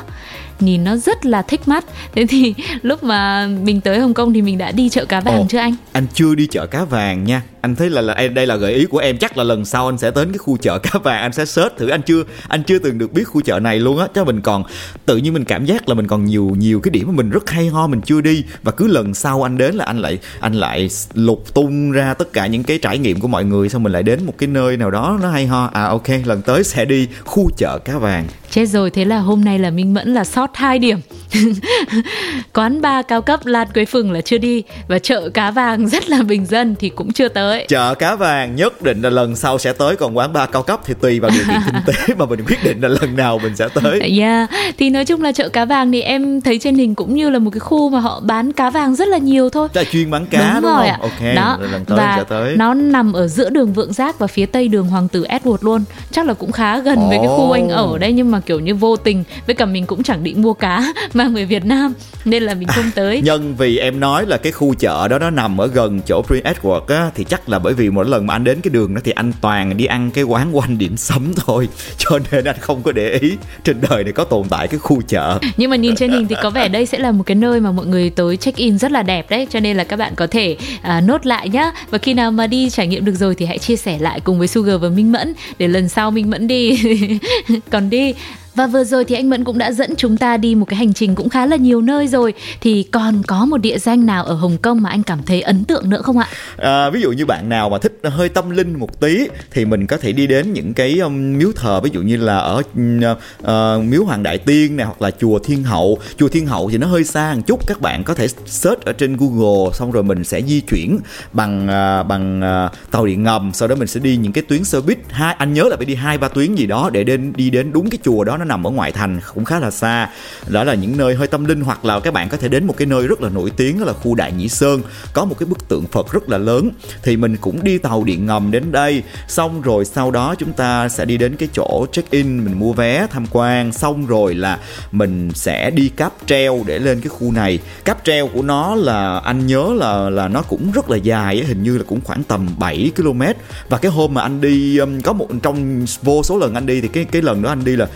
nhìn 0.59 0.83
nó 0.83 0.95
rất 0.95 1.25
là 1.25 1.41
thích 1.41 1.67
mắt. 1.67 1.85
Thế 2.15 2.25
thì 2.29 2.53
lúc 2.81 3.03
mà 3.03 3.47
mình 3.47 3.81
tới 3.81 3.99
Hồng 3.99 4.13
Kông 4.13 4.33
thì 4.33 4.41
mình 4.41 4.57
đã 4.57 4.71
đi 4.71 4.89
chợ 4.89 5.05
cá 5.05 5.19
vàng 5.21 5.37
Ồ, 5.37 5.45
chưa 5.49 5.57
anh? 5.57 5.75
anh 5.91 6.05
chưa 6.13 6.35
đi 6.35 6.47
chợ 6.47 6.65
cá 6.65 6.83
vàng 6.83 7.23
nha. 7.23 7.41
Anh 7.61 7.75
thấy 7.75 7.89
là 7.89 8.01
là 8.01 8.27
đây 8.27 8.47
là 8.47 8.55
gợi 8.55 8.73
ý 8.73 8.85
của 8.85 8.97
em. 8.97 9.17
Chắc 9.17 9.37
là 9.37 9.43
lần 9.43 9.65
sau 9.65 9.85
anh 9.89 9.97
sẽ 9.97 10.11
đến 10.15 10.31
cái 10.31 10.37
khu 10.37 10.57
chợ 10.57 10.77
cá 10.83 10.99
vàng 10.99 11.21
anh 11.21 11.33
sẽ 11.33 11.45
search 11.45 11.77
thử. 11.77 11.87
Anh 11.87 12.01
chưa 12.01 12.23
anh 12.47 12.63
chưa 12.63 12.79
từng 12.79 12.97
được 12.97 13.13
biết 13.13 13.23
khu 13.23 13.41
chợ 13.41 13.59
này 13.59 13.79
luôn 13.79 13.99
á. 13.99 14.07
Cho 14.13 14.23
mình 14.23 14.41
còn 14.41 14.63
tự 15.05 15.17
nhiên 15.17 15.33
mình 15.33 15.45
cảm 15.45 15.65
giác 15.65 15.89
là 15.89 15.95
mình 15.95 16.07
còn 16.07 16.25
nhiều 16.25 16.55
nhiều 16.57 16.79
cái 16.79 16.91
điểm 16.91 17.07
mà 17.07 17.13
mình 17.13 17.29
rất 17.29 17.49
hay 17.49 17.67
ho 17.67 17.87
mình 17.87 18.01
chưa 18.01 18.21
đi. 18.21 18.43
Và 18.63 18.71
cứ 18.71 18.87
lần 18.87 19.13
sau 19.13 19.45
anh 19.45 19.57
đến 19.57 19.75
là 19.75 19.85
anh 19.85 19.99
lại 19.99 20.17
anh 20.39 20.53
lại 20.53 20.89
lục 21.13 21.53
tung 21.53 21.91
ra 21.91 22.13
tất 22.13 22.33
cả 22.33 22.47
những 22.47 22.63
cái 22.63 22.77
trải 22.77 22.97
nghiệm 22.97 23.19
của 23.19 23.27
mọi 23.27 23.45
người 23.45 23.69
xong 23.69 23.83
mình 23.83 23.91
lại 23.91 24.03
đến 24.03 24.25
một 24.25 24.33
cái 24.37 24.47
nơi 24.47 24.77
nào 24.77 24.91
đó 24.91 25.19
nó 25.21 25.29
hay 25.29 25.47
ho. 25.47 25.69
À 25.73 25.83
ok 25.83 26.07
lần 26.25 26.41
tới 26.41 26.63
sẽ 26.63 26.85
đi 26.85 27.07
khu 27.25 27.49
chợ 27.57 27.79
cá 27.85 27.97
vàng 27.97 28.27
chết 28.53 28.65
rồi 28.65 28.91
thế 28.91 29.05
là 29.05 29.19
hôm 29.19 29.43
nay 29.43 29.59
là 29.59 29.69
minh 29.69 29.93
mẫn 29.93 30.13
là 30.13 30.23
sót 30.23 30.51
hai 30.53 30.79
điểm. 30.79 30.99
quán 32.53 32.81
bar 32.81 33.05
cao 33.07 33.21
cấp 33.21 33.45
lan 33.45 33.67
quế 33.73 33.85
phừng 33.85 34.11
là 34.11 34.21
chưa 34.21 34.37
đi 34.37 34.63
và 34.87 34.99
chợ 34.99 35.29
cá 35.29 35.51
vàng 35.51 35.89
rất 35.89 36.09
là 36.09 36.23
bình 36.23 36.45
dân 36.45 36.75
thì 36.79 36.89
cũng 36.89 37.11
chưa 37.11 37.27
tới. 37.27 37.65
Chợ 37.69 37.95
cá 37.95 38.15
vàng 38.15 38.55
nhất 38.55 38.81
định 38.81 39.01
là 39.01 39.09
lần 39.09 39.35
sau 39.35 39.57
sẽ 39.57 39.73
tới 39.73 39.95
còn 39.95 40.17
quán 40.17 40.33
bar 40.33 40.49
cao 40.51 40.63
cấp 40.63 40.81
thì 40.85 40.93
tùy 41.01 41.19
vào 41.19 41.31
điều 41.31 41.43
kiện 41.47 41.61
kinh 41.65 41.81
tế 41.85 42.15
mà 42.17 42.25
mình 42.25 42.39
quyết 42.47 42.63
định 42.63 42.81
là 42.81 42.87
lần 42.87 43.15
nào 43.15 43.39
mình 43.43 43.55
sẽ 43.55 43.67
tới. 43.73 43.99
Yeah 44.19 44.49
thì 44.77 44.89
nói 44.89 45.05
chung 45.05 45.21
là 45.21 45.31
chợ 45.31 45.49
cá 45.49 45.65
vàng 45.65 45.91
thì 45.91 46.01
em 46.01 46.41
thấy 46.41 46.59
trên 46.59 46.75
hình 46.75 46.95
cũng 46.95 47.15
như 47.15 47.29
là 47.29 47.39
một 47.39 47.49
cái 47.53 47.59
khu 47.59 47.89
mà 47.89 47.99
họ 47.99 48.19
bán 48.19 48.53
cá 48.53 48.69
vàng 48.69 48.95
rất 48.95 49.07
là 49.07 49.17
nhiều 49.17 49.49
thôi. 49.49 49.67
Là 49.73 49.83
chuyên 49.83 50.11
bán 50.11 50.25
cá 50.25 50.53
đúng, 50.53 50.61
đúng 50.61 50.71
rồi 50.71 50.87
không? 50.89 50.89
ạ. 50.91 50.97
Ok 51.01 51.35
đó 51.35 51.57
lần 51.71 51.85
tới 51.85 51.97
và 51.97 52.15
sẽ 52.17 52.23
tới. 52.29 52.55
nó 52.57 52.73
nằm 52.73 53.13
ở 53.13 53.27
giữa 53.27 53.49
đường 53.49 53.73
vượng 53.73 53.93
giác 53.93 54.19
và 54.19 54.27
phía 54.27 54.45
tây 54.45 54.67
đường 54.67 54.87
hoàng 54.87 55.07
tử 55.07 55.25
edward 55.29 55.57
luôn. 55.61 55.83
Chắc 56.11 56.25
là 56.25 56.33
cũng 56.33 56.51
khá 56.51 56.79
gần 56.79 56.99
oh. 56.99 57.09
với 57.09 57.17
cái 57.17 57.27
khu 57.27 57.51
anh 57.51 57.69
ở 57.69 57.97
đây 57.97 58.13
nhưng 58.13 58.31
mà 58.31 58.39
kiểu 58.39 58.59
như 58.59 58.75
vô 58.75 58.95
tình 58.95 59.23
với 59.45 59.55
cả 59.55 59.65
mình 59.65 59.85
cũng 59.85 60.03
chẳng 60.03 60.23
định 60.23 60.41
mua 60.41 60.53
cá 60.53 60.93
mang 61.23 61.33
về 61.33 61.45
Việt 61.45 61.65
Nam 61.65 61.93
nên 62.25 62.43
là 62.43 62.53
mình 62.53 62.67
không 62.67 62.91
tới. 62.95 63.21
nhân 63.21 63.55
vì 63.57 63.77
em 63.77 63.99
nói 63.99 64.25
là 64.25 64.37
cái 64.37 64.51
khu 64.51 64.73
chợ 64.73 65.07
đó 65.07 65.19
nó 65.19 65.29
nằm 65.29 65.61
ở 65.61 65.67
gần 65.67 66.01
chỗ 66.05 66.21
Prince 66.21 66.53
Edward 66.53 66.85
á 66.87 67.11
thì 67.15 67.23
chắc 67.23 67.49
là 67.49 67.59
bởi 67.59 67.73
vì 67.73 67.89
mỗi 67.89 68.05
lần 68.05 68.27
mà 68.27 68.35
anh 68.35 68.43
đến 68.43 68.61
cái 68.61 68.71
đường 68.71 68.93
đó 68.93 69.01
thì 69.03 69.11
anh 69.11 69.33
toàn 69.41 69.77
đi 69.77 69.85
ăn 69.85 70.11
cái 70.11 70.23
quán 70.23 70.57
quanh 70.57 70.77
điểm 70.77 70.97
sấm 70.97 71.33
thôi. 71.45 71.67
Cho 71.97 72.19
nên 72.31 72.45
anh 72.45 72.55
không 72.59 72.83
có 72.83 72.91
để 72.91 73.17
ý 73.21 73.37
trên 73.63 73.81
đời 73.89 74.03
này 74.03 74.13
có 74.13 74.23
tồn 74.23 74.47
tại 74.49 74.67
cái 74.67 74.79
khu 74.79 75.01
chợ. 75.01 75.39
Nhưng 75.57 75.69
mà 75.69 75.75
nhìn 75.75 75.95
trên 75.95 76.11
hình 76.11 76.27
thì 76.27 76.35
có 76.43 76.49
vẻ 76.49 76.67
đây 76.67 76.85
sẽ 76.85 76.99
là 76.99 77.11
một 77.11 77.23
cái 77.25 77.35
nơi 77.35 77.59
mà 77.59 77.71
mọi 77.71 77.85
người 77.85 78.09
tới 78.09 78.37
check 78.37 78.57
in 78.57 78.77
rất 78.77 78.91
là 78.91 79.03
đẹp 79.03 79.29
đấy 79.29 79.47
cho 79.49 79.59
nên 79.59 79.77
là 79.77 79.83
các 79.83 79.95
bạn 79.95 80.13
có 80.15 80.27
thể 80.27 80.57
à, 80.81 81.01
nốt 81.01 81.25
lại 81.25 81.49
nhá. 81.49 81.71
Và 81.89 81.97
khi 81.97 82.13
nào 82.13 82.31
mà 82.31 82.47
đi 82.47 82.69
trải 82.69 82.87
nghiệm 82.87 83.05
được 83.05 83.15
rồi 83.15 83.35
thì 83.35 83.45
hãy 83.45 83.57
chia 83.57 83.75
sẻ 83.75 83.97
lại 83.99 84.19
cùng 84.19 84.39
với 84.39 84.47
Sugar 84.47 84.81
và 84.81 84.89
Minh 84.89 85.11
Mẫn 85.11 85.33
để 85.57 85.67
lần 85.67 85.89
sau 85.89 86.11
Minh 86.11 86.29
Mẫn 86.29 86.47
đi. 86.47 86.79
Còn 87.69 87.89
đi 87.89 88.13
và 88.55 88.67
vừa 88.67 88.83
rồi 88.83 89.05
thì 89.05 89.15
anh 89.15 89.29
Mẫn 89.29 89.43
cũng 89.43 89.57
đã 89.57 89.71
dẫn 89.71 89.95
chúng 89.97 90.17
ta 90.17 90.37
đi 90.37 90.55
một 90.55 90.65
cái 90.65 90.77
hành 90.77 90.93
trình 90.93 91.15
cũng 91.15 91.29
khá 91.29 91.45
là 91.45 91.55
nhiều 91.55 91.81
nơi 91.81 92.07
rồi. 92.07 92.33
Thì 92.61 92.83
còn 92.83 93.23
có 93.27 93.45
một 93.45 93.57
địa 93.57 93.77
danh 93.79 94.05
nào 94.05 94.23
ở 94.23 94.33
Hồng 94.33 94.57
Kông 94.57 94.81
mà 94.81 94.89
anh 94.89 95.03
cảm 95.03 95.23
thấy 95.25 95.41
ấn 95.41 95.63
tượng 95.63 95.89
nữa 95.89 96.01
không 96.01 96.17
ạ? 96.17 96.27
À, 96.57 96.89
ví 96.89 97.01
dụ 97.01 97.11
như 97.11 97.25
bạn 97.25 97.49
nào 97.49 97.69
mà 97.69 97.77
thích 97.77 97.99
hơi 98.03 98.29
tâm 98.29 98.49
linh 98.49 98.79
một 98.79 98.99
tí 98.99 99.27
Thì 99.51 99.65
mình 99.65 99.87
có 99.87 99.97
thể 99.97 100.11
đi 100.11 100.27
đến 100.27 100.53
những 100.53 100.73
cái 100.73 100.99
um, 100.99 101.37
miếu 101.37 101.51
thờ 101.55 101.79
Ví 101.83 101.89
dụ 101.93 102.01
như 102.01 102.17
là 102.17 102.37
ở 102.37 102.57
uh, 102.57 103.83
miếu 103.83 104.03
Hoàng 104.03 104.23
Đại 104.23 104.37
Tiên 104.37 104.77
này 104.77 104.85
hoặc 104.85 105.01
là 105.01 105.11
chùa 105.11 105.39
Thiên 105.39 105.63
Hậu. 105.63 105.97
Chùa 106.17 106.27
Thiên 106.27 106.45
Hậu 106.45 106.69
thì 106.69 106.77
nó 106.77 106.87
hơi 106.87 107.03
xa 107.03 107.33
một 107.35 107.41
chút 107.47 107.67
Các 107.67 107.81
bạn 107.81 108.03
có 108.03 108.13
thể 108.13 108.27
search 108.45 108.81
ở 108.85 108.93
trên 108.93 109.17
Google 109.17 109.71
Xong 109.73 109.91
rồi 109.91 110.03
mình 110.03 110.23
sẽ 110.23 110.41
di 110.41 110.61
chuyển 110.61 110.99
bằng 111.33 111.63
uh, 111.63 112.07
bằng 112.07 112.41
uh, 112.65 112.91
tàu 112.91 113.05
điện 113.05 113.23
ngầm. 113.23 113.51
Sau 113.53 113.67
đó 113.67 113.75
mình 113.75 113.87
sẽ 113.87 113.99
đi 113.99 114.17
những 114.17 114.31
cái 114.31 114.43
tuyến 114.47 114.63
xe 114.63 114.79
buýt. 114.79 114.97
Hai 115.09 115.35
Anh 115.37 115.53
nhớ 115.53 115.63
là 115.63 115.75
phải 115.75 115.85
đi 115.85 115.95
hai 115.95 116.17
ba 116.17 116.27
tuyến 116.27 116.55
gì 116.55 116.65
đó 116.65 116.89
Để 116.93 117.03
đến 117.03 117.33
đi 117.35 117.49
đến 117.49 117.71
đúng 117.73 117.89
cái 117.89 117.97
chùa 118.03 118.23
đó 118.23 118.37
nó 118.43 118.47
nằm 118.47 118.67
ở 118.67 118.71
ngoại 118.71 118.91
thành, 118.91 119.19
cũng 119.33 119.45
khá 119.45 119.59
là 119.59 119.71
xa. 119.71 120.09
Đó 120.47 120.63
là 120.63 120.73
những 120.73 120.97
nơi 120.97 121.15
hơi 121.15 121.27
tâm 121.27 121.45
linh, 121.45 121.61
hoặc 121.61 121.85
là 121.85 121.99
các 121.99 122.13
bạn 122.13 122.29
có 122.29 122.37
thể 122.37 122.47
đến 122.47 122.65
một 122.65 122.77
cái 122.77 122.85
nơi 122.85 123.07
rất 123.07 123.21
là 123.21 123.29
nổi 123.29 123.51
tiếng, 123.57 123.79
đó 123.79 123.85
là 123.85 123.93
khu 123.93 124.15
đại 124.15 124.31
nhĩ 124.31 124.49
sơn. 124.49 124.81
Có 125.13 125.25
một 125.25 125.35
cái 125.39 125.47
bức 125.47 125.67
tượng 125.67 125.85
phật 125.87 126.11
rất 126.11 126.29
là 126.29 126.37
lớn. 126.37 126.69
Thì 127.03 127.17
mình 127.17 127.37
cũng 127.37 127.63
đi 127.63 127.77
tàu 127.77 128.03
điện 128.03 128.25
ngầm 128.25 128.51
đến 128.51 128.71
đây. 128.71 129.03
Xong 129.27 129.61
rồi 129.61 129.85
sau 129.85 130.11
đó 130.11 130.35
chúng 130.37 130.53
ta 130.53 130.89
sẽ 130.89 131.05
đi 131.05 131.17
đến 131.17 131.35
cái 131.35 131.49
chỗ 131.53 131.85
check 131.91 132.11
in 132.11 132.45
mình 132.45 132.59
mua 132.59 132.73
vé 132.73 133.07
tham 133.11 133.25
quan. 133.31 133.73
Xong 133.73 134.05
rồi 134.05 134.35
là 134.35 134.59
mình 134.91 135.31
sẽ 135.35 135.69
đi 135.69 135.89
cáp 135.89 136.13
treo 136.25 136.63
để 136.65 136.79
lên 136.79 137.01
cái 137.01 137.09
khu 137.09 137.31
này. 137.31 137.59
Cáp 137.85 138.03
treo 138.03 138.27
của 138.27 138.41
nó 138.41 138.75
là, 138.75 139.19
anh 139.19 139.47
nhớ 139.47 139.73
là 139.75 140.09
là 140.09 140.27
nó 140.27 140.41
cũng 140.41 140.71
rất 140.71 140.89
là 140.89 140.97
dài 140.97 141.43
hình 141.43 141.63
như 141.63 141.77
là 141.77 141.83
cũng 141.87 142.01
khoảng 142.03 142.23
tầm 142.23 142.49
7 142.57 142.91
km. 142.95 143.21
Và 143.69 143.77
cái 143.77 143.91
hôm 143.91 144.13
mà 144.13 144.21
anh 144.21 144.41
đi 144.41 144.77
um, 144.77 145.01
có 145.01 145.13
một 145.13 145.27
trong 145.43 145.85
vô 146.01 146.23
số 146.23 146.37
lần 146.37 146.53
anh 146.53 146.65
đi 146.65 146.81
thì 146.81 146.87
cái 146.87 147.05
cái 147.05 147.21
lần 147.21 147.41
đó 147.41 147.49
anh 147.49 147.65
đi 147.65 147.75
là 147.75 147.87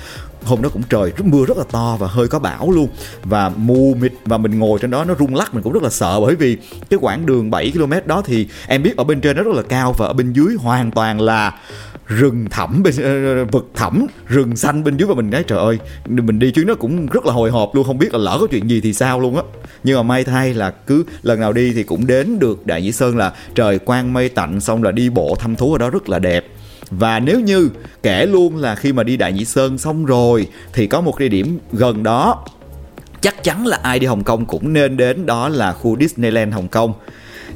hôm 0.48 0.62
đó 0.62 0.70
cũng 0.70 0.84
trời, 0.90 1.12
rất 1.18 1.26
mưa 1.26 1.46
rất 1.46 1.58
là 1.58 1.64
to 1.72 1.98
và 2.00 2.08
hơi 2.08 2.28
có 2.28 2.40
bão 2.40 2.72
luôn. 2.72 2.88
Và 3.24 3.52
mù 3.56 3.96
mịt 4.02 4.14
và 4.26 4.38
mình 4.38 4.60
ngồi 4.60 4.80
trên 4.80 4.92
đó 4.92 5.04
nó 5.04 5.16
rung 5.20 5.36
lắc, 5.36 5.54
mình 5.54 5.64
cũng 5.64 5.74
rất 5.74 5.84
là 5.84 5.90
sợ 5.90 6.20
bởi 6.20 6.36
vì 6.36 6.58
cái 6.90 7.00
quãng 7.02 7.26
đường 7.26 7.52
7 7.52 7.72
km 7.72 7.94
đó 8.06 8.22
thì 8.26 8.48
em 8.68 8.84
biết 8.84 8.98
ở 8.98 9.04
bên 9.04 9.22
trên 9.22 9.38
nó 9.38 9.44
rất 9.44 9.56
là 9.56 9.62
cao 9.62 9.94
và 9.98 10.08
ở 10.08 10.14
bên 10.14 10.34
dưới 10.34 10.56
hoàn 10.60 10.92
toàn 10.92 11.22
là 11.22 11.54
rừng 12.08 12.46
thẳm 12.50 12.84
bên 12.84 12.94
ờ, 13.04 13.46
vực 13.46 13.72
thẳm, 13.76 14.08
rừng 14.28 14.56
xanh 14.56 14.84
bên 14.84 14.98
dưới 14.98 15.08
và 15.08 15.16
mình 15.16 15.30
nói 15.30 15.44
trời 15.48 15.60
ơi, 15.60 15.80
mình 16.06 16.40
đi 16.40 16.52
chuyến 16.52 16.68
nó 16.68 16.76
cũng 16.76 17.06
rất 17.06 17.26
là 17.26 17.34
hồi 17.34 17.52
hộp 17.52 17.76
luôn, 17.76 17.84
không 17.86 17.98
biết 17.98 18.14
là 18.14 18.20
lỡ 18.20 18.38
có 18.42 18.48
chuyện 18.52 18.70
gì 18.70 18.82
thì 18.82 18.94
sao 18.94 19.20
luôn 19.20 19.36
á. 19.36 19.42
Nhưng 19.84 19.98
mà 19.98 20.04
may 20.04 20.24
thay 20.24 20.54
là 20.54 20.72
cứ 20.72 21.04
lần 21.22 21.40
nào 21.40 21.54
đi 21.54 21.74
thì 21.74 21.84
cũng 21.84 22.08
đến 22.08 22.40
được 22.40 22.66
đại 22.66 22.82
nhĩ 22.82 22.92
sơn 22.92 23.18
là 23.18 23.34
trời 23.56 23.80
quang 23.80 24.14
mây 24.14 24.30
tạnh, 24.30 24.60
xong 24.60 24.84
là 24.84 24.92
đi 24.92 25.10
bộ 25.10 25.36
thăm 25.40 25.56
thú 25.56 25.74
ở 25.74 25.78
đó 25.78 25.90
rất 25.90 26.10
là 26.10 26.20
đẹp 26.20 26.46
và 26.90 27.20
nếu 27.20 27.40
như 27.40 27.70
kể 28.04 28.26
luôn 28.26 28.58
là 28.58 28.76
khi 28.76 28.94
mà 28.94 29.04
đi 29.04 29.18
Đại 29.18 29.34
nhị 29.34 29.46
Sơn 29.46 29.78
xong 29.78 30.06
rồi, 30.06 30.48
thì 30.74 30.88
có 30.88 31.02
một 31.02 31.20
địa 31.20 31.28
điểm 31.28 31.60
gần 31.72 32.04
đó. 32.04 32.46
Chắc 33.22 33.44
chắn 33.44 33.66
là 33.66 33.80
ai 33.84 34.00
đi 34.00 34.08
Hồng 34.08 34.24
Kông 34.24 34.46
cũng 34.46 34.74
nên 34.74 34.98
đến, 34.98 35.26
đó 35.26 35.50
là 35.50 35.74
khu 35.74 35.98
Disneyland 36.00 36.54
Hồng 36.54 36.68
Kông. 36.68 36.94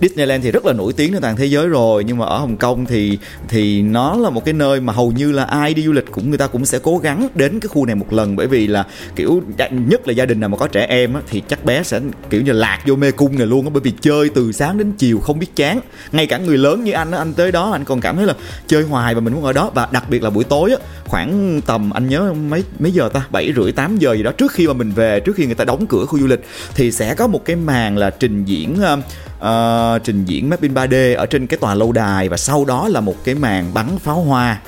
Disneyland 0.01 0.43
thì 0.43 0.51
rất 0.51 0.65
là 0.65 0.73
nổi 0.73 0.93
tiếng 0.93 1.13
trên 1.13 1.21
toàn 1.21 1.35
thế 1.35 1.45
giới 1.45 1.67
rồi 1.67 2.03
nhưng 2.03 2.17
mà 2.17 2.25
ở 2.25 2.37
Hồng 2.37 2.57
Kông 2.57 2.85
thì 2.85 3.17
thì 3.47 3.81
nó 3.81 4.17
là 4.17 4.29
một 4.29 4.45
cái 4.45 4.53
nơi 4.53 4.81
mà 4.81 4.93
hầu 4.93 5.11
như 5.11 5.31
là 5.31 5.43
ai 5.43 5.73
đi 5.73 5.83
du 5.83 5.91
lịch 5.91 6.05
cũng 6.11 6.29
người 6.29 6.37
ta 6.37 6.47
cũng 6.47 6.65
sẽ 6.65 6.79
cố 6.83 6.97
gắng 6.97 7.27
đến 7.35 7.59
cái 7.59 7.67
khu 7.67 7.85
này 7.85 7.95
một 7.95 8.13
lần. 8.13 8.35
Bởi 8.35 8.47
vì 8.47 8.67
là 8.67 8.85
kiểu 9.15 9.43
nhất 9.71 10.07
là 10.07 10.13
gia 10.13 10.25
đình 10.25 10.39
nào 10.39 10.49
mà 10.49 10.57
có 10.57 10.67
trẻ 10.67 10.85
em 10.85 11.13
á, 11.13 11.21
thì 11.29 11.41
chắc 11.47 11.65
bé 11.65 11.83
sẽ 11.83 12.01
kiểu 12.29 12.41
như 12.41 12.51
lạc 12.51 12.79
vô 12.87 12.95
mê 12.95 13.11
cung 13.11 13.37
này 13.37 13.47
luôn 13.47 13.65
á. 13.65 13.69
Bởi 13.73 13.81
vì 13.81 13.91
chơi 14.01 14.29
từ 14.29 14.51
sáng 14.51 14.77
đến 14.77 14.91
chiều 14.97 15.19
không 15.19 15.39
biết 15.39 15.55
chán. 15.55 15.79
Ngay 16.11 16.27
cả 16.27 16.37
người 16.37 16.57
lớn 16.57 16.83
như 16.83 16.91
anh 16.91 17.11
á 17.11 17.17
anh 17.17 17.33
tới 17.33 17.51
đó 17.51 17.71
anh 17.71 17.85
còn 17.85 18.01
cảm 18.01 18.17
thấy 18.17 18.25
là 18.25 18.33
chơi 18.67 18.83
hoài 18.83 19.15
và 19.15 19.21
mình 19.21 19.33
muốn 19.33 19.43
ở 19.43 19.53
đó. 19.53 19.71
Và 19.73 19.87
đặc 19.91 20.09
biệt 20.09 20.23
là 20.23 20.29
buổi 20.29 20.43
tối 20.43 20.71
á 20.71 20.77
khoảng 21.05 21.61
tầm 21.65 21.89
anh 21.89 22.09
nhớ 22.09 22.33
mấy 22.49 22.63
mấy 22.79 22.91
giờ 22.91 23.09
ta? 23.13 23.25
Bảy 23.31 23.53
rưỡi 23.55 23.71
tám 23.71 23.97
giờ 23.97 24.13
gì 24.13 24.23
đó 24.23 24.31
trước 24.31 24.51
khi 24.51 24.67
mà 24.67 24.73
mình 24.73 24.91
về 24.91 25.19
trước 25.19 25.35
khi 25.35 25.45
người 25.45 25.55
ta 25.55 25.65
đóng 25.65 25.85
cửa 25.87 26.05
khu 26.05 26.19
du 26.19 26.27
lịch 26.27 26.45
thì 26.75 26.91
sẽ 26.91 27.15
có 27.15 27.27
một 27.27 27.45
cái 27.45 27.55
màn 27.55 27.97
là 27.97 28.09
trình 28.09 28.45
diễn 28.45 28.77
uh, 28.93 28.99
uh, 29.45 30.03
trình 30.03 30.25
diễn 30.25 30.49
mapping 30.49 30.73
3D 30.73 31.17
ở 31.17 31.25
trên 31.25 31.47
cái 31.47 31.57
tòa 31.57 31.75
lâu 31.75 31.91
đài 31.91 32.29
và 32.29 32.37
sau 32.37 32.65
đó 32.65 32.87
là 32.87 33.01
một 33.01 33.15
cái 33.23 33.35
màn 33.35 33.73
bắn 33.73 33.99
pháo 33.99 34.21
hoa 34.21 34.61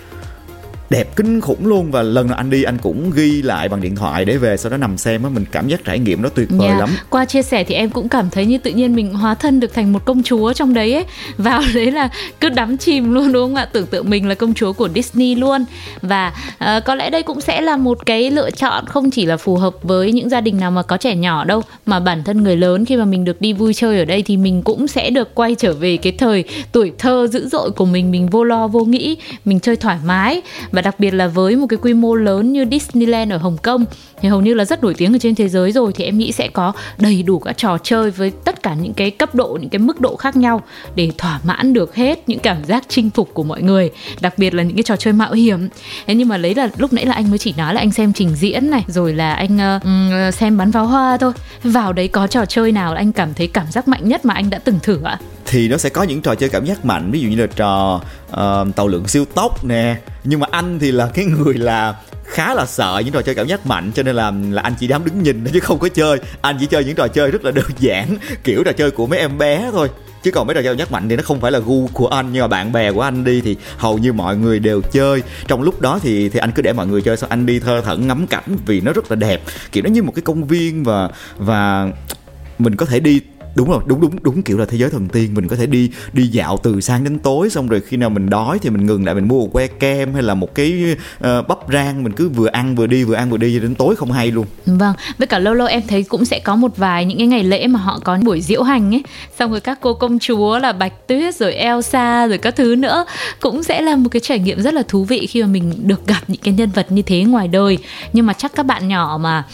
đẹp 0.94 1.16
kinh 1.16 1.42
khủng 1.42 1.66
luôn 1.68 1.92
và 1.92 2.02
lần 2.02 2.28
nào 2.28 2.38
anh 2.38 2.50
đi 2.50 2.64
anh 2.64 2.78
cũng 2.78 3.12
ghi 3.16 3.42
lại 3.42 3.70
bằng 3.70 3.82
điện 3.82 3.96
thoại 3.96 4.26
để 4.26 4.38
về 4.38 4.58
sau 4.58 4.70
đó 4.70 4.78
nằm 4.78 4.98
xem 4.98 5.24
á 5.24 5.30
mình 5.30 5.46
cảm 5.52 5.68
giác 5.68 5.84
trải 5.84 6.00
nghiệm 6.00 6.22
nó 6.22 6.30
tuyệt 6.30 6.48
vời 6.50 6.70
Dạ, 6.70 6.80
lắm 6.80 6.90
Qua 7.10 7.26
chia 7.26 7.42
sẻ 7.42 7.64
thì 7.64 7.76
em 7.76 7.90
cũng 7.90 8.10
cảm 8.10 8.30
thấy 8.30 8.46
như 8.46 8.58
tự 8.58 8.72
nhiên 8.72 8.96
mình 8.96 9.14
hóa 9.14 9.36
thân 9.36 9.60
được 9.60 9.74
thành 9.74 9.94
một 9.94 10.06
công 10.06 10.24
chúa 10.24 10.54
trong 10.54 10.74
đấy 10.74 10.94
ấy. 10.94 11.06
Vào 11.38 11.62
đấy 11.74 11.92
là 11.92 12.10
cứ 12.40 12.50
đắm 12.50 12.78
chìm 12.78 13.14
luôn 13.14 13.32
đúng 13.32 13.44
không 13.44 13.56
ạ? 13.56 13.66
Tưởng 13.66 13.86
tượng 13.86 14.10
mình 14.10 14.28
là 14.28 14.36
công 14.36 14.54
chúa 14.54 14.74
của 14.74 14.90
Disney 14.96 15.36
luôn. 15.36 15.66
Và 16.02 16.34
ờ, 16.58 16.80
có 16.80 16.96
lẽ 16.96 17.10
đây 17.10 17.24
cũng 17.24 17.42
sẽ 17.42 17.62
là 17.62 17.78
một 17.78 18.06
cái 18.06 18.32
lựa 18.32 18.52
chọn 18.52 18.86
không 18.88 19.12
chỉ 19.12 19.26
là 19.26 19.38
phù 19.38 19.56
hợp 19.58 19.84
với 19.84 20.12
những 20.12 20.30
gia 20.30 20.42
đình 20.42 20.60
nào 20.60 20.72
mà 20.72 20.84
có 20.84 20.98
trẻ 20.98 21.16
nhỏ 21.16 21.44
đâu 21.44 21.62
mà 21.86 22.00
bản 22.00 22.24
thân 22.24 22.44
người 22.44 22.58
lớn 22.58 22.86
khi 22.86 22.98
mà 22.98 23.06
mình 23.06 23.26
được 23.26 23.42
đi 23.42 23.54
vui 23.54 23.74
chơi 23.74 24.00
ở 24.00 24.06
đây 24.06 24.22
thì 24.22 24.38
mình 24.38 24.62
cũng 24.62 24.88
sẽ 24.88 25.10
được 25.10 25.36
quay 25.36 25.56
trở 25.56 25.74
về 25.74 25.98
cái 25.98 26.14
thời 26.18 26.44
tuổi 26.72 26.92
thơ 26.98 27.28
dữ 27.32 27.48
dội 27.48 27.72
của 27.72 27.86
mình, 27.86 28.12
mình 28.12 28.28
vô 28.28 28.44
lo 28.44 28.68
vô 28.68 28.86
nghĩ, 28.86 29.18
mình 29.46 29.60
chơi 29.60 29.76
thoải 29.76 29.98
mái 30.06 30.42
và 30.72 30.83
đặc 30.84 31.00
biệt 31.00 31.12
là 31.12 31.28
với 31.28 31.56
một 31.56 31.66
cái 31.70 31.80
quy 31.82 31.94
mô 31.94 32.16
lớn 32.16 32.54
như 32.54 32.66
Disneyland 32.72 33.32
ở 33.32 33.38
Hồng 33.38 33.58
Kông 33.58 33.86
thì 34.22 34.30
hầu 34.30 34.42
như 34.42 34.54
là 34.54 34.66
rất 34.66 34.84
nổi 34.84 34.94
tiếng 34.98 35.16
ở 35.16 35.18
trên 35.22 35.36
thế 35.36 35.50
giới 35.50 35.72
rồi 35.72 35.92
thì 35.96 36.04
em 36.04 36.18
nghĩ 36.18 36.32
sẽ 36.32 36.48
có 36.48 36.74
đầy 36.98 37.24
đủ 37.24 37.40
các 37.40 37.58
trò 37.58 37.78
chơi 37.84 38.12
với 38.12 38.32
tất 38.46 38.64
cả 38.64 38.74
những 38.74 38.94
cái 38.94 39.12
cấp 39.12 39.36
độ 39.36 39.58
những 39.62 39.70
cái 39.70 39.80
mức 39.80 40.02
độ 40.02 40.16
khác 40.16 40.36
nhau 40.36 40.62
để 40.96 41.12
thỏa 41.18 41.40
mãn 41.44 41.74
được 41.74 41.96
hết 41.96 42.30
những 42.30 42.40
cảm 42.40 42.64
giác 42.66 42.84
chinh 42.88 43.10
phục 43.10 43.34
của 43.34 43.44
mọi 43.44 43.62
người 43.62 43.92
đặc 44.22 44.38
biệt 44.38 44.54
là 44.54 44.64
những 44.64 44.76
cái 44.76 44.84
trò 44.84 44.96
chơi 44.96 45.14
mạo 45.14 45.34
hiểm. 45.34 45.70
Thế 46.08 46.16
nhưng 46.16 46.28
mà 46.28 46.38
lấy 46.38 46.56
là 46.56 46.70
lúc 46.78 46.94
nãy 46.94 47.06
là 47.06 47.14
anh 47.14 47.30
mới 47.30 47.38
chỉ 47.38 47.54
nói 47.58 47.74
là 47.74 47.82
anh 47.82 47.92
xem 47.92 48.14
trình 48.14 48.36
diễn 48.36 48.70
này 48.70 48.84
rồi 48.88 49.14
là 49.14 49.34
anh 49.34 49.58
uh, 49.58 50.34
xem 50.34 50.58
bắn 50.58 50.72
pháo 50.72 50.86
hoa 50.86 51.18
thôi. 51.18 51.34
Vào 51.64 51.94
đấy 51.94 52.08
có 52.08 52.28
trò 52.28 52.46
chơi 52.46 52.72
nào 52.72 52.94
là 52.94 53.00
anh 53.00 53.12
cảm 53.12 53.34
thấy 53.34 53.48
cảm 53.48 53.72
giác 53.72 53.88
mạnh 53.88 54.08
nhất 54.08 54.26
mà 54.26 54.34
anh 54.34 54.50
đã 54.50 54.60
từng 54.60 54.80
thử 54.84 55.04
ạ? 55.04 55.20
Thì 55.46 55.68
nó 55.68 55.78
sẽ 55.78 55.90
có 55.90 56.04
những 56.04 56.22
trò 56.22 56.36
chơi 56.36 56.50
cảm 56.50 56.66
giác 56.66 56.86
mạnh 56.86 57.12
ví 57.12 57.22
dụ 57.22 57.30
như 57.30 57.36
là 57.36 57.48
trò 57.56 58.02
uh, 58.34 58.76
tàu 58.76 58.88
lượng 58.88 59.08
siêu 59.08 59.26
tốc 59.26 59.66
nè. 59.66 59.98
Nhưng 60.24 60.40
mà 60.40 60.48
anh 60.52 60.80
thì 60.80 60.92
là 60.92 61.10
cái 61.14 61.26
người 61.26 61.54
là 61.54 61.96
khá 62.24 62.54
là 62.54 62.66
sợ 62.66 63.02
những 63.06 63.14
trò 63.14 63.22
chơi 63.22 63.36
cảm 63.36 63.48
giác 63.48 63.66
mạnh 63.66 63.92
cho 63.96 64.04
nên 64.04 64.16
là 64.16 64.32
là 64.52 64.62
anh 64.62 64.74
chỉ 64.80 64.88
dám 64.88 65.06
đứng 65.06 65.24
nhìn 65.24 65.46
chứ 65.54 65.60
không 65.60 65.80
có 65.80 65.90
chơi. 65.90 66.20
Anh 66.42 66.58
chỉ 66.60 66.66
chơi 66.66 66.84
những 66.84 66.96
trò 66.96 67.08
chơi 67.08 67.32
rất 67.32 67.46
là 67.46 67.52
đơn 67.52 67.66
giản 67.80 68.18
kiểu 68.44 68.64
trò 68.64 68.72
chơi 68.72 68.92
của 68.92 69.08
mấy 69.08 69.20
em 69.20 69.38
bé 69.38 69.70
thôi. 69.72 69.90
Chứ 70.24 70.32
còn 70.32 70.48
mấy 70.48 70.54
trò 70.54 70.62
chơi 70.62 70.74
cảm 70.74 70.78
giác 70.78 70.92
mạnh 70.92 71.10
thì 71.10 71.16
nó 71.16 71.24
không 71.24 71.42
phải 71.42 71.52
là 71.52 71.60
gu 71.60 71.88
của 71.94 72.08
anh 72.08 72.30
nhưng 72.34 72.42
mà 72.42 72.48
bạn 72.48 72.72
bè 72.72 72.92
của 72.92 73.02
anh 73.02 73.24
đi 73.24 73.42
thì 73.42 73.58
hầu 73.78 73.98
như 73.98 74.14
mọi 74.14 74.38
người 74.38 74.60
đều 74.60 74.82
chơi. 74.82 75.24
Trong 75.48 75.62
lúc 75.62 75.82
đó 75.82 76.00
thì 76.02 76.30
thì 76.30 76.40
anh 76.40 76.52
cứ 76.52 76.62
để 76.62 76.74
mọi 76.74 76.88
người 76.88 77.02
chơi 77.02 77.18
xong 77.18 77.30
anh 77.30 77.46
đi 77.46 77.60
thơ 77.60 77.82
thẩn 77.82 78.08
ngắm 78.08 78.28
cảnh 78.28 78.58
vì 78.66 78.82
nó 78.82 78.94
rất 78.94 79.12
là 79.12 79.16
đẹp. 79.16 79.42
Kiểu 79.72 79.84
nó 79.84 79.90
như 79.90 80.04
một 80.04 80.12
cái 80.16 80.22
công 80.22 80.44
viên 80.44 80.84
và 80.84 81.10
và 81.38 81.88
mình 82.60 82.76
có 82.76 82.86
thể 82.86 83.00
đi 83.00 83.22
đúng 83.56 83.70
rồi 83.70 83.84
đúng 83.86 84.02
đúng 84.02 84.12
đúng 84.22 84.42
kiểu 84.44 84.58
là 84.58 84.66
thế 84.66 84.78
giới 84.78 84.90
thần 84.90 85.08
tiên 85.08 85.34
mình 85.34 85.48
có 85.48 85.56
thể 85.56 85.66
đi 85.66 85.90
đi 86.14 86.28
dạo 86.28 86.58
từ 86.64 86.82
sáng 86.82 87.04
đến 87.04 87.20
tối 87.20 87.50
xong 87.50 87.68
rồi 87.68 87.82
khi 87.88 87.98
nào 87.98 88.10
mình 88.10 88.30
đói 88.30 88.60
thì 88.60 88.70
mình 88.70 88.86
ngừng 88.86 89.06
lại 89.06 89.16
mình 89.16 89.28
mua 89.28 89.40
một 89.40 89.54
que 89.54 89.68
kem 89.68 90.14
hay 90.14 90.24
là 90.24 90.34
một 90.34 90.56
cái 90.56 90.96
uh, 91.18 91.48
bắp 91.48 91.58
rang 91.74 92.04
mình 92.04 92.14
cứ 92.14 92.30
vừa 92.30 92.48
ăn 92.48 92.76
vừa 92.76 92.88
đi 92.88 93.04
vừa 93.04 93.16
ăn 93.16 93.30
vừa 93.30 93.38
đi 93.38 93.60
đến 93.60 93.76
tối 93.76 93.96
không 93.96 94.12
hay 94.12 94.32
luôn. 94.32 94.46
Vâng 94.66 94.94
với 95.18 95.28
cả 95.28 95.40
lâu 95.40 95.54
lâu 95.54 95.68
em 95.68 95.82
thấy 95.88 96.04
cũng 96.04 96.26
sẽ 96.26 96.40
có 96.40 96.56
một 96.56 96.78
vài 96.78 97.06
những 97.06 97.18
cái 97.18 97.28
ngày 97.28 97.44
lễ 97.44 97.68
mà 97.68 97.80
họ 97.80 98.00
có 98.04 98.18
buổi 98.24 98.42
diễu 98.42 98.64
hành 98.64 98.96
ấy. 98.96 99.04
Xong 99.40 99.52
rồi 99.52 99.60
các 99.60 99.78
cô 99.82 99.94
công 99.94 100.20
chúa 100.20 100.60
là 100.60 100.72
bạch 100.72 101.08
tuyết 101.08 101.36
rồi 101.36 101.54
elsa 101.54 102.28
rồi 102.28 102.38
các 102.38 102.56
thứ 102.56 102.76
nữa 102.76 103.06
cũng 103.40 103.64
sẽ 103.64 103.82
là 103.82 103.96
một 103.96 104.10
cái 104.12 104.20
trải 104.20 104.40
nghiệm 104.40 104.62
rất 104.62 104.74
là 104.74 104.84
thú 104.88 105.04
vị 105.04 105.28
khi 105.28 105.42
mà 105.42 105.48
mình 105.48 105.74
được 105.88 106.08
gặp 106.08 106.22
những 106.28 106.42
cái 106.44 106.54
nhân 106.54 106.70
vật 106.70 106.92
như 106.92 107.02
thế 107.02 107.24
ngoài 107.24 107.48
đời. 107.48 107.78
Nhưng 108.14 108.26
mà 108.26 108.34
chắc 108.34 108.56
các 108.56 108.66
bạn 108.66 108.88
nhỏ 108.88 109.20
mà 109.22 109.46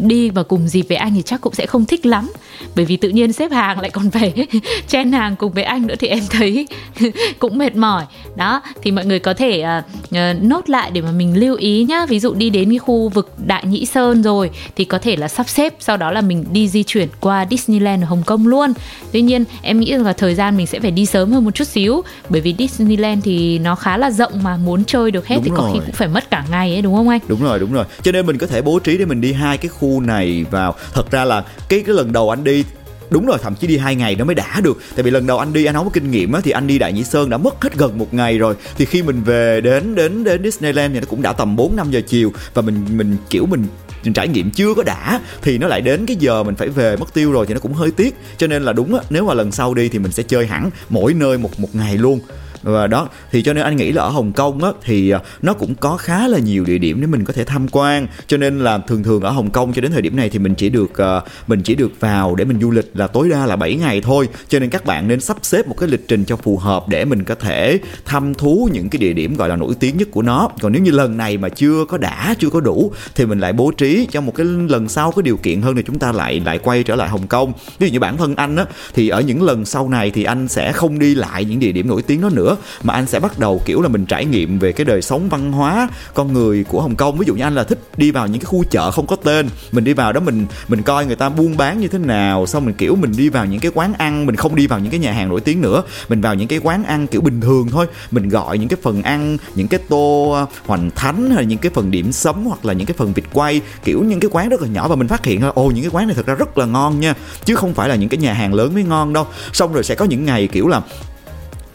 đi 0.00 0.30
và 0.30 0.42
cùng 0.42 0.68
dịp 0.68 0.86
với 0.88 0.96
anh 0.96 1.14
thì 1.14 1.22
chắc 1.22 1.40
cũng 1.40 1.54
sẽ 1.54 1.66
không 1.66 1.84
thích 1.84 2.06
lắm. 2.06 2.30
Bởi 2.76 2.84
vì 2.84 2.96
tự 2.96 3.08
nhiên 3.08 3.32
xếp 3.40 3.52
hàng 3.52 3.80
lại 3.80 3.90
còn 3.90 4.10
phải 4.10 4.46
chen 4.88 5.12
hàng 5.12 5.36
cùng 5.36 5.52
với 5.52 5.64
anh 5.64 5.86
nữa 5.86 5.94
thì 5.98 6.08
em 6.08 6.22
thấy 6.30 6.66
cũng 7.38 7.58
mệt 7.58 7.76
mỏi. 7.76 8.04
Đó 8.36 8.62
thì 8.82 8.90
mọi 8.90 9.06
người 9.06 9.18
có 9.18 9.34
thể 9.34 9.64
uh, 9.64 10.42
nốt 10.42 10.70
lại 10.70 10.90
để 10.90 11.00
mà 11.00 11.10
mình 11.12 11.40
lưu 11.40 11.56
ý 11.56 11.84
nhá. 11.88 12.06
Ví 12.06 12.20
dụ 12.20 12.34
đi 12.34 12.50
đến 12.50 12.70
cái 12.70 12.78
khu 12.78 13.08
vực 13.08 13.32
đại 13.46 13.64
nhĩ 13.66 13.86
sơn 13.86 14.22
rồi 14.22 14.50
thì 14.76 14.84
có 14.84 14.98
thể 14.98 15.16
là 15.16 15.28
sắp 15.28 15.48
xếp 15.48 15.74
sau 15.78 15.96
đó 15.96 16.10
là 16.10 16.20
mình 16.20 16.44
đi 16.52 16.68
di 16.68 16.82
chuyển 16.82 17.08
qua 17.20 17.46
disneyland 17.50 18.04
ở 18.04 18.06
hồng 18.06 18.22
kông 18.26 18.46
luôn. 18.46 18.72
Tuy 19.12 19.20
nhiên 19.20 19.44
em 19.62 19.80
nghĩ 19.80 19.92
rằng 19.92 20.04
là 20.04 20.12
thời 20.12 20.34
gian 20.34 20.56
mình 20.56 20.66
sẽ 20.66 20.80
phải 20.80 20.90
đi 20.90 21.06
sớm 21.06 21.32
hơn 21.32 21.44
một 21.44 21.54
chút 21.54 21.68
xíu 21.68 22.02
bởi 22.28 22.40
vì 22.40 22.54
disneyland 22.58 23.24
thì 23.24 23.58
nó 23.58 23.74
khá 23.74 23.96
là 23.96 24.10
rộng 24.10 24.42
mà 24.42 24.56
muốn 24.56 24.84
chơi 24.84 25.10
được 25.10 25.26
hết 25.26 25.36
Đúng 25.36 25.44
thì 25.44 25.50
có 25.56 25.62
rồi. 25.62 25.70
khi 25.72 25.80
cũng 25.86 25.94
phải 25.94 26.08
mất 26.08 26.30
cả 26.30 26.44
ngày 26.50 26.72
ấy 26.72 26.82
đúng 26.82 26.94
không 26.94 27.08
anh? 27.08 27.20
Đúng 27.28 27.42
rồi 27.42 27.58
đúng 27.58 27.72
rồi. 27.72 27.84
Cho 28.02 28.12
nên 28.12 28.26
mình 28.26 28.38
có 28.38 28.46
thể 28.46 28.62
bố 28.62 28.78
trí 28.78 28.98
để 28.98 29.04
mình 29.04 29.20
đi 29.20 29.32
hai 29.32 29.58
cái 29.58 29.68
khu 29.68 30.00
này 30.00 30.44
vào. 30.50 30.74
Thật 30.92 31.10
ra 31.10 31.24
là 31.24 31.44
cái 31.68 31.82
cái 31.86 31.94
lần 31.94 32.12
đầu 32.12 32.30
anh 32.30 32.44
đi 32.44 32.64
đúng 33.10 33.26
rồi, 33.26 33.38
thậm 33.42 33.54
chí 33.54 33.66
đi 33.66 33.78
hai 33.78 33.96
ngày 33.96 34.14
nó 34.14 34.24
mới 34.24 34.34
đã 34.34 34.60
được. 34.62 34.78
Tại 34.96 35.02
vì 35.02 35.10
lần 35.10 35.26
đầu 35.26 35.38
anh 35.38 35.52
đi, 35.52 35.64
anh 35.64 35.74
không 35.74 35.84
có 35.84 35.90
kinh 35.90 36.10
nghiệm 36.10 36.32
á, 36.32 36.40
thì 36.44 36.50
anh 36.50 36.66
đi 36.66 36.78
đại 36.78 36.92
nhĩ 36.92 37.04
sơn 37.04 37.30
đã 37.30 37.36
mất 37.36 37.62
hết 37.62 37.74
gần 37.76 37.98
một 37.98 38.14
ngày 38.14 38.38
rồi. 38.38 38.54
Thì 38.76 38.84
khi 38.84 39.02
mình 39.02 39.22
về 39.22 39.60
đến 39.60 39.94
đến 39.94 40.24
đến 40.24 40.42
disneyland 40.42 40.94
thì 40.94 41.00
nó 41.00 41.06
cũng 41.10 41.22
đã 41.22 41.32
tầm 41.32 41.56
4 41.56 41.76
5 41.76 41.90
giờ 41.90 42.00
chiều. 42.06 42.32
Và 42.54 42.62
mình 42.62 42.84
mình, 42.96 43.16
kiểu 43.30 43.46
mình 43.46 43.64
mình 44.04 44.12
trải 44.12 44.28
nghiệm 44.28 44.50
chưa 44.50 44.74
có 44.74 44.82
đã. 44.82 45.20
Thì 45.42 45.58
nó 45.58 45.66
lại 45.66 45.80
đến 45.80 46.06
cái 46.06 46.16
giờ 46.16 46.42
mình 46.42 46.54
phải 46.54 46.68
về 46.68 46.96
mất 46.96 47.14
tiêu 47.14 47.32
rồi 47.32 47.46
thì 47.46 47.54
nó 47.54 47.60
cũng 47.60 47.72
hơi 47.72 47.90
tiếc. 47.90 48.14
Cho 48.38 48.46
nên 48.46 48.62
là 48.62 48.72
đúng 48.72 48.94
á, 48.94 49.00
nếu 49.10 49.24
mà 49.24 49.34
lần 49.34 49.52
sau 49.52 49.74
đi 49.74 49.88
thì 49.88 49.98
mình 49.98 50.12
sẽ 50.12 50.22
chơi 50.22 50.46
hẳn 50.46 50.70
mỗi 50.88 51.14
nơi 51.14 51.38
một 51.38 51.60
một 51.60 51.74
ngày 51.74 51.98
luôn 51.98 52.20
và 52.62 52.86
đó, 52.86 53.08
thì 53.32 53.42
cho 53.42 53.52
nên 53.52 53.64
anh 53.64 53.76
nghĩ 53.76 53.92
là 53.92 54.02
ở 54.02 54.08
Hồng 54.08 54.32
Kông 54.32 54.64
á, 54.64 54.70
thì 54.84 55.10
à, 55.10 55.20
nó 55.42 55.54
cũng 55.54 55.74
có 55.74 55.96
khá 55.96 56.28
là 56.28 56.38
nhiều 56.38 56.64
địa 56.64 56.78
điểm 56.78 57.00
để 57.00 57.06
mình 57.06 57.24
có 57.24 57.32
thể 57.32 57.44
tham 57.44 57.68
quan. 57.68 58.06
Cho 58.26 58.36
nên 58.36 58.58
là 58.58 58.78
thường 58.78 59.02
thường 59.02 59.22
ở 59.22 59.30
Hồng 59.30 59.50
Kông 59.50 59.72
cho 59.72 59.82
đến 59.82 59.92
thời 59.92 60.02
điểm 60.02 60.16
này 60.16 60.30
thì 60.30 60.38
mình 60.38 60.54
chỉ 60.54 60.68
được 60.68 60.98
à, 60.98 61.20
mình 61.46 61.62
chỉ 61.62 61.74
được 61.74 62.00
vào 62.00 62.34
để 62.34 62.44
mình 62.44 62.60
du 62.60 62.70
lịch 62.70 62.90
là 62.94 63.06
tối 63.06 63.28
đa 63.28 63.46
là 63.46 63.56
7 63.56 63.74
ngày 63.74 64.00
thôi. 64.00 64.28
Cho 64.48 64.58
nên 64.58 64.70
các 64.70 64.84
bạn 64.84 65.08
nên 65.08 65.20
sắp 65.20 65.36
xếp 65.42 65.68
một 65.68 65.74
cái 65.78 65.88
lịch 65.88 66.08
trình 66.08 66.24
cho 66.24 66.36
phù 66.36 66.56
hợp 66.56 66.88
để 66.88 67.04
mình 67.04 67.24
có 67.24 67.34
thể 67.34 67.78
thăm 68.04 68.34
thú 68.34 68.68
những 68.72 68.88
cái 68.88 68.98
địa 68.98 69.12
điểm 69.12 69.36
gọi 69.36 69.48
là 69.48 69.56
nổi 69.56 69.74
tiếng 69.80 69.96
nhất 69.96 70.08
của 70.10 70.22
nó. 70.22 70.48
Còn 70.60 70.72
nếu 70.72 70.82
như 70.82 70.90
lần 70.90 71.16
này 71.16 71.38
mà 71.38 71.48
chưa 71.48 71.84
có 71.88 71.98
đã, 71.98 72.34
chưa 72.38 72.50
có 72.50 72.60
đủ, 72.60 72.92
thì 73.14 73.26
mình 73.26 73.40
lại 73.40 73.52
bố 73.52 73.70
trí 73.70 74.06
cho 74.10 74.20
một 74.20 74.34
cái 74.34 74.46
lần 74.46 74.88
sau 74.88 75.12
có 75.12 75.22
điều 75.22 75.36
kiện 75.36 75.62
hơn 75.62 75.76
thì 75.76 75.82
chúng 75.86 75.98
ta 75.98 76.12
lại 76.12 76.42
lại 76.44 76.58
quay 76.58 76.82
trở 76.82 76.96
lại 76.96 77.08
Hồng 77.08 77.26
Kông. 77.26 77.52
Ví 77.78 77.86
dụ 77.86 77.92
như 77.92 78.00
bản 78.00 78.16
thân 78.16 78.34
anh 78.36 78.56
á, 78.56 78.64
thì 78.94 79.08
ở 79.08 79.20
những 79.20 79.42
lần 79.42 79.64
sau 79.64 79.88
này 79.88 80.10
thì 80.10 80.24
anh 80.24 80.48
sẽ 80.48 80.72
không 80.72 80.98
đi 80.98 81.14
lại 81.14 81.44
những 81.44 81.60
địa 81.60 81.72
điểm 81.72 81.88
nổi 81.88 82.02
tiếng 82.02 82.20
đó 82.20 82.28
nữa 82.32 82.49
mà 82.82 82.94
anh 82.94 83.06
sẽ 83.06 83.20
bắt 83.20 83.38
đầu 83.38 83.62
kiểu 83.64 83.82
là 83.82 83.88
mình 83.88 84.06
trải 84.06 84.24
nghiệm 84.24 84.58
về 84.58 84.72
cái 84.72 84.84
đời 84.84 85.02
sống 85.02 85.28
văn 85.28 85.52
hóa 85.52 85.88
con 86.14 86.32
người 86.32 86.64
của 86.64 86.80
Hồng 86.80 86.96
Kông 86.96 87.18
ví 87.18 87.26
dụ 87.26 87.34
như 87.34 87.42
anh 87.42 87.54
là 87.54 87.64
thích 87.64 87.78
đi 87.96 88.10
vào 88.10 88.26
những 88.26 88.40
cái 88.40 88.46
khu 88.46 88.64
chợ 88.70 88.90
không 88.90 89.06
có 89.06 89.16
tên 89.16 89.48
mình 89.72 89.84
đi 89.84 89.92
vào 89.92 90.12
đó 90.12 90.20
mình 90.20 90.46
mình 90.68 90.82
coi 90.82 91.06
người 91.06 91.16
ta 91.16 91.28
buôn 91.28 91.56
bán 91.56 91.80
như 91.80 91.88
thế 91.88 91.98
nào 91.98 92.46
xong 92.46 92.64
mình 92.64 92.74
kiểu 92.74 92.96
mình 92.96 93.12
đi 93.16 93.28
vào 93.28 93.46
những 93.46 93.60
cái 93.60 93.70
quán 93.74 93.94
ăn 93.98 94.26
mình 94.26 94.36
không 94.36 94.54
đi 94.54 94.66
vào 94.66 94.78
những 94.78 94.90
cái 94.90 95.00
nhà 95.00 95.12
hàng 95.12 95.28
nổi 95.28 95.40
tiếng 95.40 95.60
nữa 95.60 95.82
mình 96.08 96.20
vào 96.20 96.34
những 96.34 96.48
cái 96.48 96.60
quán 96.62 96.84
ăn 96.84 97.06
kiểu 97.06 97.20
bình 97.20 97.40
thường 97.40 97.68
thôi 97.70 97.86
mình 98.10 98.28
gọi 98.28 98.58
những 98.58 98.68
cái 98.68 98.78
phần 98.82 99.02
ăn 99.02 99.36
những 99.54 99.68
cái 99.68 99.80
tô 99.88 100.36
hoành 100.66 100.90
thánh 100.90 101.30
hay 101.30 101.46
những 101.46 101.58
cái 101.58 101.72
phần 101.74 101.90
điểm 101.90 102.12
sấm 102.12 102.44
hoặc 102.44 102.64
là 102.64 102.72
những 102.72 102.86
cái 102.86 102.94
phần 102.98 103.12
vịt 103.12 103.24
quay 103.32 103.60
kiểu 103.84 104.04
những 104.04 104.20
cái 104.20 104.30
quán 104.32 104.48
rất 104.48 104.60
là 104.60 104.68
nhỏ 104.68 104.88
và 104.88 104.96
mình 104.96 105.08
phát 105.08 105.24
hiện 105.24 105.44
là 105.44 105.48
ô 105.48 105.70
những 105.70 105.84
cái 105.84 105.90
quán 105.92 106.06
này 106.06 106.16
thật 106.16 106.26
ra 106.26 106.34
rất 106.34 106.58
là 106.58 106.66
ngon 106.66 107.00
nha 107.00 107.14
chứ 107.44 107.54
không 107.54 107.74
phải 107.74 107.88
là 107.88 107.94
những 107.94 108.08
cái 108.08 108.18
nhà 108.18 108.32
hàng 108.32 108.54
lớn 108.54 108.74
mới 108.74 108.82
ngon 108.82 109.12
đâu 109.12 109.26
xong 109.52 109.72
rồi 109.72 109.84
sẽ 109.84 109.94
có 109.94 110.04
những 110.04 110.24
ngày 110.24 110.46
kiểu 110.46 110.68
là 110.68 110.82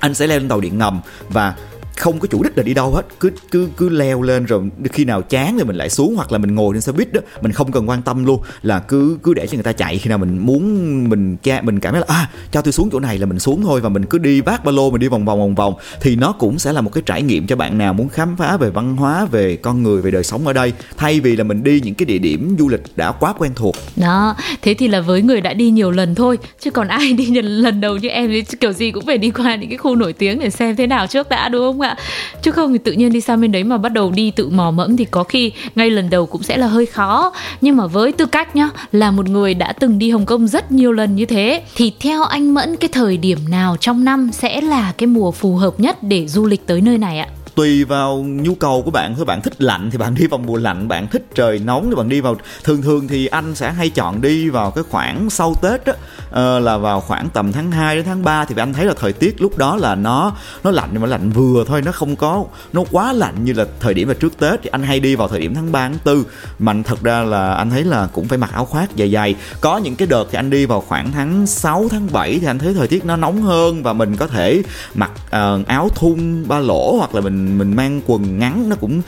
anh 0.06 0.14
sẽ 0.14 0.28
leo 0.28 0.40
lên 0.40 0.50
tàu 0.50 0.62
điện 0.62 0.78
ngầm 0.78 1.02
và 1.30 1.54
không 1.96 2.20
có 2.20 2.28
chủ 2.28 2.44
đích 2.44 2.58
là 2.58 2.64
đi 2.64 2.74
đâu 2.74 2.92
hết. 2.92 3.06
Cứ 3.20 3.32
cứ 3.52 3.70
cứ 3.78 3.90
leo 3.90 4.22
lên 4.22 4.46
rồi 4.46 4.70
khi 4.94 5.06
nào 5.06 5.22
chán 5.22 5.56
thì 5.58 5.64
mình 5.64 5.76
lại 5.76 5.90
xuống 5.90 6.16
hoặc 6.16 6.32
là 6.32 6.38
mình 6.38 6.56
ngồi 6.56 6.74
trên 6.74 6.82
xe 6.82 6.92
buýt 6.92 7.14
đó 7.14 7.22
mình 7.42 7.52
không 7.52 7.72
cần 7.72 7.90
quan 7.90 8.02
tâm 8.02 8.26
luôn. 8.26 8.42
Là 8.62 8.80
cứ 8.80 9.18
cứ 9.24 9.34
để 9.34 9.48
cho 9.48 9.56
người 9.56 9.64
ta 9.64 9.72
chạy. 9.72 9.98
Khi 9.98 10.10
nào 10.10 10.18
mình 10.18 10.38
muốn 10.38 10.64
mình 11.10 11.38
cha 11.44 11.62
mình 11.62 11.80
cảm 11.80 11.94
thấy 11.94 12.02
là 12.08 12.16
à 12.16 12.30
cho 12.52 12.62
tôi 12.62 12.72
xuống 12.72 12.90
chỗ 12.92 13.00
này 13.00 13.18
là 13.18 13.26
mình 13.26 13.40
xuống 13.40 13.62
thôi 13.64 13.82
và 13.82 13.90
mình 13.90 14.06
cứ 14.06 14.18
đi 14.18 14.42
vác 14.42 14.66
ba 14.66 14.72
lô 14.72 14.92
mình 14.92 15.02
đi 15.02 15.08
vòng 15.08 15.26
vòng 15.26 15.40
vòng 15.40 15.56
vòng. 15.56 15.74
Thì 16.02 16.16
nó 16.16 16.32
cũng 16.32 16.60
sẽ 16.60 16.74
là 16.74 16.82
một 16.82 16.94
cái 16.94 17.04
trải 17.06 17.22
nghiệm 17.22 17.48
cho 17.48 17.56
bạn 17.56 17.78
nào 17.78 17.94
muốn 17.94 18.10
khám 18.10 18.36
phá 18.38 18.58
về 18.58 18.70
văn 18.70 18.98
hóa 18.98 19.26
về 19.26 19.56
con 19.56 19.84
người 19.84 20.02
về 20.02 20.12
đời 20.12 20.24
sống 20.24 20.48
ở 20.48 20.54
đây. 20.54 20.74
Thay 20.98 21.20
vì 21.20 21.36
là 21.36 21.44
mình 21.44 21.64
đi 21.64 21.82
những 21.84 21.96
cái 21.96 22.06
địa 22.06 22.18
điểm 22.18 22.56
du 22.60 22.70
lịch 22.70 22.82
đã 22.96 23.12
quá 23.12 23.34
quen 23.38 23.52
thuộc. 23.56 23.76
Đó, 23.96 24.36
thế 24.62 24.74
thì 24.74 24.88
là 24.88 25.02
với 25.02 25.22
người 25.22 25.42
đã 25.42 25.54
đi 25.54 25.70
nhiều 25.70 25.92
lần 25.92 26.16
thôi 26.16 26.38
Chứ 26.60 26.72
còn 26.72 26.88
ai 26.88 27.14
đi 27.18 27.26
lần 27.26 27.46
lần 27.46 27.82
đầu 27.82 27.98
như 27.98 28.10
em 28.10 28.30
thì 28.30 28.44
kiểu 28.60 28.74
gì 28.74 28.92
cũng 28.92 29.06
phải 29.06 29.18
đi 29.18 29.32
qua 29.32 29.56
những 29.56 29.70
cái 29.70 29.78
khu 29.78 29.96
nổi 29.96 30.14
tiếng 30.14 30.40
để 30.40 30.50
xem 30.50 30.76
thế 30.76 30.88
nào 30.88 31.08
trước 31.08 31.30
đã 31.30 31.50
đúng 31.50 31.62
không 31.62 31.82
ạ 31.88 31.98
chứ 32.42 32.52
không 32.52 32.74
thì 32.74 32.80
tự 32.80 32.92
nhiên 32.92 33.14
đi 33.14 33.22
sang 33.22 33.42
bên 33.42 33.52
đấy 33.52 33.64
mà 33.64 33.78
bắt 33.78 33.90
đầu 33.90 34.12
đi 34.12 34.32
tự 34.32 34.50
mò 34.50 34.72
mẫm 34.72 34.98
thì 34.98 35.06
có 35.06 35.24
khi 35.24 35.52
ngay 35.76 35.90
lần 35.90 36.10
đầu 36.10 36.26
cũng 36.26 36.44
sẽ 36.44 36.58
là 36.58 36.68
hơi 36.68 36.86
khó 36.86 37.32
nhưng 37.62 37.78
mà 37.78 37.88
với 37.88 38.12
tư 38.12 38.26
cách 38.26 38.56
nhá, 38.56 38.70
là 38.92 39.12
một 39.12 39.30
người 39.30 39.54
đã 39.54 39.74
từng 39.74 40.00
đi 40.00 40.12
Hồng 40.12 40.26
Kông 40.26 40.48
rất 40.48 40.72
nhiều 40.72 40.92
lần 40.92 41.16
như 41.16 41.26
thế, 41.26 41.62
thì 41.76 41.94
theo 42.00 42.24
anh 42.24 42.54
Mẫn, 42.54 42.76
cái 42.76 42.90
thời 42.94 43.18
điểm 43.18 43.40
nào 43.50 43.78
trong 43.80 44.06
năm 44.06 44.30
sẽ 44.34 44.62
là 44.62 44.94
cái 44.98 45.08
mùa 45.08 45.32
phù 45.32 45.56
hợp 45.56 45.80
nhất 45.80 46.04
để 46.04 46.28
du 46.28 46.46
lịch 46.46 46.68
tới 46.68 46.82
nơi 46.82 46.98
này 46.98 47.20
ạ? 47.20 47.28
Tùy 47.56 47.84
vào 47.84 48.18
nhu 48.18 48.56
cầu 48.56 48.82
của 48.82 48.92
bạn. 48.92 49.16
Thôi 49.16 49.26
bạn 49.26 49.42
thích 49.42 49.62
lạnh 49.62 49.90
thì 49.92 49.98
bạn 49.98 50.16
đi 50.16 50.28
vào 50.28 50.38
mùa 50.38 50.58
lạnh 50.58 50.88
bạn 50.88 51.08
thích 51.08 51.26
trời 51.36 51.60
nóng 51.60 51.90
thì 51.90 51.96
bạn 51.96 52.10
đi 52.10 52.22
vào. 52.22 52.36
Thường 52.64 52.82
thường 52.82 53.08
thì 53.08 53.28
anh 53.28 53.56
sẽ 53.56 53.72
hay 53.72 53.90
chọn 53.90 54.22
đi 54.22 54.50
vào 54.50 54.72
cái 54.72 54.84
khoảng 54.90 55.30
sau 55.30 55.56
tết 55.62 55.86
á 55.86 55.94
uh, 55.94 56.64
là 56.64 56.78
vào 56.78 57.02
khoảng 57.02 57.30
tầm 57.30 57.52
tháng 57.52 57.72
2 57.72 57.96
đến 57.96 58.06
tháng 58.06 58.24
3 58.24 58.46
thì 58.46 58.56
anh 58.58 58.74
thấy 58.74 58.86
là 58.86 58.94
thời 59.00 59.14
tiết 59.14 59.42
lúc 59.42 59.58
đó 59.58 59.76
là 59.76 59.96
nó 59.96 60.34
nó 60.64 60.72
lạnh 60.72 60.90
nhưng 60.92 61.02
mà 61.02 61.08
lạnh 61.08 61.30
vừa 61.30 61.64
thôi 61.68 61.82
nó 61.82 61.92
không 61.92 62.16
có 62.16 62.46
nó 62.74 62.84
quá 62.92 63.14
lạnh 63.14 63.46
như 63.46 63.54
là 63.54 63.66
thời 63.80 63.94
điểm 63.94 64.08
là 64.08 64.14
trước 64.14 64.38
tết. 64.40 64.60
Thì 64.64 64.70
anh 64.70 64.84
hay 64.84 65.00
đi 65.00 65.16
vào 65.16 65.28
thời 65.28 65.40
điểm 65.40 65.54
tháng 65.56 65.72
3 65.72 65.90
tháng 65.90 65.98
4 66.06 66.24
mà 66.60 66.76
thật 66.86 67.04
ra 67.04 67.22
là 67.24 67.54
anh 67.54 67.70
thấy 67.70 67.84
là 67.84 68.08
cũng 68.14 68.28
phải 68.28 68.38
mặc 68.38 68.50
áo 68.54 68.66
khoác 68.66 68.90
dày 68.98 69.12
dày 69.12 69.36
có 69.62 69.78
những 69.78 69.96
cái 69.96 70.08
đợt 70.08 70.26
thì 70.32 70.38
anh 70.38 70.50
đi 70.50 70.66
vào 70.66 70.82
khoảng 70.82 71.12
tháng 71.12 71.48
6 71.48 71.88
tháng 71.92 72.08
7 72.12 72.40
thì 72.40 72.48
anh 72.48 72.60
thấy 72.60 72.74
thời 72.74 72.88
tiết 72.88 73.06
nó 73.06 73.16
nóng 73.16 73.42
hơn 73.42 73.84
và 73.84 73.94
mình 73.94 74.16
có 74.16 74.28
thể 74.28 74.62
mặc 74.96 75.12
uh, 75.16 75.68
áo 75.68 75.90
thun 75.96 76.48
ba 76.48 76.60
lỗ 76.60 76.96
hoặc 76.98 77.16
là 77.16 77.22
mình 77.22 77.45
mình 77.58 77.76
mang 77.76 78.02
quần 78.06 78.40
ngắn 78.40 78.70
nó 78.70 78.76
cũng 78.76 79.02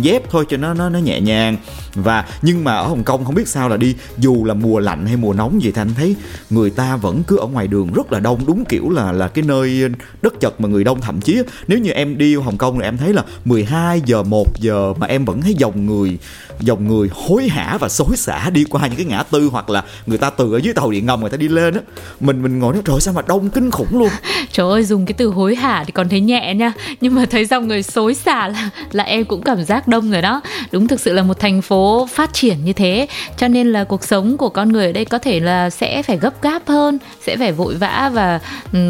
dép 0.00 0.30
thôi 0.30 0.44
cho 0.48 0.56
nó 0.56 0.74
nó 0.74 0.88
nó 0.88 0.98
nhẹ 0.98 1.20
nhàng. 1.20 1.56
Và 1.94 2.24
nhưng 2.42 2.64
mà 2.64 2.76
ở 2.76 2.86
Hồng 2.86 3.04
Kông 3.04 3.24
không 3.24 3.34
biết 3.34 3.48
sao 3.48 3.68
là 3.68 3.76
đi, 3.76 3.94
dù 4.18 4.44
là 4.44 4.54
mùa 4.54 4.78
lạnh 4.78 5.06
hay 5.06 5.16
mùa 5.16 5.32
nóng 5.32 5.62
gì 5.62 5.72
thì 5.74 5.80
anh 5.80 5.94
thấy 5.94 6.16
người 6.50 6.70
ta 6.70 6.96
vẫn 6.96 7.22
cứ 7.22 7.36
ở 7.36 7.46
ngoài 7.46 7.66
đường 7.66 7.92
rất 7.92 8.12
là 8.12 8.20
đông, 8.20 8.46
đúng 8.46 8.64
kiểu 8.64 8.90
là 8.90 9.12
là 9.12 9.28
cái 9.28 9.44
nơi 9.44 9.82
đất 10.22 10.40
chật 10.40 10.60
mà 10.60 10.68
người 10.68 10.84
đông 10.84 11.00
thậm 11.00 11.20
chí 11.20 11.42
nếu 11.68 11.78
như 11.78 11.90
em 11.90 12.18
đi 12.18 12.36
Hồng 12.36 12.58
Kông 12.58 12.78
thì 12.78 12.84
em 12.84 12.96
thấy 12.96 13.12
là 13.12 13.24
12 13.44 14.00
giờ 14.06 14.22
1 14.22 14.60
giờ 14.60 14.92
mà 14.98 15.06
em 15.06 15.24
vẫn 15.24 15.42
thấy 15.42 15.54
dòng 15.54 15.86
người 15.86 16.18
dòng 16.60 16.88
người 16.88 17.10
hối 17.12 17.48
hả 17.48 17.78
và 17.80 17.88
xối 17.88 18.16
xả 18.16 18.50
đi 18.50 18.64
qua 18.64 18.86
những 18.86 18.96
cái 18.96 19.06
ngã 19.06 19.22
tư 19.22 19.48
hoặc 19.52 19.70
là 19.70 19.84
người 20.06 20.18
ta 20.18 20.30
từ 20.30 20.52
ở 20.52 20.58
dưới 20.58 20.74
tàu 20.74 20.90
điện 20.90 21.06
ngầm 21.06 21.20
người 21.20 21.30
ta 21.30 21.36
đi 21.36 21.48
lên 21.48 21.74
á. 21.74 21.80
Mình 22.20 22.42
mình 22.42 22.58
ngồi 22.58 22.72
nói, 22.72 22.82
trời 22.84 23.00
sao 23.00 23.14
mà 23.14 23.22
đông 23.26 23.50
kinh 23.50 23.70
khủng 23.70 23.98
luôn. 23.98 24.08
Trời 24.52 24.70
ơi, 24.70 24.84
dùng 24.84 25.06
cái 25.06 25.14
từ 25.14 25.28
hối 25.28 25.54
hả 25.54 25.84
thì 25.86 25.92
còn 25.92 26.08
thấy 26.08 26.20
nhẹ 26.20 26.54
nha. 26.54 26.72
Nhưng 27.00 27.14
mà 27.14 27.26
thấy 27.30 27.46
dòng 27.46 27.68
người 27.68 27.81
xối 27.82 28.14
xả 28.14 28.48
là 28.48 28.70
là 28.92 29.04
em 29.04 29.24
cũng 29.24 29.42
cảm 29.42 29.64
giác 29.64 29.88
đông 29.88 30.10
rồi 30.10 30.22
đó. 30.22 30.40
Đúng 30.72 30.88
thực 30.88 31.00
sự 31.00 31.12
là 31.12 31.22
một 31.22 31.40
thành 31.40 31.62
phố 31.62 32.08
phát 32.10 32.32
triển 32.32 32.64
như 32.64 32.72
thế 32.72 33.06
cho 33.36 33.48
nên 33.48 33.72
là 33.72 33.84
cuộc 33.84 34.04
sống 34.04 34.36
của 34.36 34.48
con 34.48 34.72
người 34.72 34.86
ở 34.86 34.92
đây 34.92 35.04
có 35.04 35.18
thể 35.18 35.40
là 35.40 35.70
sẽ 35.70 36.02
phải 36.02 36.16
gấp 36.16 36.42
gáp 36.42 36.62
hơn 36.68 36.98
sẽ 37.26 37.36
phải 37.36 37.52
vội 37.52 37.74
vã 37.74 38.10
và 38.14 38.40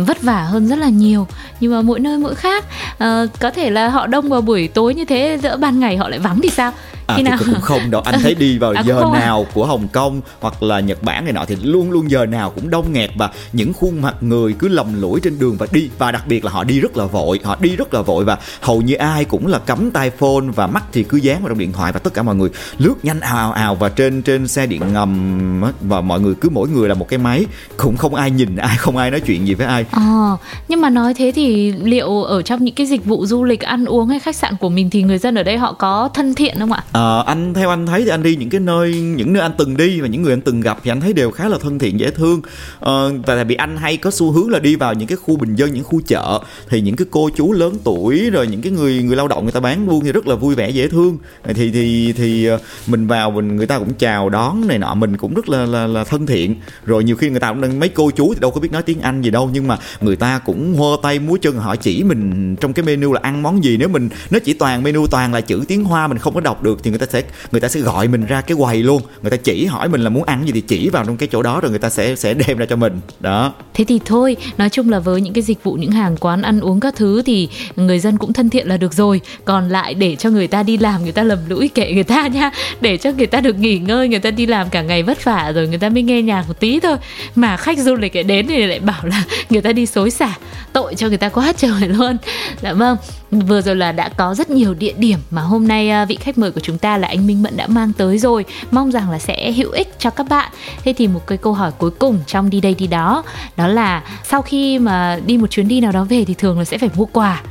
vất 0.06 0.22
vả 0.22 0.42
hơn 0.42 0.68
rất 0.68 0.78
là 0.78 0.88
nhiều. 0.88 1.26
Nhưng 1.60 1.72
mà 1.72 1.82
mỗi 1.82 2.00
nơi 2.00 2.18
mỗi 2.18 2.34
khác 2.34 2.64
uh, 2.92 3.30
có 3.40 3.50
thể 3.50 3.70
là 3.70 3.88
họ 3.88 4.06
đông 4.06 4.28
vào 4.28 4.40
buổi 4.40 4.68
tối 4.68 4.94
như 4.94 5.04
thế 5.04 5.38
giữa 5.42 5.56
ban 5.56 5.80
ngày 5.80 5.96
họ 5.96 6.08
lại 6.08 6.18
vắng 6.18 6.40
thì 6.42 6.48
sao? 6.50 6.72
À, 7.06 7.16
khi 7.16 7.22
nào? 7.22 7.38
cũng 7.38 7.60
không 7.60 7.90
đâu. 7.90 8.00
Anh 8.00 8.20
thấy 8.22 8.34
đi 8.34 8.58
vào 8.58 8.72
à, 8.76 8.82
giờ 8.86 9.02
không 9.02 9.12
à? 9.12 9.20
nào 9.20 9.46
của 9.54 9.66
Hồng 9.66 9.88
Kông 9.88 10.20
hoặc 10.40 10.62
là 10.62 10.80
Nhật 10.80 11.02
Bản 11.02 11.24
này 11.24 11.32
nọ 11.32 11.44
thì 11.44 11.56
luôn 11.62 11.90
luôn 11.90 12.10
giờ 12.10 12.26
nào 12.26 12.50
cũng 12.50 12.70
đông 12.70 12.92
nghẹt 12.92 13.10
và 13.16 13.30
những 13.52 13.72
khuôn 13.72 14.02
mặt 14.02 14.14
người 14.20 14.54
cứ 14.58 14.68
lầm 14.68 15.00
lũi 15.00 15.20
trên 15.20 15.38
đường 15.38 15.56
và 15.58 15.66
đi. 15.72 15.90
Và 15.98 16.12
đặc 16.12 16.26
biệt 16.26 16.44
là 16.44 16.50
họ 16.50 16.64
đi 16.64 16.80
rất 16.80 16.96
là 16.96 17.04
vội 17.04 17.40
họ 17.44 17.56
đi 17.60 17.76
rất 17.76 17.94
là 17.94 18.02
vội 18.02 18.24
và 18.24 18.38
hầu 18.60 18.81
như 18.82 18.94
ai 18.94 19.24
cũng 19.24 19.46
là 19.46 19.58
cắm 19.58 19.90
tai 19.90 20.10
phone 20.10 20.44
và 20.54 20.66
mắt 20.66 20.84
thì 20.92 21.02
cứ 21.02 21.16
dán 21.16 21.40
vào 21.40 21.48
trong 21.48 21.58
điện 21.58 21.72
thoại 21.72 21.92
và 21.92 21.98
tất 21.98 22.14
cả 22.14 22.22
mọi 22.22 22.34
người 22.34 22.50
lướt 22.78 22.94
nhanh 23.02 23.20
ào 23.20 23.36
ào 23.36 23.52
ào 23.52 23.74
và 23.74 23.88
trên 23.88 24.22
trên 24.22 24.48
xe 24.48 24.66
điện 24.66 24.82
ngầm 24.92 25.62
và 25.80 26.00
mọi 26.00 26.20
người 26.20 26.34
cứ 26.34 26.48
mỗi 26.48 26.68
người 26.68 26.88
là 26.88 26.94
một 26.94 27.08
cái 27.08 27.18
máy 27.18 27.46
cũng 27.76 27.96
không 27.96 28.14
ai 28.14 28.30
nhìn 28.30 28.56
ai 28.56 28.76
không 28.76 28.96
ai 28.96 29.10
nói 29.10 29.20
chuyện 29.20 29.46
gì 29.46 29.54
với 29.54 29.66
ai. 29.66 29.84
À, 29.90 30.30
nhưng 30.68 30.80
mà 30.80 30.90
nói 30.90 31.14
thế 31.14 31.32
thì 31.34 31.72
liệu 31.72 32.22
ở 32.22 32.42
trong 32.42 32.64
những 32.64 32.74
cái 32.74 32.86
dịch 32.86 33.04
vụ 33.04 33.26
du 33.26 33.44
lịch 33.44 33.60
ăn 33.60 33.84
uống 33.84 34.08
hay 34.08 34.20
khách 34.20 34.36
sạn 34.36 34.56
của 34.60 34.68
mình 34.68 34.90
thì 34.90 35.02
người 35.02 35.18
dân 35.18 35.34
ở 35.34 35.42
đây 35.42 35.58
họ 35.58 35.72
có 35.72 36.08
thân 36.14 36.34
thiện 36.34 36.56
không 36.58 36.72
ạ? 36.72 36.84
À, 36.92 37.18
anh 37.26 37.54
theo 37.54 37.68
anh 37.68 37.86
thấy 37.86 38.04
thì 38.04 38.10
anh 38.10 38.22
đi 38.22 38.36
những 38.36 38.50
cái 38.50 38.60
nơi 38.60 38.94
những 38.94 39.32
nơi 39.32 39.42
anh 39.42 39.52
từng 39.58 39.76
đi 39.76 40.00
và 40.00 40.06
những 40.06 40.22
người 40.22 40.32
anh 40.32 40.40
từng 40.40 40.60
gặp 40.60 40.78
thì 40.84 40.90
anh 40.90 41.00
thấy 41.00 41.12
đều 41.12 41.30
khá 41.30 41.48
là 41.48 41.58
thân 41.62 41.78
thiện 41.78 42.00
dễ 42.00 42.10
thương. 42.10 42.40
À, 42.80 42.92
tại 43.26 43.44
vì 43.44 43.54
anh 43.54 43.76
hay 43.76 43.96
có 43.96 44.10
xu 44.10 44.32
hướng 44.32 44.50
là 44.50 44.58
đi 44.58 44.76
vào 44.76 44.94
những 44.94 45.08
cái 45.08 45.16
khu 45.16 45.36
bình 45.36 45.54
dân 45.54 45.72
những 45.72 45.84
khu 45.84 46.00
chợ. 46.06 46.40
Thì 46.68 46.80
những 46.80 46.96
cái 46.96 47.06
cô 47.10 47.30
chú 47.36 47.52
lớn 47.52 47.74
tuổi 47.84 48.30
rồi 48.30 48.46
những 48.46 48.62
cái 48.62 48.71
người 48.72 49.02
người 49.02 49.16
lao 49.16 49.28
động 49.28 49.42
người 49.42 49.52
ta 49.52 49.60
bán 49.60 49.86
buôn 49.86 50.04
thì 50.04 50.12
rất 50.12 50.26
là 50.26 50.34
vui 50.34 50.54
vẻ 50.54 50.70
dễ 50.70 50.88
thương. 50.88 51.18
Thì 51.44 51.70
thì 51.70 52.12
thì 52.12 52.46
ờ, 52.46 52.58
mình 52.86 53.06
vào 53.06 53.30
mình 53.30 53.56
người 53.56 53.66
ta 53.66 53.78
cũng 53.78 53.94
chào 53.94 54.28
đón 54.28 54.68
này 54.68 54.78
nọ 54.78 54.94
mình 54.94 55.16
cũng 55.16 55.34
rất 55.34 55.48
là 55.48 55.66
là, 55.66 55.86
là 55.86 56.04
thân 56.04 56.26
thiện. 56.26 56.56
Rồi 56.86 57.04
nhiều 57.04 57.16
khi 57.16 57.30
người 57.30 57.40
ta 57.40 57.48
cũng 57.48 57.60
đang 57.60 57.80
mấy 57.80 57.88
cô 57.88 58.10
chú 58.10 58.34
thì 58.34 58.40
đâu 58.40 58.50
có 58.50 58.60
biết 58.60 58.72
nói 58.72 58.82
tiếng 58.82 59.00
anh 59.00 59.22
gì 59.22 59.30
đâu 59.30 59.50
nhưng 59.52 59.68
mà 59.68 59.78
người 60.00 60.16
ta 60.16 60.38
cũng 60.38 60.74
hô 60.74 60.96
tay 60.96 61.18
múa 61.18 61.36
chân 61.42 61.56
họ 61.56 61.76
chỉ 61.76 62.02
mình 62.02 62.56
trong 62.56 62.72
cái 62.72 62.84
menu 62.84 63.12
là 63.12 63.20
ăn 63.22 63.42
món 63.42 63.64
gì. 63.64 63.76
Nếu 63.76 63.88
mình 63.88 64.08
nó 64.30 64.38
chỉ 64.38 64.52
toàn 64.52 64.82
menu 64.82 65.06
toàn 65.06 65.34
là 65.34 65.40
chữ 65.40 65.64
tiếng 65.68 65.84
hoa 65.84 66.08
mình 66.08 66.18
không 66.18 66.34
có 66.34 66.40
đọc 66.40 66.62
được 66.62 66.80
thì 66.82 66.90
người 66.90 66.98
ta 66.98 67.06
sẽ 67.06 67.22
người 67.52 67.60
ta 67.60 67.68
sẽ 67.68 67.80
gọi 67.80 68.08
mình 68.08 68.26
ra 68.26 68.40
cái 68.40 68.56
quầy 68.56 68.82
luôn. 68.82 69.02
Người 69.22 69.30
ta 69.30 69.36
chỉ 69.36 69.66
hỏi 69.66 69.88
mình 69.88 70.00
là 70.00 70.10
muốn 70.10 70.24
ăn 70.24 70.46
gì 70.46 70.52
thì 70.52 70.60
chỉ 70.60 70.88
vào 70.88 71.04
trong 71.04 71.16
cái 71.16 71.28
chỗ 71.32 71.42
đó 71.42 71.60
rồi 71.60 71.70
người 71.70 71.78
ta 71.78 71.90
sẽ 71.90 72.16
sẽ 72.16 72.34
đem 72.34 72.58
ra 72.58 72.66
cho 72.66 72.76
mình. 72.76 73.00
Đó. 73.20 73.54
Thế 73.74 73.84
thì 73.84 74.00
thôi 74.04 74.36
nói 74.58 74.68
chung 74.68 74.90
là 74.90 74.98
với 74.98 75.20
những 75.20 75.32
cái 75.32 75.42
dịch 75.42 75.64
vụ 75.64 75.72
những 75.74 75.92
hàng 75.92 76.16
quán 76.16 76.42
ăn 76.42 76.60
uống 76.60 76.80
các 76.80 76.96
thứ 76.96 77.22
thì 77.22 77.48
người 77.76 77.98
dân 77.98 78.16
cũng 78.18 78.32
thân 78.32 78.50
thiện 78.50 78.61
là 78.64 78.76
được 78.76 78.94
rồi. 78.94 79.20
Còn 79.44 79.68
lại 79.68 79.94
để 79.94 80.16
cho 80.16 80.30
người 80.30 80.46
ta 80.46 80.62
đi 80.62 80.78
làm, 80.78 81.02
người 81.02 81.12
ta 81.12 81.22
lầm 81.22 81.38
lũi 81.48 81.68
kệ 81.68 81.92
người 81.92 82.04
ta 82.04 82.26
nha. 82.26 82.50
Để 82.80 82.96
cho 82.96 83.12
người 83.12 83.26
ta 83.26 83.40
được 83.40 83.58
nghỉ 83.58 83.78
ngơi, 83.78 84.08
người 84.08 84.18
ta 84.18 84.30
đi 84.30 84.46
làm 84.46 84.70
cả 84.70 84.82
ngày 84.82 85.02
vất 85.02 85.24
vả 85.24 85.52
rồi 85.54 85.68
người 85.68 85.78
ta 85.78 85.88
mới 85.88 86.02
nghe 86.02 86.22
nhạc 86.22 86.48
một 86.48 86.60
tí 86.60 86.80
thôi. 86.80 86.96
Mà 87.34 87.56
khách 87.56 87.78
du 87.78 87.94
lịch 87.94 88.14
lại 88.14 88.24
đến 88.24 88.46
thì 88.46 88.66
lại 88.66 88.80
bảo 88.80 89.06
là 89.06 89.22
người 89.50 89.62
ta 89.62 89.72
đi 89.72 89.86
xối 89.86 90.10
xả. 90.10 90.34
Tội 90.72 90.94
cho 90.94 91.08
người 91.08 91.18
ta 91.18 91.28
quá 91.28 91.52
trời 91.56 91.88
luôn. 91.88 92.16
Dạ 92.62 92.72
vâng 92.72 92.96
vừa 93.32 93.60
rồi 93.60 93.76
là 93.76 93.92
đã 93.92 94.08
có 94.08 94.34
rất 94.34 94.50
nhiều 94.50 94.74
địa 94.74 94.92
điểm 94.96 95.18
mà 95.30 95.42
hôm 95.42 95.68
nay 95.68 95.90
à, 95.90 96.04
vị 96.04 96.16
khách 96.20 96.38
mời 96.38 96.50
của 96.50 96.60
chúng 96.60 96.78
ta 96.78 96.98
là 96.98 97.08
anh 97.08 97.26
Minh 97.26 97.42
Mẫn 97.42 97.56
đã 97.56 97.66
mang 97.66 97.92
tới 97.92 98.18
rồi. 98.18 98.44
Mong 98.70 98.90
rằng 98.92 99.10
là 99.10 99.18
sẽ 99.18 99.52
hữu 99.52 99.70
ích 99.70 99.94
cho 99.98 100.10
các 100.10 100.26
bạn. 100.28 100.52
Thế 100.84 100.94
thì 100.96 101.08
một 101.08 101.26
cái 101.26 101.38
câu 101.38 101.52
hỏi 101.52 101.72
cuối 101.78 101.90
cùng 101.90 102.18
trong 102.26 102.50
đi 102.50 102.60
đây 102.60 102.74
đi 102.74 102.86
đó 102.86 103.22
đó 103.56 103.66
là 103.66 104.02
sau 104.24 104.42
khi 104.42 104.78
mà 104.78 105.18
đi 105.26 105.38
một 105.38 105.50
chuyến 105.50 105.68
đi 105.68 105.80
nào 105.80 105.92
đó 105.92 106.04
về 106.04 106.24
thì 106.24 106.34
thường 106.34 106.58
là 106.58 106.64
sẽ 106.64 106.78
phải 106.78 106.90
mua 106.94 107.04
quà. 107.04 107.42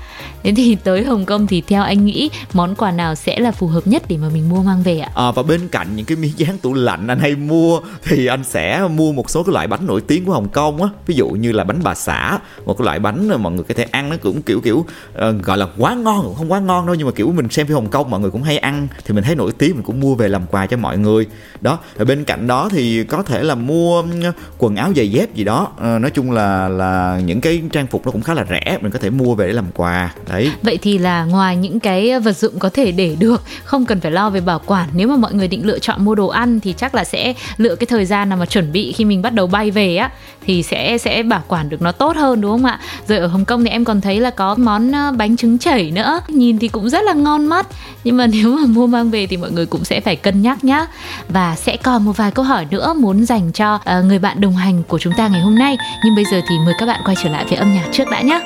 Thế 0.44 0.54
thì 0.56 0.76
tới 0.76 1.04
Hồng 1.04 1.26
Kông 1.26 1.48
thì 1.48 1.62
theo 1.62 1.84
anh 1.84 2.06
nghĩ 2.06 2.30
món 2.54 2.76
quà 2.76 2.92
nào 2.92 3.16
sẽ 3.16 3.40
là 3.40 3.52
phù 3.52 3.68
hợp 3.68 3.88
nhất 3.88 4.04
để 4.08 4.18
mà 4.18 4.30
mình 4.30 4.50
mua 4.50 4.64
mang 4.64 4.84
về 4.84 5.00
ạ? 5.00 5.12
À, 5.16 5.32
và 5.32 5.44
bên 5.44 5.68
cạnh 5.68 5.96
những 5.96 6.06
cái 6.06 6.18
miếng 6.18 6.32
dán 6.38 6.58
tủ 6.58 6.74
lạnh 6.74 7.08
anh 7.08 7.20
hay 7.20 7.36
mua 7.36 7.80
thì 8.04 8.26
anh 8.26 8.44
sẽ 8.44 8.88
mua 8.96 9.12
một 9.12 9.30
số 9.30 9.44
cái 9.44 9.54
loại 9.54 9.68
bánh 9.68 9.88
nổi 9.88 10.02
tiếng 10.02 10.26
của 10.26 10.34
Hồng 10.34 10.50
Kông 10.50 10.84
á. 10.84 10.90
Ví 11.06 11.16
dụ 11.16 11.28
như 11.30 11.52
là 11.52 11.64
bánh 11.64 11.80
bà 11.84 11.96
xã 11.96 12.40
một 12.66 12.78
cái 12.78 12.86
loại 12.86 13.00
bánh 13.00 13.28
mà 13.28 13.38
mọi 13.38 13.54
người 13.54 13.64
có 13.64 13.74
thể 13.78 13.84
ăn 13.84 14.10
nó 14.10 14.16
cũng 14.22 14.42
kiểu 14.42 14.62
kiểu 14.62 14.78
uh, 14.78 15.44
gọi 15.44 15.58
là 15.58 15.68
quá 15.78 15.96
ngon 15.96 16.22
cũng 16.26 16.36
không 16.36 16.52
quá 16.52 16.60
ngon 16.60 16.86
đâu 16.86 16.96
nhưng 16.96 17.08
mà 17.08 17.14
kiểu 17.14 17.32
mình 17.32 17.50
xem 17.50 17.68
phim 17.68 17.76
Hồng 17.76 17.90
Kông 17.90 18.10
mọi 18.10 18.20
người 18.20 18.32
cũng 18.32 18.44
hay 18.44 18.58
ăn 18.58 18.88
thì 19.06 19.14
mình 19.14 19.24
thấy 19.24 19.36
nổi 19.36 19.52
tiếng 19.58 19.76
mình 19.76 19.84
cũng 19.84 20.00
mua 20.00 20.16
về 20.16 20.28
làm 20.28 20.46
quà 20.52 20.66
cho 20.66 20.78
mọi 20.78 20.98
người. 20.98 21.26
Đó 21.62 21.80
ở 21.98 22.06
bên 22.06 22.24
cạnh 22.24 22.48
đó 22.48 22.70
thì 22.72 23.04
có 23.04 23.24
thể 23.24 23.44
là 23.44 23.56
mua 23.56 24.02
ừ, 24.02 24.32
quần 24.58 24.76
áo 24.76 24.92
giày 24.96 25.12
dép 25.12 25.36
gì 25.36 25.44
đó. 25.44 25.68
À, 25.82 26.00
nói 26.00 26.12
chung 26.12 26.32
là 26.32 26.70
là 26.70 27.22
những 27.26 27.42
cái 27.42 27.62
trang 27.72 27.88
phục 27.88 28.06
nó 28.06 28.12
cũng 28.12 28.22
khá 28.22 28.34
là 28.34 28.46
rẻ 28.50 28.78
mình 28.82 28.92
có 28.92 29.00
thể 29.00 29.10
mua 29.10 29.36
về 29.36 29.48
để 29.48 29.54
làm 29.54 29.66
quà 29.74 30.14
đấy. 30.30 30.52
Vậy 30.64 30.78
thì 30.82 30.98
là 30.98 31.26
ngoài 31.26 31.58
những 31.58 31.80
cái 31.80 32.20
vật 32.20 32.38
dụng 32.38 32.60
có 32.60 32.70
thể 32.70 32.92
để 32.92 33.16
được 33.20 33.44
không 33.64 33.86
cần 33.86 34.00
phải 34.00 34.12
lo 34.12 34.30
về 34.30 34.42
bảo 34.42 34.62
quản 34.66 34.90
nếu 34.94 35.08
mà 35.08 35.16
mọi 35.16 35.34
người 35.34 35.48
định 35.48 35.66
lựa 35.66 35.80
chọn 35.80 36.06
mua 36.06 36.16
đồ 36.16 36.28
ăn 36.28 36.60
thì 36.60 36.74
chắc 36.78 36.96
là 36.96 37.04
sẽ 37.04 37.34
lựa 37.58 37.76
cái 37.76 37.88
thời 37.88 38.06
gian 38.06 38.30
nào 38.30 38.38
mà 38.38 38.46
chuẩn 38.46 38.72
bị 38.72 38.92
khi 38.92 39.06
mình 39.06 39.22
bắt 39.22 39.34
đầu 39.34 39.48
bay 39.48 39.72
về 39.72 39.96
á 39.96 40.12
thì 40.46 40.64
sẽ 40.64 40.98
sẽ 40.98 41.24
bảo 41.24 41.44
quản 41.48 41.70
được 41.70 41.82
nó 41.82 41.92
tốt 41.92 42.16
hơn 42.16 42.42
đúng 42.42 42.52
không 42.52 42.66
ạ? 42.66 42.80
Rồi 43.08 43.18
ở 43.18 43.28
Hồng 43.28 43.46
Kông 43.46 43.64
thì 43.64 43.70
em 43.70 43.86
còn 43.86 44.02
thấy 44.02 44.20
là 44.20 44.30
có 44.30 44.56
món 44.56 44.92
ờ, 44.92 45.12
bánh 45.18 45.38
trứng 45.38 45.58
chảy 45.62 45.92
nữa. 45.92 46.22
Nhìn 46.28 46.60
thì 46.60 46.68
cũng 46.68 46.90
rất 46.90 47.04
là 47.04 47.14
ngon 47.14 47.46
mắt. 47.46 47.68
Nhưng 48.04 48.18
mà 48.18 48.28
nếu 48.34 48.58
mà 48.58 48.66
mua 48.66 48.88
mang 48.88 49.12
về 49.12 49.28
thì 49.28 49.38
mọi 49.38 49.52
người 49.52 49.66
cũng 49.66 49.84
sẽ 49.84 50.02
phải 50.02 50.16
cân 50.16 50.42
nhắc 50.42 50.64
nhá. 50.64 50.88
Và 51.30 51.56
sẽ 51.56 51.78
còn 51.78 52.06
một 52.06 52.18
vài 52.18 52.32
câu 52.32 52.46
hỏi 52.46 52.66
nữa 52.72 52.94
muốn 52.94 53.26
dành 53.26 53.52
cho 53.52 53.76
uh, 53.76 54.06
người 54.06 54.20
bạn 54.20 54.42
đồng 54.42 54.56
hành 54.56 54.84
của 54.88 55.00
chúng 55.00 55.14
ta 55.18 55.28
ngày 55.28 55.42
hôm 55.42 55.56
nay. 55.56 55.78
Nhưng 56.06 56.16
bây 56.16 56.26
giờ 56.32 56.42
thì 56.50 56.56
mời 56.66 56.74
các 56.80 56.86
bạn 56.86 57.02
quay 57.06 57.16
trở 57.24 57.30
lại 57.30 57.46
với 57.50 57.58
âm 57.58 57.74
nhạc 57.74 57.88
trước 57.92 58.06
đã 58.12 58.22
nhé 58.22 58.40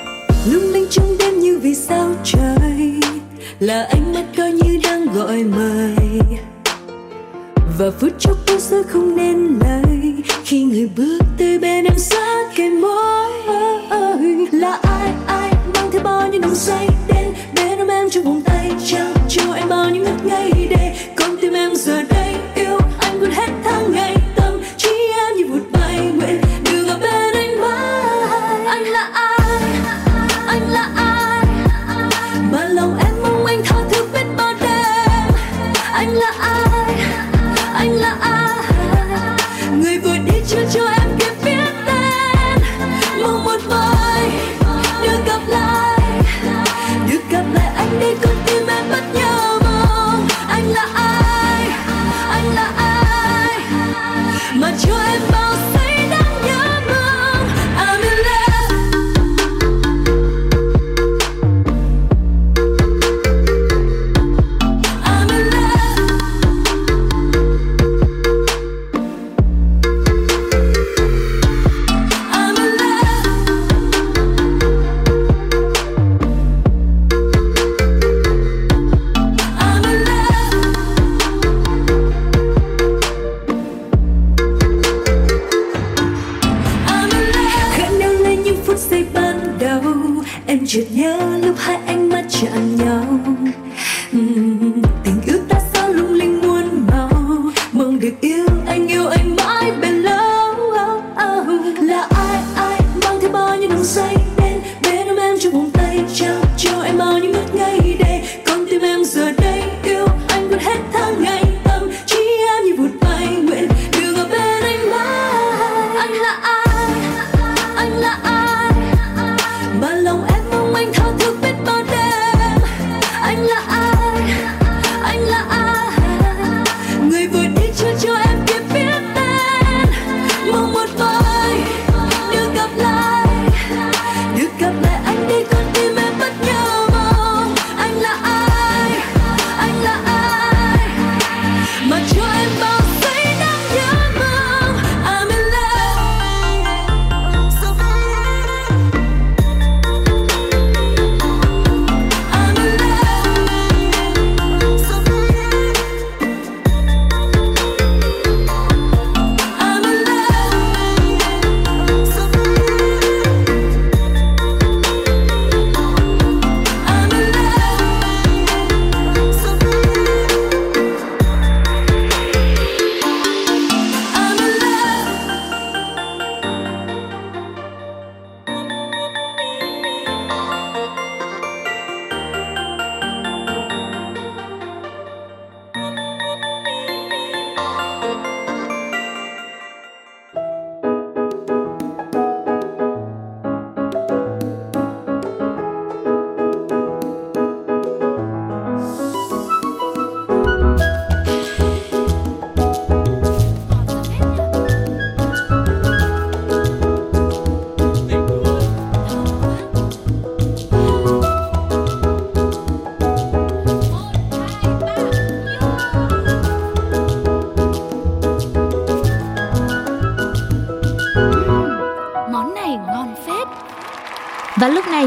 lung 0.45 0.73
linh 0.73 0.88
trong 0.91 1.17
đêm 1.19 1.39
như 1.39 1.60
vì 1.63 1.75
sao 1.75 2.12
trời 2.23 2.99
là 3.60 3.88
ánh 3.91 4.13
mắt 4.13 4.23
coi 4.38 4.51
như 4.51 4.80
đang 4.84 5.06
gọi 5.13 5.43
mời. 5.43 5.95
Và 7.78 7.91
phút 7.99 8.12
chốc 8.19 8.38
tôi 8.45 8.58
giờ 8.60 8.84
không 8.89 9.15
nên 9.15 9.60
lời 9.60 10.13
khi 10.43 10.63
người 10.63 10.89
bước 10.95 11.19
tới 11.38 11.60
bên 11.60 11.86
em 11.86 11.97
sát 11.97 12.51
cái 12.56 12.69
môi. 12.69 13.32
Là 14.51 14.80
ai 14.84 15.13
ai 15.28 15.55
mang 15.86 15.91
theo 15.91 16.04
bao 16.04 16.28
nhiêu 16.28 16.41
nồng 16.41 16.56
say 16.56 16.88
đến 17.08 17.34
để 17.54 17.76
ôm 17.78 17.88
em 17.88 18.10
trong 18.10 18.24
vòng 18.24 18.41
tay. 18.45 18.71
Trao 18.86 19.13
cho 19.30 19.54
em 19.54 19.69
bao 19.69 19.89
nhiêu 19.89 20.04
ngất 20.04 20.26
ngây 20.26 20.52
để 20.69 20.95
con 21.15 21.38
tim 21.41 21.54
em 21.54 21.76
giờ 21.76 22.04
đây 22.10 22.36
yêu 22.56 22.78
anh 23.00 23.19
quên 23.19 23.32
hết 23.32 23.50
tháng 23.63 23.91
ngày. 23.91 24.14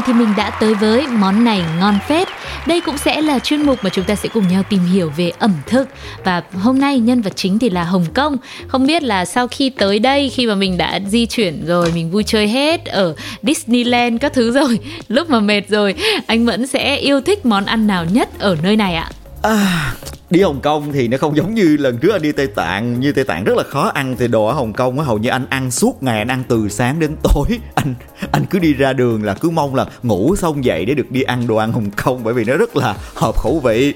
Thì 0.09 0.15
mình 0.15 0.33
đã 0.37 0.49
tới 0.49 0.73
với 0.73 1.07
món 1.07 1.43
này 1.43 1.63
ngon 1.79 1.99
phết. 2.07 2.27
Đây 2.67 2.81
cũng 2.81 2.97
sẽ 2.97 3.21
là 3.21 3.39
chuyên 3.39 3.61
mục 3.61 3.79
mà 3.83 3.89
chúng 3.89 4.05
ta 4.05 4.15
sẽ 4.15 4.29
cùng 4.33 4.47
nhau 4.47 4.63
tìm 4.69 4.79
hiểu 4.79 5.11
về 5.17 5.31
ẩm 5.39 5.53
thực. 5.65 5.87
Và 6.23 6.41
hôm 6.53 6.79
nay 6.79 6.99
nhân 6.99 7.21
vật 7.21 7.33
chính 7.35 7.59
thì 7.59 7.69
là 7.69 7.83
Hồng 7.83 8.05
Kông. 8.13 8.37
Không 8.67 8.87
biết 8.87 9.03
là 9.03 9.25
sau 9.25 9.47
khi 9.47 9.69
tới 9.69 9.99
đây 9.99 10.29
khi 10.29 10.47
mà 10.47 10.55
mình 10.55 10.77
đã 10.77 10.99
di 11.07 11.25
chuyển 11.25 11.65
rồi, 11.65 11.91
mình 11.95 12.11
vui 12.11 12.23
chơi 12.23 12.47
hết 12.47 12.85
ở 12.85 13.15
Disneyland 13.43 14.21
các 14.21 14.33
thứ 14.33 14.51
rồi, 14.51 14.79
lúc 15.07 15.29
mà 15.29 15.39
mệt 15.39 15.69
rồi, 15.69 15.95
anh 16.27 16.45
Mẫn 16.45 16.67
sẽ 16.67 16.95
yêu 16.95 17.21
thích 17.21 17.45
món 17.45 17.65
ăn 17.65 17.87
nào 17.87 18.05
nhất 18.05 18.29
ở 18.39 18.57
nơi 18.63 18.75
này 18.75 18.95
ạ? 18.95 19.09
À, 19.41 19.93
đi 20.29 20.41
Hồng 20.41 20.61
Kông 20.61 20.91
thì 20.91 21.07
nó 21.07 21.17
không 21.17 21.35
giống 21.35 21.53
như 21.53 21.77
lần 21.77 21.97
trước 21.97 22.11
anh 22.11 22.21
đi 22.21 22.31
Tây 22.31 22.47
Tạng. 22.47 22.99
Như 22.99 23.11
Tây 23.11 23.23
Tạng 23.23 23.43
rất 23.43 23.57
là 23.57 23.63
khó 23.63 23.91
ăn 23.93 24.15
thì 24.19 24.27
đồ 24.27 24.45
ở 24.45 24.53
Hồng 24.53 24.73
Kông 24.73 24.99
á, 24.99 25.05
hầu 25.05 25.17
như 25.17 25.29
anh 25.29 25.45
ăn 25.49 25.71
suốt 25.71 26.03
ngày, 26.03 26.17
anh 26.17 26.27
ăn 26.27 26.43
từ 26.47 26.69
sáng 26.69 26.99
đến 26.99 27.15
tối. 27.23 27.47
Anh 27.75 27.95
anh 28.31 28.45
cứ 28.49 28.59
đi 28.59 28.73
ra 28.73 28.93
đường 28.93 29.23
là 29.23 29.33
cứ 29.33 29.49
mong 29.49 29.75
là 29.75 29.85
ngủ 30.03 30.35
xong 30.35 30.65
dậy 30.65 30.85
để 30.85 30.93
được 30.93 31.11
đi 31.11 31.21
ăn 31.21 31.47
đồ 31.47 31.55
ăn 31.55 31.71
Hồng 31.71 31.91
Kông 31.91 32.23
bởi 32.23 32.33
vì 32.33 32.43
nó 32.43 32.57
rất 32.57 32.75
là 32.75 32.95
hợp 33.15 33.35
khẩu 33.35 33.59
vị 33.59 33.93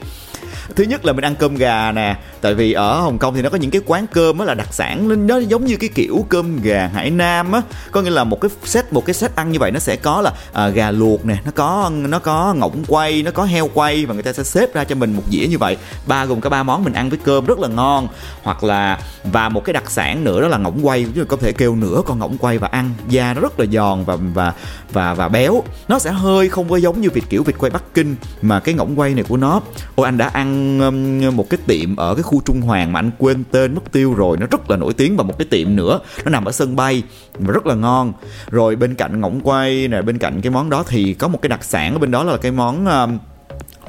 thứ 0.76 0.84
nhất 0.84 1.06
là 1.06 1.14
mình 1.14 1.26
ăn 1.26 1.36
cơm 1.36 1.56
gà 1.56 1.92
nè 1.92 2.16
tại 2.42 2.54
vì 2.54 2.74
ở 2.74 3.00
hồng 3.02 3.18
kông 3.18 3.36
thì 3.36 3.42
nó 3.42 3.50
có 3.50 3.58
những 3.58 3.72
cái 3.72 3.82
quán 3.86 4.08
cơm 4.08 4.40
á 4.40 4.46
là 4.46 4.54
đặc 4.54 4.68
sản 4.72 5.08
nên 5.08 5.28
nó 5.28 5.38
giống 5.38 5.66
như 5.66 5.78
cái 5.78 5.90
kiểu 5.96 6.26
cơm 6.30 6.62
gà 6.62 6.90
hải 6.94 7.10
nam 7.10 7.52
á. 7.52 7.62
Có 7.92 8.02
nghĩa 8.02 8.10
là 8.10 8.24
một 8.24 8.42
cái 8.42 8.52
set 8.64 8.94
một 8.94 9.06
cái 9.06 9.14
set 9.14 9.36
ăn 9.36 9.52
như 9.52 9.60
vậy 9.60 9.72
nó 9.72 9.80
sẽ 9.80 9.96
có 9.96 10.22
là 10.22 10.32
à, 10.54 10.70
gà 10.70 10.92
luộc 10.92 11.26
nè 11.26 11.36
nó 11.46 11.52
có 11.56 11.92
nó 11.94 12.20
có 12.20 12.54
ngỗng 12.54 12.84
quay 12.88 13.24
nó 13.24 13.32
có 13.32 13.44
heo 13.44 13.70
quay 13.74 14.06
và 14.06 14.14
người 14.14 14.24
ta 14.24 14.34
sẽ 14.34 14.44
xếp 14.44 14.74
ra 14.74 14.84
cho 14.84 14.96
mình 14.96 15.14
một 15.14 15.24
dĩa 15.30 15.48
như 15.48 15.58
vậy. 15.58 15.78
Ba 16.08 16.26
gồm 16.26 16.42
cả 16.42 16.50
ba 16.50 16.64
món 16.64 16.84
mình 16.84 16.94
ăn 16.94 17.10
với 17.10 17.20
cơm 17.24 17.46
rất 17.46 17.60
là 17.60 17.68
ngon. 17.68 18.08
Hoặc 18.44 18.64
là 18.64 19.00
và 19.24 19.50
một 19.50 19.66
cái 19.66 19.74
đặc 19.74 19.92
sản 19.92 20.24
nữa 20.24 20.42
đó 20.42 20.48
là 20.48 20.58
ngỗng 20.58 20.88
quay 20.88 21.06
chứ 21.16 21.26
có 21.26 21.38
thể 21.38 21.52
kêu 21.52 21.76
nửa 21.76 22.02
con 22.06 22.20
ngỗng 22.20 22.38
quay 22.38 22.58
và 22.58 22.68
ăn. 22.68 22.92
Da 23.10 23.34
nó 23.34 23.42
rất 23.42 23.60
là 23.60 23.66
giòn 23.66 24.04
và 24.04 24.18
và 24.34 24.54
và 24.92 25.14
và 25.14 25.28
béo. 25.28 25.64
Nó 25.88 26.00
sẽ 26.00 26.12
hơi 26.12 26.50
không 26.50 26.70
có 26.70 26.78
giống 26.78 27.02
như 27.02 27.10
vịt 27.10 27.24
kiểu 27.30 27.44
vịt 27.44 27.56
quay 27.58 27.70
bắc 27.70 27.84
kinh 27.94 28.16
mà 28.42 28.60
cái 28.60 28.76
ngỗng 28.76 29.00
quay 29.00 29.14
này 29.14 29.24
của 29.24 29.38
nó. 29.38 29.62
Ôi 29.96 30.06
anh 30.06 30.18
đã 30.18 30.28
ăn 30.28 30.63
um, 30.80 31.36
một 31.36 31.50
cái 31.50 31.60
tiệm 31.68 31.96
ở 31.96 32.16
cái 32.16 32.24
khu 32.24 32.42
trung 32.46 32.62
hoàng 32.62 32.92
mà 32.94 33.00
anh 33.00 33.12
quên 33.18 33.44
tên 33.52 33.76
mất 33.76 33.92
tiêu 33.92 34.14
rồi. 34.14 34.38
Nó 34.38 34.46
rất 34.52 34.70
là 34.70 34.78
nổi 34.78 34.94
tiếng 34.94 35.18
và 35.18 35.24
một 35.24 35.38
cái 35.38 35.48
tiệm 35.52 35.76
nữa. 35.76 36.00
Nó 36.26 36.30
nằm 36.32 36.46
ở 36.46 36.52
sân 36.52 36.76
bay 36.76 37.04
và 37.34 37.54
rất 37.54 37.66
là 37.66 37.76
ngon. 37.76 38.14
Rồi 38.52 38.76
bên 38.76 38.96
cạnh 38.96 39.22
ngỗng 39.22 39.42
quay 39.44 39.88
nè 39.88 40.02
bên 40.02 40.18
cạnh 40.18 40.42
cái 40.42 40.52
món 40.52 40.70
đó 40.70 40.84
thì 40.88 41.14
có 41.14 41.28
một 41.28 41.42
cái 41.42 41.50
đặc 41.50 41.64
sản 41.64 41.94
ở 41.94 42.00
bên 42.00 42.12
đó 42.12 42.24
là 42.24 42.38
cái 42.38 42.52
món 42.52 42.86
um, 42.86 43.18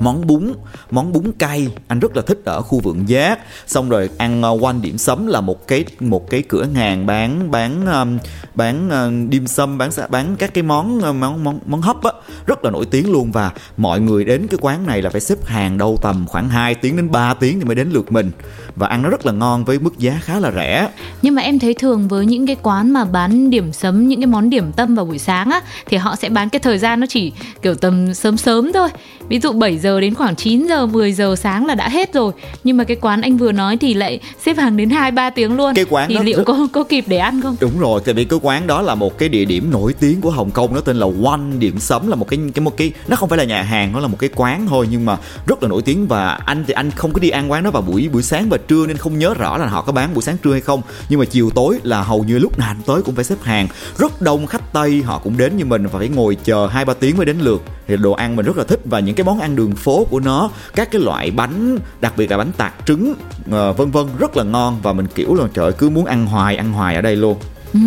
món 0.01 0.27
bún 0.27 0.53
món 0.91 1.13
bún 1.13 1.33
cay, 1.39 1.69
anh 1.89 2.01
rất 2.01 2.17
là 2.17 2.23
thích 2.23 2.43
ở 2.45 2.63
khu 2.63 2.81
vượng 2.81 3.09
giác. 3.09 3.39
Xong 3.67 3.89
rồi 3.89 4.11
ăn 4.19 4.43
ờ, 4.43 4.59
quanh 4.61 4.83
điểm 4.83 4.99
sấm 4.99 5.27
là 5.27 5.41
một 5.41 5.69
cái 5.69 5.85
một 6.01 6.31
cái 6.31 6.43
cửa 6.43 6.67
hàng 6.75 7.07
bán 7.07 7.51
bán 7.51 7.87
ờ, 7.87 8.07
bán 8.55 8.91
ờ, 8.91 9.11
dim 9.33 9.47
sum, 9.47 9.79
bán 9.79 9.91
bán 10.11 10.37
các 10.37 10.55
cái 10.55 10.63
món 10.63 11.21
món 11.21 11.45
món 11.45 11.59
món 11.67 11.81
hấp 11.81 12.03
á. 12.03 12.11
Rất 12.47 12.65
là 12.65 12.71
nổi 12.71 12.87
tiếng 12.87 13.13
luôn 13.13 13.33
và 13.33 13.53
mọi 13.77 14.01
người 14.01 14.25
đến 14.25 14.47
cái 14.47 14.59
quán 14.61 14.87
này 14.87 15.03
là 15.03 15.11
phải 15.11 15.21
xếp 15.21 15.45
hàng 15.45 15.79
đâu 15.79 15.99
tầm 16.03 16.27
khoảng 16.29 16.49
2 16.49 16.75
tiếng 16.75 16.97
đến 16.97 17.11
3 17.11 17.35
tiếng 17.35 17.61
thì 17.61 17.65
mới 17.65 17.75
đến 17.75 17.91
lượt 17.91 18.13
mình. 18.13 18.31
Và 18.77 18.87
ăn 18.87 19.03
nó 19.03 19.09
rất 19.09 19.27
là 19.27 19.33
ngon 19.33 19.65
với 19.65 19.79
mức 19.79 19.99
giá 19.99 20.21
khá 20.23 20.41
là 20.41 20.53
rẻ. 20.53 20.89
Nhưng 21.23 21.35
mà 21.35 21.43
em 21.43 21.59
thấy 21.59 21.75
thường 21.75 22.09
với 22.09 22.27
những 22.27 22.47
cái 22.47 22.57
quán 22.63 22.93
mà 22.93 23.05
bán 23.05 23.51
điểm 23.51 23.73
sấm, 23.73 24.09
những 24.09 24.21
cái 24.21 24.27
món 24.27 24.51
điểm 24.51 24.73
tâm 24.73 24.95
vào 24.95 25.05
buổi 25.05 25.19
sáng 25.19 25.51
á, 25.51 25.61
thì 25.87 25.97
họ 25.97 26.17
sẽ 26.17 26.29
bán 26.29 26.49
cái 26.49 26.61
thời 26.61 26.79
gian 26.79 27.01
nó 27.01 27.07
chỉ 27.07 27.33
kiểu 27.63 27.75
tầm 27.75 28.15
sớm 28.15 28.37
sớm 28.37 28.73
thôi. 28.73 28.89
Ví 29.29 29.41
dụ 29.41 29.53
7 29.53 29.79
giờ 29.85 30.01
đến 30.01 30.15
khoảng 30.15 30.37
9 30.37 30.67
giờ 30.67 30.87
10 30.87 31.13
giờ 31.13 31.37
sáng 31.37 31.67
là 31.67 31.75
đã 31.75 31.89
hết 31.89 32.13
rồi. 32.13 32.33
Nhưng 32.65 32.77
mà 32.77 32.85
cái 32.85 32.97
quán 33.01 33.23
anh 33.23 33.37
vừa 33.37 33.53
nói 33.53 33.77
thì 33.77 33.95
lại 33.95 34.21
xếp 34.45 34.57
hàng 34.57 34.77
đến 34.77 34.91
2 34.91 35.11
3 35.11 35.31
tiếng 35.31 35.57
luôn. 35.57 35.75
Cái 35.75 35.85
quán 35.91 36.09
thì 36.09 36.15
đó 36.15 36.23
liệu 36.23 36.39
rất... 36.39 36.45
có 36.45 36.69
có 36.73 36.85
kịp 36.85 37.05
để 37.07 37.17
ăn 37.17 37.41
không? 37.43 37.57
Đúng 37.61 37.79
rồi 37.79 38.01
tại 38.05 38.15
vì 38.15 38.25
cái 38.25 38.39
quán 38.43 38.67
đó 38.67 38.83
là 38.83 38.95
một 38.95 39.19
cái 39.19 39.29
địa 39.29 39.45
điểm 39.45 39.71
nổi 39.71 39.95
tiếng 40.01 40.21
của 40.21 40.31
Hồng 40.31 40.51
Kông. 40.51 40.75
Nó 40.75 40.81
tên 40.81 40.97
là 40.97 41.07
One 41.25 41.41
điểm 41.59 41.79
sấm 41.79 42.09
là 42.09 42.17
một 42.17 42.29
cái 42.29 42.41
cái 42.55 42.63
một 42.63 42.77
cái 42.77 42.93
nó 43.09 43.17
không 43.17 43.29
phải 43.29 43.39
là 43.39 43.45
nhà 43.45 43.63
hàng 43.63 43.93
nó 43.93 44.01
là 44.01 44.07
một 44.07 44.17
cái 44.19 44.31
quán 44.35 44.67
thôi 44.69 44.89
nhưng 44.91 45.05
mà 45.05 45.17
rất 45.47 45.63
là 45.63 45.69
nổi 45.69 45.83
tiếng. 45.83 46.07
Và 46.07 46.39
anh 46.47 46.65
thì 46.67 46.73
anh 46.73 46.91
không 46.91 47.13
có 47.13 47.21
đi 47.21 47.31
ăn 47.31 47.51
quán 47.51 47.63
đó 47.63 47.71
vào 47.71 47.83
buổi 47.83 48.09
buổi 48.13 48.23
sáng 48.23 48.49
và 48.49 48.59
trưa 48.69 48.87
nên 48.87 48.97
không 48.97 49.19
nhớ 49.19 49.35
rõ 49.35 49.59
là 49.59 49.67
họ 49.67 49.83
có 49.83 49.93
bán 49.93 50.15
buổi 50.15 50.23
sáng 50.23 50.37
trưa 50.45 50.53
hay 50.53 50.61
không. 50.61 50.83
Nhưng 51.09 51.19
mà 51.19 51.25
chiều 51.25 51.51
tối 51.51 51.79
là 51.83 52.03
hầu 52.03 52.25
như 52.25 52.39
lúc 52.39 52.59
nào 52.59 52.69
anh 52.71 52.83
tới 52.87 53.03
cũng 53.03 53.15
phải 53.15 53.25
xếp 53.25 53.43
hàng. 53.43 53.69
Rất 53.99 54.23
đông 54.23 54.47
khách 54.47 54.73
tây 54.73 55.03
họ 55.03 55.19
cũng 55.19 55.37
đến 55.37 55.57
như 55.57 55.65
mình 55.65 55.87
và 55.87 55.99
phải 55.99 56.09
ngồi 56.09 56.37
chờ 56.45 56.67
hai 56.67 56.85
ba 56.85 56.95
tiếng 56.95 57.17
mới 57.17 57.27
đến 57.27 57.37
lượt. 57.41 57.63
Thì 57.87 57.97
đồ 57.97 58.13
ăn 58.13 58.37
mình 58.37 58.47
rất 58.47 58.57
là 58.57 58.65
thích 58.65 58.81
và 58.85 59.01
những 59.01 59.15
cái 59.15 59.25
món 59.25 59.41
ăn 59.41 59.57
đường 59.57 59.74
phố 59.75 60.07
của 60.11 60.21
nó 60.21 60.51
các 60.75 60.91
cái 60.91 61.01
loại 61.01 61.31
bánh 61.31 61.79
đặc 62.01 62.13
biệt 62.17 62.31
là 62.31 62.37
bánh 62.37 62.53
tạc 62.57 62.75
trứng 62.87 63.15
uh, 63.49 63.77
vân 63.77 63.91
vân 63.91 64.07
rất 64.19 64.37
là 64.37 64.45
ngon. 64.45 64.77
Và 64.83 64.93
mình 64.93 65.07
kiểu 65.15 65.35
là 65.35 65.45
trời 65.55 65.73
cứ 65.73 65.91
muốn 65.91 66.05
ăn 66.05 66.27
hoài 66.27 66.57
ăn 66.57 66.73
hoài 66.73 66.95
ở 66.95 67.01
đây 67.01 67.17
luôn. 67.17 67.37
Ừ, 67.73 67.81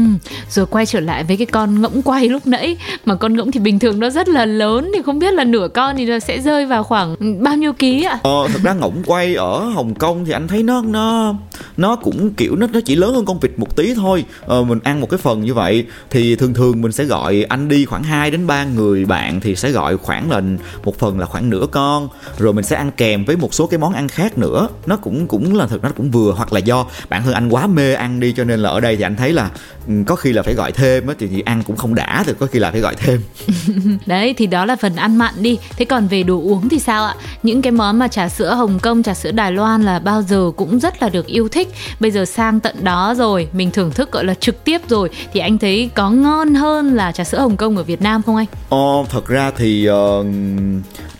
rồi 0.49 0.65
quay 0.65 0.85
trở 0.85 0.99
lại 0.99 1.23
với 1.23 1.37
cái 1.37 1.45
con 1.45 1.81
ngỗng 1.81 2.01
quay 2.01 2.29
lúc 2.29 2.47
nãy. 2.47 2.77
Mà 3.05 3.15
con 3.15 3.37
ngỗng 3.37 3.51
thì 3.51 3.59
bình 3.59 3.79
thường 3.79 3.99
nó 3.99 4.09
rất 4.09 4.27
là 4.27 4.45
lớn 4.45 4.91
thì 4.95 5.01
không 5.05 5.19
biết 5.19 5.33
là 5.33 5.43
nửa 5.43 5.67
con 5.67 5.97
thì 5.97 6.05
nó 6.05 6.19
sẽ 6.19 6.41
rơi 6.41 6.65
vào 6.65 6.83
khoảng 6.83 7.15
bao 7.43 7.55
nhiêu 7.55 7.73
ký 7.73 8.03
ạ? 8.03 8.19
Ờ, 8.23 8.47
thực 8.53 8.63
ra 8.63 8.73
ngỗng 8.73 9.03
quay 9.05 9.35
ở 9.35 9.59
Hồng 9.59 9.95
Kông 9.95 10.25
thì 10.25 10.31
anh 10.31 10.47
thấy 10.47 10.63
nó 10.63 10.81
nó 10.81 11.35
nó 11.77 11.95
cũng 11.95 12.33
kiểu 12.33 12.55
nó 12.55 12.67
nó 12.73 12.79
chỉ 12.85 12.95
lớn 12.95 13.13
hơn 13.13 13.25
con 13.25 13.39
vịt 13.39 13.51
một 13.57 13.75
tí 13.75 13.93
thôi. 13.93 14.25
Ờ, 14.41 14.63
mình 14.63 14.79
ăn 14.83 15.01
một 15.01 15.09
cái 15.09 15.17
phần 15.17 15.41
như 15.41 15.53
vậy 15.53 15.85
thì 16.09 16.35
thường 16.35 16.53
thường 16.53 16.81
mình 16.81 16.91
sẽ 16.91 17.03
gọi 17.03 17.45
anh 17.49 17.67
đi 17.67 17.85
khoảng 17.85 18.03
2 18.03 18.31
đến 18.31 18.47
3 18.47 18.63
người 18.63 19.05
bạn 19.05 19.39
thì 19.39 19.55
sẽ 19.55 19.71
gọi 19.71 19.97
khoảng 19.97 20.31
là 20.31 20.41
một 20.83 20.99
phần 20.99 21.19
là 21.19 21.25
khoảng 21.25 21.49
nửa 21.49 21.65
con. 21.71 22.09
Rồi 22.37 22.53
mình 22.53 22.65
sẽ 22.65 22.75
ăn 22.75 22.91
kèm 22.97 23.25
với 23.25 23.37
một 23.37 23.53
số 23.53 23.67
cái 23.67 23.77
món 23.77 23.93
ăn 23.93 24.07
khác 24.07 24.37
nữa. 24.37 24.67
Nó 24.85 24.97
cũng 24.97 25.27
cũng 25.27 25.55
là 25.55 25.67
thực 25.67 25.83
nó 25.83 25.89
cũng 25.97 26.11
vừa 26.11 26.31
hoặc 26.31 26.53
là 26.53 26.59
do 26.59 26.85
bản 27.09 27.23
thân 27.23 27.33
anh 27.33 27.49
quá 27.49 27.67
mê 27.67 27.93
ăn 27.93 28.19
đi 28.19 28.33
cho 28.37 28.43
nên 28.43 28.59
là 28.59 28.69
ở 28.69 28.79
đây 28.79 28.95
thì 28.95 29.03
anh 29.03 29.15
thấy 29.15 29.33
là 29.33 29.49
ừ, 29.87 29.93
có 30.07 30.15
khi 30.15 30.33
là 30.33 30.43
phải 30.43 30.53
gọi 30.53 30.71
thêm 30.71 31.07
á 31.07 31.13
thì, 31.19 31.27
thì 31.27 31.41
ăn 31.41 31.63
cũng 31.63 31.75
không 31.75 31.95
đã 31.95 32.23
thì 32.25 32.33
có 32.39 32.45
khi 32.45 32.59
là 32.59 32.71
phải 32.71 32.81
gọi 32.81 32.95
thêm. 32.95 33.21
Đấy 34.05 34.33
thì 34.37 34.47
đó 34.47 34.65
là 34.65 34.75
phần 34.75 34.95
ăn 34.95 35.17
mặn 35.17 35.33
đi. 35.37 35.57
Thế 35.77 35.85
còn 35.85 36.07
về 36.07 36.23
đồ 36.23 36.35
uống 36.35 36.69
thì 36.69 36.79
sao 36.79 37.05
ạ? 37.05 37.15
Những 37.43 37.61
cái 37.61 37.71
món 37.71 37.99
mà 37.99 38.07
trà 38.07 38.29
sữa 38.29 38.53
hồng 38.53 38.79
kông 38.79 39.03
trà 39.03 39.13
sữa 39.13 39.31
đài 39.31 39.51
loan 39.51 39.83
là 39.83 39.99
bao 39.99 40.21
giờ 40.21 40.51
cũng 40.57 40.79
rất 40.79 41.01
là 41.01 41.09
được 41.09 41.25
yêu 41.25 41.49
thích 41.49 41.66
bây 41.99 42.11
giờ 42.11 42.25
sang 42.25 42.59
tận 42.59 42.83
đó 42.83 43.13
rồi 43.17 43.47
mình 43.53 43.71
thưởng 43.71 43.91
thức 43.91 44.11
gọi 44.11 44.25
là 44.25 44.33
trực 44.33 44.63
tiếp 44.63 44.81
rồi 44.89 45.09
thì 45.33 45.39
anh 45.39 45.57
thấy 45.57 45.89
có 45.95 46.09
ngon 46.09 46.53
hơn 46.53 46.93
là 46.93 47.11
trà 47.11 47.23
sữa 47.23 47.39
hồng 47.39 47.57
kông 47.57 47.77
ở 47.77 47.83
việt 47.83 48.01
nam 48.01 48.21
không 48.25 48.35
anh? 48.35 48.45
Ờ, 48.69 49.05
thật 49.09 49.27
ra 49.27 49.51
thì 49.57 49.89
uh, 49.89 50.25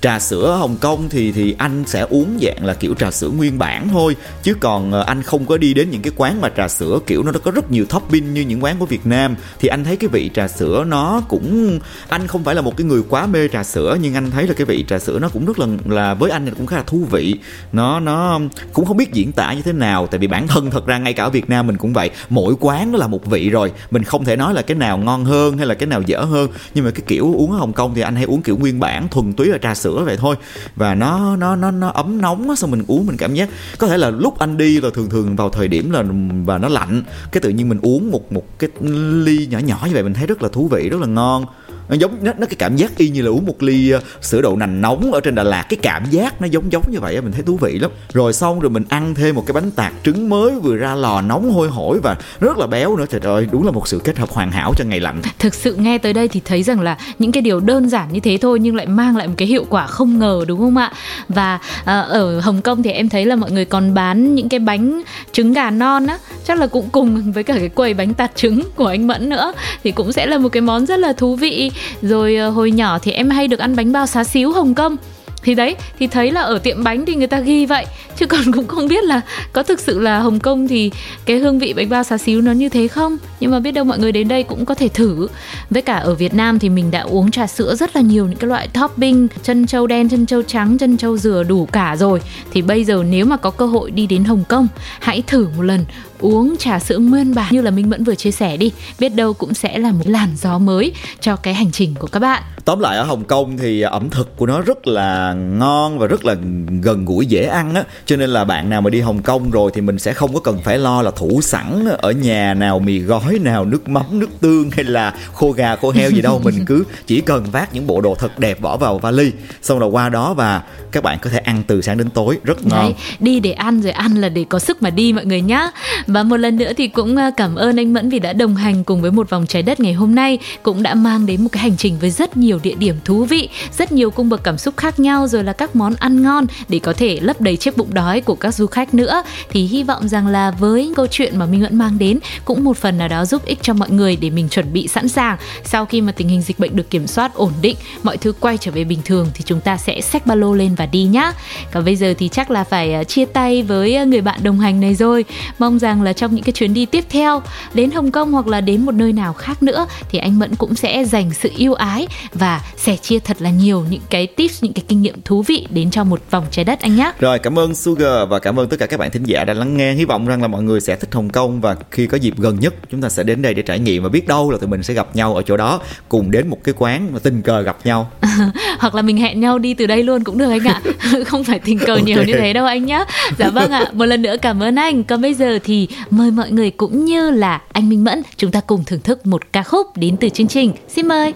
trà 0.01 0.19
sữa 0.19 0.57
Hồng 0.59 0.75
Kông 0.81 1.09
thì 1.09 1.31
thì 1.31 1.55
anh 1.57 1.83
sẽ 1.85 2.01
uống 2.01 2.37
dạng 2.41 2.65
là 2.65 2.73
kiểu 2.73 2.93
trà 2.93 3.11
sữa 3.11 3.29
nguyên 3.29 3.59
bản 3.59 3.87
thôi. 3.89 4.15
Chứ 4.43 4.53
còn 4.59 4.99
uh, 4.99 5.05
anh 5.05 5.23
không 5.23 5.45
có 5.45 5.57
đi 5.57 5.73
đến 5.73 5.89
những 5.89 6.01
cái 6.01 6.13
quán 6.15 6.41
mà 6.41 6.49
trà 6.57 6.67
sữa 6.67 6.99
kiểu 7.07 7.23
nó 7.23 7.31
có 7.43 7.51
rất 7.51 7.71
nhiều 7.71 7.85
topping 7.85 8.33
như 8.33 8.41
những 8.41 8.63
quán 8.63 8.75
của 8.79 8.85
Việt 8.85 9.05
Nam. 9.05 9.35
Thì 9.59 9.67
anh 9.67 9.83
thấy 9.83 9.95
cái 9.95 10.07
vị 10.07 10.29
trà 10.33 10.47
sữa 10.47 10.83
nó 10.87 11.21
cũng 11.27 11.79
anh 12.09 12.27
không 12.27 12.43
phải 12.43 12.55
là 12.55 12.61
một 12.61 12.77
cái 12.77 12.85
người 12.85 13.01
quá 13.09 13.27
mê 13.27 13.47
trà 13.47 13.63
sữa 13.63 13.97
nhưng 14.01 14.13
anh 14.13 14.31
thấy 14.31 14.47
là 14.47 14.53
cái 14.53 14.65
vị 14.65 14.85
trà 14.87 14.99
sữa 14.99 15.19
nó 15.19 15.29
cũng 15.29 15.45
rất 15.45 15.59
là 15.59 15.67
là 15.85 16.13
với 16.13 16.31
anh 16.31 16.55
cũng 16.55 16.65
khá 16.65 16.77
là 16.77 16.83
thú 16.83 17.07
vị. 17.11 17.35
Nó 17.71 17.99
nó 17.99 18.39
cũng 18.73 18.85
không 18.85 18.97
biết 18.97 19.13
diễn 19.13 19.31
tả 19.31 19.53
như 19.53 19.61
thế 19.61 19.71
nào 19.71 20.07
tại 20.07 20.19
vì 20.19 20.27
bản 20.27 20.36
thân 20.47 20.71
thật 20.71 20.85
ra 20.85 20.97
ngay 20.97 21.13
cả 21.13 21.23
ở 21.23 21.29
Việt 21.29 21.49
Nam 21.49 21.67
mình 21.67 21.77
cũng 21.77 21.93
vậy. 21.93 22.09
Mỗi 22.29 22.55
quán 22.59 22.91
nó 22.91 22.97
là 22.97 23.07
một 23.07 23.25
vị 23.25 23.49
rồi. 23.49 23.71
Mình 23.91 24.03
không 24.03 24.25
thể 24.25 24.35
nói 24.35 24.53
là 24.53 24.61
cái 24.61 24.77
nào 24.77 24.97
ngon 24.97 25.25
hơn 25.25 25.57
hay 25.57 25.67
là 25.67 25.73
cái 25.73 25.88
nào 25.88 26.01
dở 26.01 26.21
hơn. 26.21 26.49
Nhưng 26.73 26.85
mà 26.85 26.91
cái 26.91 27.01
kiểu 27.07 27.33
uống 27.33 27.51
ở 27.51 27.57
Hồng 27.57 27.73
Kông 27.73 27.95
thì 27.95 28.01
anh 28.01 28.15
hay 28.15 28.23
uống 28.23 28.41
kiểu 28.41 28.57
nguyên 28.57 28.79
bản, 28.79 29.07
thuần 29.07 29.33
túy 29.33 29.47
là 29.47 29.57
trà 29.57 29.75
sữa 29.75 30.03
vậy 30.05 30.17
thôi. 30.17 30.35
Và 30.75 30.95
nó 30.95 31.35
nó 31.35 31.55
nó 31.55 31.71
nó 31.71 31.89
ấm 31.89 32.21
nóng 32.21 32.49
á, 32.49 32.55
xong 32.55 32.71
mình 32.71 32.83
uống 32.88 33.05
mình 33.05 33.17
cảm 33.17 33.33
giác. 33.33 33.49
Có 33.77 33.88
thể 33.88 33.97
là 33.97 34.09
lúc 34.09 34.39
anh 34.39 34.57
đi 34.57 34.81
là 34.81 34.89
thường 34.93 35.09
thường 35.09 35.35
vào 35.35 35.49
thời 35.49 35.67
điểm 35.67 35.91
là, 35.91 36.03
và 36.45 36.57
nó 36.57 36.67
lạnh, 36.67 37.03
cái 37.31 37.41
tự 37.41 37.49
nhiên 37.49 37.69
mình 37.69 37.79
uống 37.81 38.11
một 38.11 38.31
một 38.31 38.59
cái 38.59 38.69
ly 39.11 39.47
nhỏ 39.51 39.59
nhỏ 39.59 39.79
như 39.88 39.93
vậy 39.93 40.03
mình 40.03 40.13
thấy 40.13 40.27
rất 40.27 40.43
là 40.43 40.49
thú 40.49 40.67
vị, 40.67 40.89
rất 40.89 41.01
là 41.01 41.07
ngon 41.07 41.45
nó 41.89 41.95
giống 41.95 42.11
nó, 42.21 42.31
nó 42.38 42.45
cái 42.45 42.55
cảm 42.55 42.75
giác 42.75 42.97
y 42.97 43.09
như 43.09 43.21
là 43.21 43.29
uống 43.29 43.45
một 43.45 43.63
ly 43.63 43.91
ờ, 43.91 43.99
sữa 44.21 44.41
đậu 44.41 44.55
nành 44.55 44.81
nóng 44.81 45.11
ở 45.13 45.19
trên 45.19 45.35
Đà 45.35 45.43
Lạt. 45.43 45.65
Cái 45.69 45.77
cảm 45.81 46.05
giác 46.09 46.41
nó 46.41 46.47
giống 46.47 46.71
giống 46.71 46.83
như 46.91 46.99
vậy 46.99 47.21
mình 47.21 47.31
thấy 47.31 47.43
thú 47.43 47.57
vị 47.57 47.79
lắm. 47.79 47.91
Rồi 48.13 48.33
xong 48.33 48.59
rồi 48.59 48.69
mình 48.69 48.83
ăn 48.89 49.15
thêm 49.15 49.35
một 49.35 49.43
cái 49.45 49.53
bánh 49.53 49.71
tạt 49.71 49.93
trứng 50.03 50.29
mới 50.29 50.51
vừa 50.59 50.75
ra 50.75 50.95
lò 50.95 51.21
nóng 51.21 51.51
hôi 51.51 51.67
hổi 51.67 51.99
và 51.99 52.17
rất 52.39 52.57
là 52.57 52.67
béo 52.67 52.97
nữa. 52.97 53.05
Trời 53.09 53.21
ơi 53.23 53.47
đúng 53.51 53.65
là 53.65 53.71
một 53.71 53.88
sự 53.88 54.01
kết 54.03 54.17
hợp 54.17 54.29
hoàn 54.29 54.51
hảo 54.51 54.73
cho 54.77 54.85
ngày 54.85 54.99
lạnh. 54.99 55.21
Thực 55.39 55.53
sự 55.53 55.75
nghe 55.75 55.97
tới 55.97 56.13
đây 56.13 56.27
thì 56.27 56.41
thấy 56.45 56.63
rằng 56.63 56.81
là 56.81 56.97
những 57.19 57.31
cái 57.31 57.41
điều 57.41 57.59
đơn 57.59 57.89
giản 57.89 58.13
như 58.13 58.19
thế 58.19 58.38
thôi 58.41 58.59
nhưng 58.59 58.75
lại 58.75 58.85
mang 58.85 59.17
lại 59.17 59.27
một 59.27 59.33
cái 59.38 59.47
hiệu 59.47 59.65
quả 59.69 59.88
không 59.88 60.19
ngờ 60.19 60.45
đúng 60.47 60.59
không 60.59 60.77
ạ? 60.77 60.91
Và 61.29 61.59
ờ, 61.85 62.01
ở 62.01 62.39
Hồng 62.39 62.61
Kông 62.61 62.83
thì 62.83 62.91
em 62.91 63.09
thấy 63.09 63.25
là 63.25 63.35
mọi 63.35 63.51
người 63.51 63.65
còn 63.65 63.93
bán 63.93 64.35
những 64.35 64.49
cái 64.49 64.59
bánh 64.59 65.01
trứng 65.31 65.53
gà 65.53 65.69
non 65.69 66.07
á 66.07 66.17
chắc 66.47 66.59
là 66.59 66.67
cũng 66.67 66.89
cùng 66.89 67.31
với 67.31 67.43
cả 67.43 67.53
cái 67.57 67.69
quầy 67.69 67.93
bánh 67.93 68.13
tạt 68.13 68.31
trứng 68.35 68.63
của 68.75 68.85
anh 68.85 69.07
Mẫn 69.07 69.29
nữa. 69.29 69.53
Thì 69.83 69.91
cũng 69.91 70.11
sẽ 70.11 70.25
là 70.25 70.38
một 70.38 70.49
cái 70.49 70.61
món 70.61 70.85
rất 70.85 70.99
là 70.99 71.13
thú 71.13 71.35
vị 71.35 71.71
rồi 72.01 72.36
ờ, 72.36 72.49
hồi 72.49 72.71
nhỏ 72.71 72.99
thì 72.99 73.11
em 73.11 73.30
hay 73.30 73.47
được 73.47 73.59
ăn 73.59 73.75
bánh 73.75 73.91
bao 73.91 74.07
xá 74.07 74.23
xíu 74.23 74.51
Hồng 74.51 74.75
Kông. 74.75 74.97
Thì 75.43 75.55
đấy, 75.55 75.75
thì 75.99 76.07
thấy 76.07 76.32
là 76.32 76.41
ở 76.41 76.59
tiệm 76.59 76.84
bánh 76.84 77.05
thì 77.05 77.15
người 77.15 77.28
ta 77.28 77.39
ghi 77.39 77.65
vậy. 77.65 77.86
Chứ 78.17 78.25
còn 78.25 78.51
cũng 78.51 78.67
không 78.67 78.88
biết 78.88 79.03
là 79.03 79.21
có 79.53 79.63
thực 79.63 79.80
sự 79.80 79.99
là 79.99 80.19
Hồng 80.19 80.39
Kông 80.39 80.67
thì 80.67 80.91
cái 81.25 81.38
hương 81.38 81.59
vị 81.59 81.73
bánh 81.73 81.89
bao 81.89 82.03
xá 82.03 82.17
xíu 82.17 82.41
nó 82.41 82.51
như 82.51 82.69
thế 82.69 82.88
không? 82.88 83.17
Nhưng 83.39 83.51
mà 83.51 83.59
biết 83.59 83.71
đâu 83.71 83.84
mọi 83.86 83.99
người 83.99 84.11
đến 84.11 84.28
đây 84.28 84.43
cũng 84.43 84.65
có 84.65 84.75
thể 84.75 84.88
thử. 84.88 85.28
Với 85.69 85.82
cả 85.82 85.95
ở 85.95 86.15
Việt 86.15 86.34
Nam 86.34 86.59
thì 86.59 86.69
mình 86.69 86.91
đã 86.91 87.01
uống 87.01 87.32
trà 87.32 87.47
sữa 87.47 87.75
rất 87.75 87.95
là 87.95 88.01
nhiều, 88.01 88.28
những 88.28 88.39
cái 88.39 88.47
loại 88.47 88.67
topping, 88.67 89.28
chân 89.43 89.65
trâu 89.65 89.88
đen, 89.88 90.09
chân 90.09 90.25
trâu 90.25 90.41
trắng, 90.41 90.78
chân 90.78 90.97
trâu 90.97 91.17
dừa 91.17 91.43
đủ 91.43 91.65
cả 91.71 91.95
rồi. 91.95 92.21
Thì 92.51 92.61
bây 92.61 92.84
giờ 92.84 93.03
nếu 93.09 93.25
mà 93.25 93.38
có 93.38 93.49
cơ 93.49 93.65
hội 93.65 93.91
đi 93.91 94.07
đến 94.07 94.23
Hồng 94.23 94.43
Kông, 94.49 94.67
hãy 94.99 95.23
thử 95.28 95.47
một 95.57 95.63
lần 95.63 95.86
uống 96.20 96.55
trà 96.59 96.80
sữa 96.80 96.97
nguyên 96.97 97.36
bản 97.36 97.53
như 97.53 97.61
là 97.61 97.72
Minh 97.72 97.89
Mẫn 97.89 98.03
vừa 98.03 98.15
chia 98.15 98.32
sẻ 98.32 98.57
đi. 98.57 98.72
Biết 98.99 99.09
đâu 99.09 99.34
cũng 99.34 99.53
sẽ 99.53 99.78
là 99.78 99.91
một 99.91 100.05
làn 100.05 100.30
gió 100.38 100.57
mới 100.57 100.93
cho 101.22 101.36
cái 101.36 101.53
hành 101.53 101.72
trình 101.72 101.95
của 101.99 102.07
các 102.07 102.20
bạn. 102.20 102.43
Tóm 102.65 102.80
lại 102.80 102.97
ở 102.97 103.03
Hồng 103.03 103.24
Kông 103.24 103.57
thì 103.57 103.82
ẩm 103.82 104.09
thực 104.09 104.38
của 104.38 104.45
nó 104.45 104.61
rất 104.61 104.88
là 104.88 105.34
ngon 105.34 105.99
và 105.99 106.07
rất 106.07 106.26
là 106.26 106.36
gần 106.82 107.05
gũi 107.05 107.26
dễ 107.26 107.45
ăn 107.45 107.76
á. 107.76 107.84
Cho 108.05 108.15
nên 108.15 108.30
là 108.30 108.43
bạn 108.43 108.70
nào 108.70 108.82
mà 108.82 108.89
đi 108.89 109.01
Hồng 109.01 109.22
Kông 109.22 109.51
rồi 109.51 109.72
thì 109.74 109.82
mình 109.82 109.99
sẽ 109.99 110.13
không 110.13 110.34
có 110.34 110.39
cần 110.39 110.61
phải 110.63 110.78
lo 110.78 111.01
là 111.01 111.11
thủ 111.11 111.41
sẵn 111.41 111.86
ở 111.97 112.11
nhà 112.11 112.53
nào 112.53 112.80
mì 112.80 112.99
gói 112.99 113.39
nào 113.39 113.65
nước 113.65 113.89
mắm 113.89 114.20
nước 114.20 114.30
tương 114.41 114.72
hay 114.72 114.84
là 114.84 115.13
khô 115.34 115.51
gà 115.51 115.76
khô 115.76 115.91
heo 115.91 116.11
gì 116.11 116.22
đâu. 116.22 116.41
Mình 116.43 116.65
cứ 116.65 116.84
chỉ 117.07 117.22
cần 117.22 117.45
vác 117.51 117.74
những 117.74 117.88
bộ 117.88 118.01
đồ 118.01 118.15
thật 118.15 118.39
đẹp 118.39 118.61
bỏ 118.61 118.78
vào 118.78 118.97
vali 118.99 119.32
xong 119.61 119.80
rồi 119.80 119.89
qua 119.89 120.09
đó 120.09 120.34
và 120.34 120.63
các 120.91 121.03
bạn 121.03 121.18
có 121.22 121.30
thể 121.30 121.38
ăn 121.38 121.63
từ 121.68 121.82
sáng 121.82 121.97
đến 121.97 122.09
tối. 122.09 122.38
Rất 122.43 122.65
ngon. 122.65 122.80
Đấy, 122.80 122.93
đi 123.20 123.39
để 123.39 123.51
ăn 123.51 123.82
rồi 123.82 123.91
ăn 123.91 124.15
là 124.15 124.30
để 124.30 124.45
có 124.49 124.59
sức 124.59 124.84
mà 124.84 124.89
đi 124.89 125.13
mọi 125.13 125.26
người 125.26 125.41
nhá 125.41 125.68
và 126.07 126.23
một 126.23 126.37
lần 126.37 126.57
nữa 126.57 126.71
thì 126.77 126.87
cũng 126.87 127.15
à, 127.15 127.31
cảm 127.37 127.55
ơn 127.55 127.79
anh 127.79 127.93
Mẫn 127.93 128.09
vì 128.09 128.19
đã 128.19 128.33
đồng 128.33 128.55
hành 128.55 128.83
cùng 128.83 129.01
với 129.01 129.11
một 129.11 129.29
vòng 129.29 129.45
trái 129.47 129.63
đất 129.63 129.79
ngày 129.79 129.93
hôm 129.93 130.15
nay, 130.15 130.39
cũng 130.63 130.83
đã 130.83 130.95
mang 130.95 131.25
đến 131.25 131.43
một 131.43 131.49
cái 131.51 131.63
hành 131.63 131.77
trình 131.77 131.97
với 131.99 132.09
rất 132.09 132.37
nhiều 132.37 132.59
địa 132.63 132.75
điểm 132.75 132.95
thú 133.05 133.25
vị, 133.25 133.49
rất 133.77 133.91
nhiều 133.91 134.11
cung 134.11 134.29
bậc 134.29 134.43
cảm 134.43 134.57
xúc 134.57 134.77
khác 134.77 134.99
nhau, 134.99 135.27
rồi 135.27 135.43
là 135.43 135.53
các 135.53 135.75
món 135.75 135.93
ăn 135.95 136.21
ngon 136.21 136.45
để 136.69 136.79
có 136.79 136.93
thể 136.93 137.19
lấp 137.21 137.41
đầy 137.41 137.57
chiếc 137.57 137.77
bụng 137.77 137.93
đói 137.93 138.21
của 138.21 138.35
các 138.35 138.55
du 138.55 138.67
khách 138.67 138.93
nữa. 138.93 139.23
Thì 139.49 139.61
hy 139.65 139.83
vọng 139.83 140.07
rằng 140.07 140.27
là 140.27 140.51
với 140.51 140.93
câu 140.95 141.07
chuyện 141.11 141.39
mà 141.39 141.45
Minh 141.45 141.61
Mẫn 141.61 141.77
mang 141.77 141.97
đến, 141.97 142.19
cũng 142.45 142.63
một 142.63 142.77
phần 142.77 142.97
nào 142.97 143.07
đó 143.07 143.25
giúp 143.25 143.45
ích 143.45 143.59
cho 143.61 143.73
mọi 143.73 143.89
người 143.89 144.15
để 144.15 144.29
mình 144.29 144.49
chuẩn 144.49 144.73
bị 144.73 144.87
sẵn 144.87 145.07
sàng. 145.07 145.37
Sau 145.63 145.85
khi 145.85 146.01
mà 146.01 146.11
tình 146.11 146.27
hình 146.27 146.41
dịch 146.41 146.59
bệnh 146.59 146.75
được 146.75 146.89
kiểm 146.89 147.07
soát 147.07 147.33
ổn 147.33 147.51
định, 147.61 147.75
mọi 148.03 148.17
thứ 148.17 148.33
quay 148.39 148.57
trở 148.57 148.71
về 148.71 148.83
bình 148.83 148.99
thường 149.05 149.27
thì 149.33 149.43
chúng 149.45 149.61
ta 149.61 149.77
sẽ 149.77 150.01
xách 150.01 150.25
ba 150.25 150.35
lô 150.35 150.53
lên 150.53 150.75
và 150.75 150.85
đi 150.85 151.03
nhá. 151.03 151.31
Còn 151.71 151.85
bây 151.85 151.95
giờ 151.95 152.13
thì 152.17 152.27
chắc 152.27 152.51
là 152.51 152.63
phải 152.63 152.93
à, 152.93 153.03
chia 153.03 153.25
tay 153.25 153.63
với 153.63 153.95
à, 153.95 154.03
người 154.03 154.21
bạn 154.21 154.43
đồng 154.43 154.59
hành 154.59 154.79
này 154.79 154.95
rồi. 154.95 155.25
Mong 155.59 155.79
rằng 155.79 155.96
là 156.01 156.13
trong 156.13 156.35
những 156.35 156.43
cái 156.43 156.53
chuyến 156.53 156.73
đi 156.73 156.85
tiếp 156.85 157.05
theo 157.09 157.41
đến 157.73 157.91
Hồng 157.91 158.11
Kông 158.11 158.31
hoặc 158.31 158.47
là 158.47 158.61
đến 158.61 158.85
một 158.85 158.91
nơi 158.91 159.13
nào 159.13 159.33
khác 159.33 159.63
nữa 159.63 159.87
thì 160.09 160.19
anh 160.19 160.39
Mẫn 160.39 160.55
cũng 160.55 160.75
sẽ 160.75 161.05
dành 161.05 161.33
sự 161.33 161.51
yêu 161.57 161.73
ái 161.73 162.07
và 162.33 162.61
sẻ 162.77 162.97
chia 162.97 163.19
thật 163.19 163.37
là 163.41 163.49
nhiều 163.49 163.85
những 163.89 164.01
cái 164.09 164.27
tips 164.27 164.63
những 164.63 164.73
cái 164.73 164.83
kinh 164.87 165.01
nghiệm 165.01 165.21
thú 165.25 165.41
vị 165.47 165.67
đến 165.69 165.91
cho 165.91 166.03
một 166.03 166.21
vòng 166.31 166.45
trái 166.51 166.65
đất 166.65 166.79
anh 166.79 166.95
nhé 166.95 167.11
Rồi 167.19 167.39
cảm 167.39 167.59
ơn 167.59 167.75
Sugar 167.75 168.29
và 168.29 168.39
cảm 168.39 168.59
ơn 168.59 168.69
tất 168.69 168.77
cả 168.79 168.85
các 168.85 168.99
bạn 168.99 169.11
thính 169.11 169.23
giả 169.23 169.43
đã 169.43 169.53
lắng 169.53 169.77
nghe. 169.77 169.93
Hy 169.93 170.05
vọng 170.05 170.27
rằng 170.27 170.41
là 170.41 170.47
mọi 170.47 170.63
người 170.63 170.81
sẽ 170.81 170.95
thích 170.95 171.09
Hồng 171.13 171.29
Kông 171.29 171.61
và 171.61 171.75
khi 171.91 172.07
có 172.07 172.17
dịp 172.17 172.33
gần 172.37 172.59
nhất 172.59 172.73
chúng 172.91 173.01
ta 173.01 173.09
sẽ 173.09 173.23
đến 173.23 173.41
đây 173.41 173.53
để 173.53 173.61
trải 173.61 173.79
nghiệm 173.79 174.03
và 174.03 174.09
biết 174.09 174.27
đâu 174.27 174.51
là 174.51 174.57
tụi 174.57 174.69
mình 174.69 174.83
sẽ 174.83 174.93
gặp 174.93 175.15
nhau 175.15 175.35
ở 175.35 175.41
chỗ 175.41 175.57
đó 175.57 175.81
cùng 176.09 176.31
đến 176.31 176.47
một 176.47 176.57
cái 176.63 176.73
quán 176.77 177.09
mà 177.13 177.19
tình 177.19 177.41
cờ 177.41 177.61
gặp 177.61 177.77
nhau. 177.83 178.11
hoặc 178.79 178.95
là 178.95 179.01
mình 179.01 179.17
hẹn 179.17 179.39
nhau 179.39 179.59
đi 179.59 179.73
từ 179.73 179.87
đây 179.87 180.03
luôn 180.03 180.23
cũng 180.23 180.37
được 180.37 180.49
anh 180.49 180.67
ạ 180.67 180.81
không 181.25 181.43
phải 181.43 181.59
tình 181.59 181.79
cờ 181.79 181.95
nhiều 181.95 182.17
Ok. 182.17 182.27
như 182.27 182.33
thế 182.33 182.53
đâu 182.53 182.65
anh 182.65 182.85
nhá 182.85 183.05
dạ 183.37 183.49
vâng 183.49 183.71
ạ 183.71 183.85
một 183.93 184.05
lần 184.05 184.21
nữa 184.21 184.35
cảm 184.41 184.63
ơn 184.63 184.75
anh 184.75 185.03
còn 185.03 185.21
bây 185.21 185.33
giờ 185.33 185.59
thì 185.63 185.86
mời 186.09 186.31
mọi 186.31 186.51
người 186.51 186.71
cũng 186.71 187.05
như 187.05 187.31
là 187.31 187.61
anh 187.71 187.89
Minh 187.89 188.03
Mẫn, 188.03 188.21
chúng 188.38 188.51
ta 188.51 188.61
cùng 188.61 188.83
thưởng 188.85 188.99
thức 188.99 189.25
một 189.25 189.41
ca 189.53 189.63
khúc 189.63 189.97
đến 189.97 190.17
từ 190.17 190.29
chương 190.29 190.47
trình. 190.47 190.73
Xin 190.88 191.07
mời! 191.07 191.33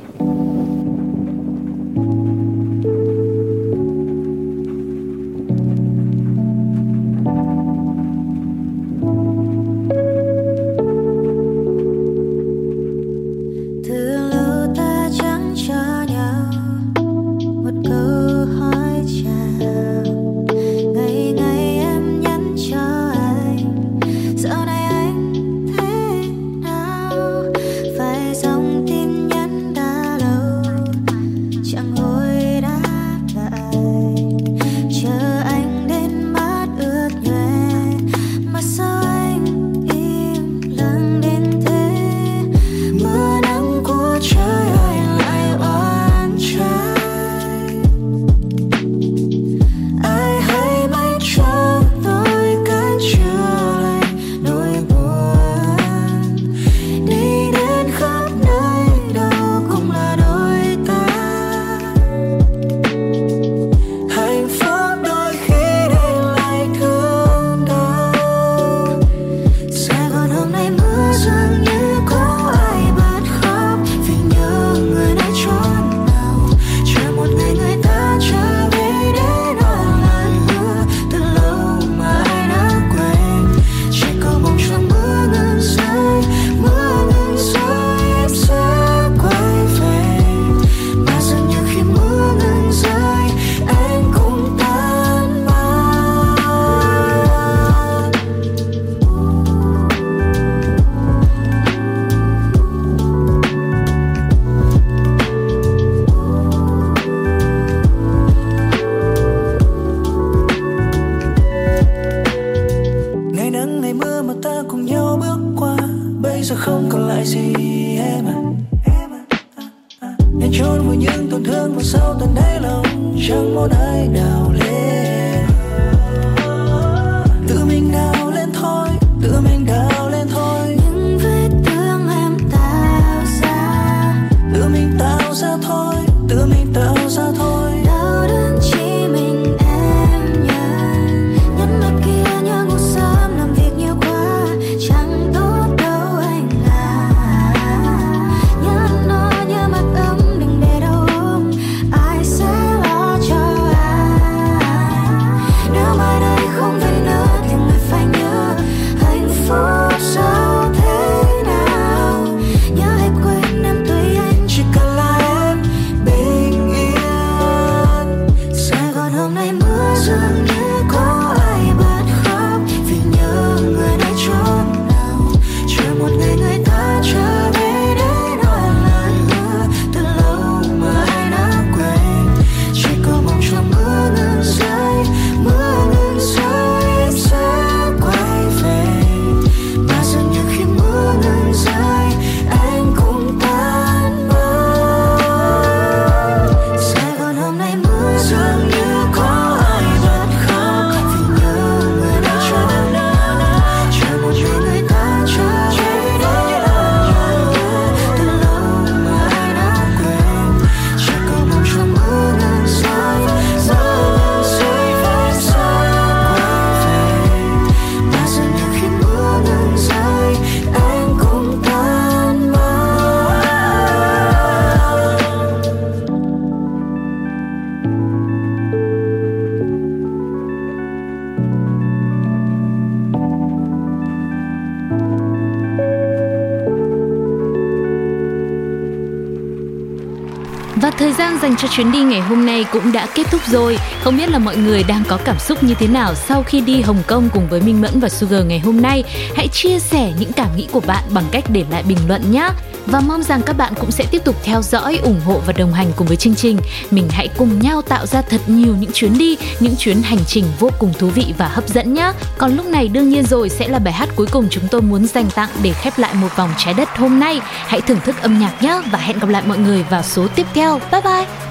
Và 240.82 240.92
thời 240.92 241.14
gian 241.14 241.38
dành 241.42 241.56
cho 241.58 241.68
chuyến 241.68 241.92
đi 241.92 242.00
ngày 242.00 242.20
hôm 242.20 242.46
nay 242.46 242.66
cũng 242.72 242.92
đã 242.92 243.08
kết 243.16 243.24
thúc 243.32 243.42
rồi. 243.48 243.78
Không 244.04 244.18
biết 244.18 244.30
là 244.30 244.40
mọi 244.40 244.58
người 244.58 244.84
đang 244.84 245.04
có 245.08 245.20
cảm 245.26 245.40
xúc 245.40 245.64
như 245.64 245.74
thế 245.74 245.88
nào 245.88 246.16
sau 246.16 246.44
khi 246.44 246.62
đi 246.62 246.82
Hồng 246.82 247.04
Kông 247.08 247.30
cùng 247.34 247.48
với 247.50 247.62
Minh 247.62 247.82
Mẫn 247.82 248.00
và 248.00 248.10
Sugar 248.10 248.46
ngày 248.46 248.60
hôm 248.60 248.82
nay. 248.82 249.04
Hãy 249.36 249.48
chia 249.48 249.80
sẻ 249.80 250.14
những 250.20 250.34
cảm 250.34 250.48
nghĩ 250.56 250.68
của 250.72 250.80
bạn 250.80 251.04
bằng 251.10 251.26
cách 251.32 251.44
để 251.50 251.66
lại 251.72 251.84
bình 251.84 251.98
luận 252.08 252.32
nhé. 252.32 252.50
Và 252.86 253.00
mong 253.00 253.24
rằng 253.24 253.42
các 253.46 253.58
bạn 253.58 253.74
cũng 253.80 253.92
sẽ 253.92 254.06
tiếp 254.12 254.22
tục 254.26 254.36
theo 254.44 254.62
dõi, 254.62 255.00
ủng 255.04 255.22
hộ 255.26 255.42
và 255.46 255.54
đồng 255.54 255.74
hành 255.74 255.92
cùng 255.96 256.08
với 256.08 256.18
chương 256.18 256.36
trình. 256.36 256.58
Mình 256.92 257.08
hãy 257.10 257.28
cùng 257.38 257.60
nhau 257.60 257.82
tạo 257.82 258.06
ra 258.06 258.22
thật 258.22 258.42
nhiều 258.48 258.76
những 258.80 258.92
chuyến 258.94 259.18
đi, 259.18 259.38
những 259.60 259.76
chuyến 259.76 260.02
hành 260.02 260.26
trình 260.28 260.46
vô 260.60 260.70
cùng 260.80 260.94
thú 260.94 261.08
vị 261.08 261.34
và 261.38 261.48
hấp 261.48 261.68
dẫn 261.68 261.94
nhé. 261.94 262.12
Còn 262.38 262.56
lúc 262.56 262.66
này 262.66 262.88
đương 262.88 263.10
nhiên 263.10 263.26
rồi 263.26 263.50
sẽ 263.50 263.68
là 263.68 263.80
bài 263.80 263.94
hát 263.94 264.10
cuối 264.16 264.28
cùng 264.32 264.48
chúng 264.50 264.68
tôi 264.72 264.82
muốn 264.82 265.08
dành 265.08 265.30
tặng 265.36 265.50
để 265.64 265.74
khép 265.74 266.00
lại 266.00 266.14
một 266.14 266.36
vòng 266.36 266.50
trái 266.58 266.74
đất 266.74 266.90
hôm 266.98 267.20
nay. 267.20 267.40
Hãy 267.44 267.82
thưởng 267.82 268.00
thức 268.06 268.16
âm 268.22 268.40
nhạc 268.40 268.64
nhé 268.64 268.82
và 268.92 269.00
hẹn 269.00 269.20
gặp 269.20 269.30
lại 269.30 269.44
mọi 269.46 269.58
người 269.58 269.84
vào 269.90 270.04
số 270.04 270.28
tiếp 270.36 270.48
theo. 270.54 270.80
Bye 270.92 271.02
bye! 271.02 271.51